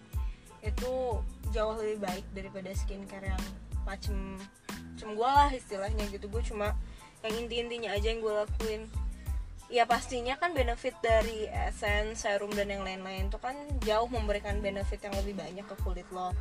itu 0.60 1.20
jauh 1.52 1.74
lebih 1.76 2.00
baik 2.00 2.26
daripada 2.32 2.72
skincare 2.76 3.32
yang 3.32 3.44
macem 3.90 4.38
macem 4.94 5.08
gue 5.18 5.30
lah 5.30 5.50
istilahnya 5.50 6.04
gitu 6.14 6.30
gue 6.30 6.42
cuma 6.46 6.78
yang 7.26 7.34
inti-intinya 7.46 7.90
aja 7.92 8.06
yang 8.14 8.22
gue 8.22 8.32
lakuin 8.32 8.86
ya 9.70 9.86
pastinya 9.86 10.34
kan 10.34 10.50
benefit 10.50 10.98
dari 10.98 11.46
essence, 11.46 12.26
serum 12.26 12.50
dan 12.50 12.74
yang 12.74 12.82
lain-lain 12.82 13.30
itu 13.30 13.38
kan 13.38 13.54
jauh 13.86 14.10
memberikan 14.10 14.58
benefit 14.58 14.98
yang 15.06 15.14
lebih 15.22 15.38
banyak 15.38 15.62
ke 15.62 15.76
kulit 15.86 16.04
lo. 16.10 16.34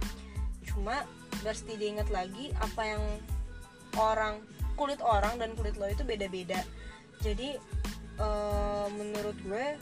Cuma 0.66 1.06
mesti 1.46 1.78
diingat 1.78 2.10
lagi 2.10 2.50
apa 2.58 2.82
yang 2.98 3.04
orang 4.02 4.42
kulit 4.74 4.98
orang 5.06 5.38
dan 5.38 5.54
kulit 5.54 5.78
lo 5.78 5.86
itu 5.86 6.02
beda-beda. 6.02 6.58
Jadi 7.22 7.54
uh, 8.18 8.90
menurut 8.98 9.38
gue 9.46 9.78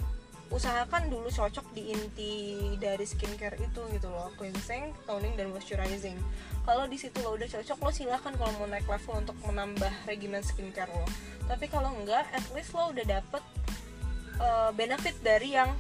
usahakan 0.47 1.11
dulu 1.11 1.27
cocok 1.27 1.75
di 1.75 1.91
inti 1.91 2.33
dari 2.79 3.03
skincare 3.03 3.59
itu 3.59 3.81
gitu 3.91 4.07
loh 4.07 4.31
cleansing, 4.39 4.95
toning 5.03 5.35
dan 5.35 5.51
moisturizing. 5.51 6.15
Kalau 6.63 6.87
di 6.87 6.95
situ 6.95 7.19
lo 7.19 7.35
udah 7.35 7.47
cocok 7.47 7.77
lo 7.83 7.91
silahkan 7.91 8.33
kalau 8.35 8.51
mau 8.59 8.67
naik 8.67 8.87
level 8.87 9.27
untuk 9.27 9.37
menambah 9.43 9.91
regimen 10.07 10.39
skincare 10.39 10.91
lo. 10.91 11.03
Tapi 11.47 11.67
kalau 11.67 11.91
enggak, 11.95 12.27
at 12.31 12.43
least 12.55 12.71
lo 12.71 12.91
udah 12.91 13.05
dapet 13.07 13.43
uh, 14.39 14.71
benefit 14.71 15.15
dari 15.19 15.55
yang 15.55 15.71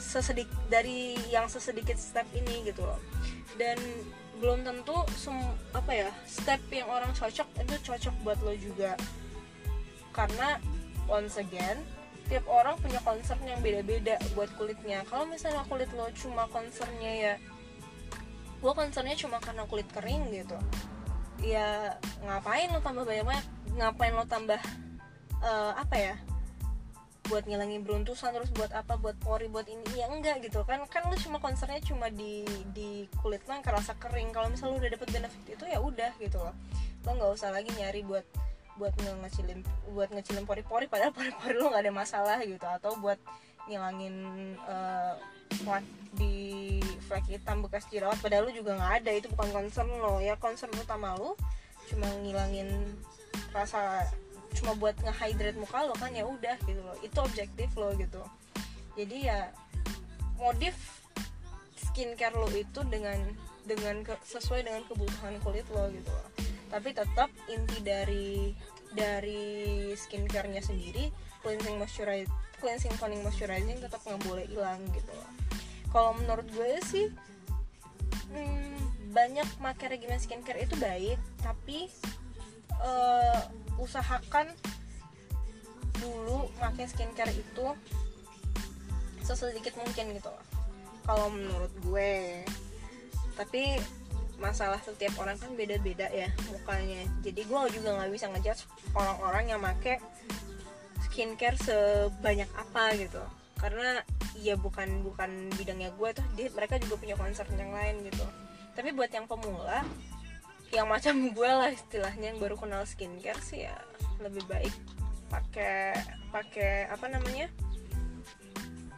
sesedik 0.00 0.48
dari 0.68 1.16
yang 1.32 1.48
sesedikit 1.48 1.96
step 1.96 2.28
ini 2.36 2.68
gitu 2.68 2.84
loh. 2.84 3.00
Dan 3.56 3.80
belum 4.42 4.66
tentu 4.66 4.98
sem 5.14 5.32
apa 5.72 5.92
ya 5.94 6.10
step 6.26 6.60
yang 6.68 6.90
orang 6.90 7.14
cocok 7.14 7.46
itu 7.54 7.74
cocok 7.86 8.14
buat 8.26 8.38
lo 8.42 8.52
juga 8.58 8.98
karena 10.10 10.58
once 11.06 11.38
again 11.38 11.80
tiap 12.30 12.44
orang 12.48 12.80
punya 12.80 13.00
concern 13.04 13.40
yang 13.44 13.60
beda-beda 13.60 14.16
buat 14.32 14.48
kulitnya. 14.56 15.04
Kalau 15.08 15.28
misalnya 15.28 15.64
kulit 15.68 15.88
lo 15.92 16.08
cuma 16.16 16.48
concernnya 16.48 17.12
ya 17.12 17.34
gue 18.64 18.72
concernnya 18.72 19.12
cuma 19.12 19.36
karena 19.44 19.68
kulit 19.68 19.84
kering 19.92 20.32
gitu 20.32 20.56
ya 21.44 22.00
ngapain 22.24 22.72
lo 22.72 22.80
tambah 22.80 23.04
banyak-banyak 23.04 23.44
ngapain 23.76 24.16
lo 24.16 24.24
tambah 24.24 24.56
uh, 25.44 25.76
apa 25.76 25.96
ya 26.00 26.16
buat 27.28 27.44
ngilangin 27.44 27.84
beruntusan 27.84 28.36
terus 28.36 28.52
buat 28.52 28.72
apa 28.72 29.00
buat 29.00 29.16
pori 29.20 29.48
buat 29.48 29.64
ini 29.64 29.96
ya 29.96 30.12
enggak 30.12 30.44
gitu. 30.44 30.60
Kan 30.68 30.84
kan 30.92 31.08
lu 31.08 31.16
cuma 31.16 31.40
concernnya 31.40 31.80
cuma 31.80 32.12
di 32.12 32.44
di 32.76 33.08
kulit 33.24 33.40
lo 33.48 33.56
yang 33.56 33.64
kerasa 33.64 33.96
kering. 33.96 34.28
Kalau 34.28 34.52
misalnya 34.52 34.76
lu 34.76 34.80
udah 34.84 34.92
dapet 34.92 35.08
benefit 35.08 35.44
itu 35.56 35.64
ya 35.64 35.80
udah 35.80 36.12
gitu 36.20 36.36
loh. 36.36 36.52
Lo 37.08 37.10
nggak 37.16 37.32
usah 37.32 37.48
lagi 37.48 37.72
nyari 37.80 38.04
buat 38.04 38.28
buat 38.74 38.94
ngecilin 38.98 39.62
buat 39.94 40.10
ngecilin 40.10 40.44
pori-pori 40.46 40.90
padahal 40.90 41.14
pori-pori 41.14 41.54
lo 41.54 41.70
nggak 41.70 41.84
ada 41.86 41.94
masalah 41.94 42.38
gitu. 42.42 42.66
Atau 42.66 42.98
buat 42.98 43.18
ngilangin 43.70 44.14
uh, 44.66 45.14
flek 45.62 45.86
di 46.14 46.80
flek 47.06 47.24
hitam 47.30 47.62
bekas 47.64 47.86
jerawat 47.88 48.18
padahal 48.18 48.50
lu 48.50 48.52
juga 48.54 48.76
nggak 48.78 48.92
ada. 49.04 49.10
Itu 49.14 49.30
bukan 49.32 49.50
concern 49.54 49.88
lo. 49.88 50.18
Ya 50.18 50.34
concern 50.36 50.74
utama 50.74 51.14
lu 51.14 51.38
cuma 51.90 52.08
ngilangin 52.24 52.68
rasa 53.52 54.08
cuma 54.54 54.74
buat 54.78 54.94
ngehydrate 55.02 55.58
muka 55.58 55.86
lo 55.86 55.94
kan 55.98 56.10
ya 56.14 56.26
udah 56.26 56.56
gitu 56.66 56.80
loh. 56.82 56.96
Itu 57.02 57.18
objektif 57.22 57.70
lo 57.78 57.94
gitu. 57.94 58.22
Jadi 58.94 59.26
ya 59.30 59.50
modif 60.38 60.74
skincare 61.78 62.34
lo 62.34 62.50
itu 62.50 62.82
dengan 62.90 63.18
dengan 63.64 64.04
ke, 64.04 64.12
sesuai 64.26 64.66
dengan 64.66 64.82
kebutuhan 64.84 65.40
kulit 65.40 65.64
lo 65.72 65.88
gitu 65.88 66.10
loh 66.10 66.43
tapi 66.74 66.90
tetap 66.90 67.30
inti 67.46 67.78
dari 67.86 68.50
dari 68.90 69.94
skincarenya 69.94 70.58
sendiri 70.58 71.06
cleansing 71.38 71.78
moisturize 71.78 72.26
cleansing 72.58 72.90
toning 72.98 73.22
moisturizing 73.22 73.78
tetap 73.78 74.02
nggak 74.02 74.18
boleh 74.26 74.42
hilang 74.50 74.82
gitu 74.90 75.14
loh. 75.14 75.30
Kalau 75.94 76.10
menurut 76.18 76.50
gue 76.50 76.82
sih 76.82 77.06
hmm, 78.34 79.14
banyak 79.14 79.46
pakai 79.62 79.94
regimen 79.94 80.18
skincare 80.18 80.66
itu 80.66 80.74
baik 80.82 81.18
tapi 81.46 81.86
uh, 82.82 83.46
usahakan 83.78 84.50
dulu 86.02 86.50
pakai 86.58 86.90
skincare 86.90 87.30
itu 87.30 87.66
sesedikit 89.22 89.78
mungkin 89.78 90.10
gitu 90.18 90.26
loh. 90.26 90.44
Kalau 91.06 91.30
menurut 91.30 91.70
gue. 91.86 92.42
Tapi 93.38 93.78
masalah 94.38 94.80
setiap 94.82 95.14
orang 95.20 95.38
kan 95.38 95.50
beda-beda 95.54 96.10
ya 96.10 96.28
mukanya. 96.50 97.06
Jadi 97.22 97.40
gue 97.46 97.60
juga 97.74 97.88
nggak 97.96 98.12
bisa 98.12 98.26
ngejudge 98.30 98.62
orang-orang 98.94 99.44
yang 99.50 99.60
make 99.62 99.98
skincare 101.08 101.58
sebanyak 101.60 102.50
apa 102.58 102.94
gitu. 102.98 103.22
Karena 103.58 104.02
ya 104.34 104.58
bukan 104.58 105.06
bukan 105.06 105.48
bidangnya 105.54 105.94
gue 105.94 106.08
tuh 106.10 106.26
dia, 106.34 106.50
mereka 106.50 106.76
juga 106.82 106.98
punya 106.98 107.14
concern 107.14 107.54
yang 107.54 107.70
lain 107.70 108.02
gitu. 108.02 108.26
Tapi 108.74 108.90
buat 108.90 109.10
yang 109.14 109.30
pemula 109.30 109.86
yang 110.74 110.90
macam 110.90 111.14
gue 111.36 111.50
lah 111.50 111.70
istilahnya 111.70 112.34
yang 112.34 112.38
baru 112.42 112.58
kenal 112.58 112.82
skincare 112.82 113.38
sih 113.38 113.66
ya 113.70 113.76
lebih 114.18 114.42
baik 114.50 114.74
pakai 115.30 115.94
pakai 116.34 116.90
apa 116.90 117.06
namanya? 117.10 117.46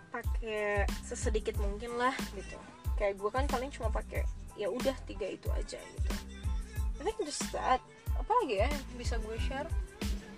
Pakai 0.08 0.88
sesedikit 1.04 1.60
mungkin 1.60 2.00
lah 2.00 2.16
gitu. 2.32 2.56
Kayak 2.96 3.20
gue 3.20 3.30
kan 3.32 3.44
paling 3.44 3.68
cuma 3.68 3.92
pakai 3.92 4.24
ya 4.56 4.72
udah 4.72 4.96
tiga 5.04 5.28
itu 5.28 5.48
aja 5.52 5.78
gitu. 5.78 6.12
I 7.00 7.02
think 7.04 7.20
just 7.24 7.44
that. 7.52 7.80
Apa 8.16 8.32
lagi 8.42 8.64
ya 8.64 8.70
bisa 8.96 9.20
gue 9.20 9.36
share? 9.38 9.68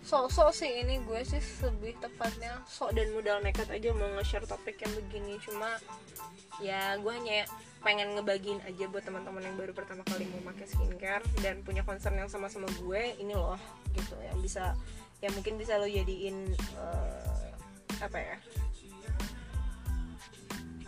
Sok-sok 0.03 0.51
sih 0.57 0.83
ini 0.83 0.99
gue 1.05 1.21
sih 1.21 1.41
lebih 1.63 2.01
tepatnya 2.01 2.65
sok 2.65 2.97
dan 2.97 3.13
modal 3.13 3.45
nekat 3.45 3.69
aja 3.69 3.93
mau 3.93 4.09
nge-share 4.19 4.49
topik 4.49 4.81
yang 4.83 4.93
begini. 5.05 5.37
Cuma 5.39 5.79
ya 6.59 6.97
gue 6.99 7.13
hanya 7.13 7.47
pengen 7.85 8.19
ngebagiin 8.19 8.59
aja 8.67 8.91
buat 8.91 9.07
teman-teman 9.07 9.45
yang 9.45 9.55
baru 9.55 9.71
pertama 9.71 10.03
kali 10.09 10.27
mau 10.33 10.43
pakai 10.51 10.67
skincare 10.67 11.23
dan 11.45 11.63
punya 11.63 11.87
concern 11.87 12.19
yang 12.19 12.27
sama-sama 12.27 12.67
gue 12.83 13.03
ini 13.21 13.37
loh 13.37 13.61
gitu. 13.95 14.17
Yang 14.19 14.39
bisa 14.43 14.65
yang 15.23 15.35
mungkin 15.35 15.59
bisa 15.59 15.79
lo 15.79 15.87
jadiin 15.87 16.55
uh, 16.79 17.51
apa 17.99 18.19
ya 18.19 18.37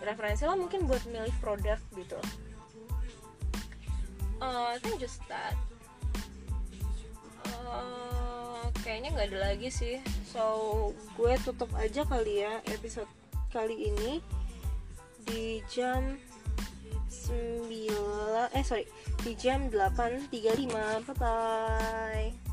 referensi 0.01 0.47
lo 0.47 0.57
mungkin 0.57 0.87
buat 0.87 1.03
milih 1.11 1.35
produk 1.43 1.79
gitu 1.99 2.21
uh, 4.41 4.75
I 4.75 4.77
think 4.83 4.99
just 4.99 5.21
that 5.29 5.55
uh, 7.47 8.67
kayaknya 8.83 9.15
nggak 9.15 9.29
ada 9.33 9.39
lagi 9.53 9.69
sih. 9.71 9.97
So 10.27 10.43
gue 11.15 11.37
tutup 11.45 11.71
aja 11.77 12.03
kali 12.09 12.43
ya 12.43 12.65
episode 12.69 13.09
kali 13.55 13.93
ini 13.93 14.19
di 15.27 15.63
jam 15.71 16.19
9 17.11 18.51
eh 18.55 18.65
sorry 18.67 18.87
di 19.23 19.35
jam 19.39 19.71
8.35 19.71 20.31
bye 21.07 21.15
bye 21.19 22.50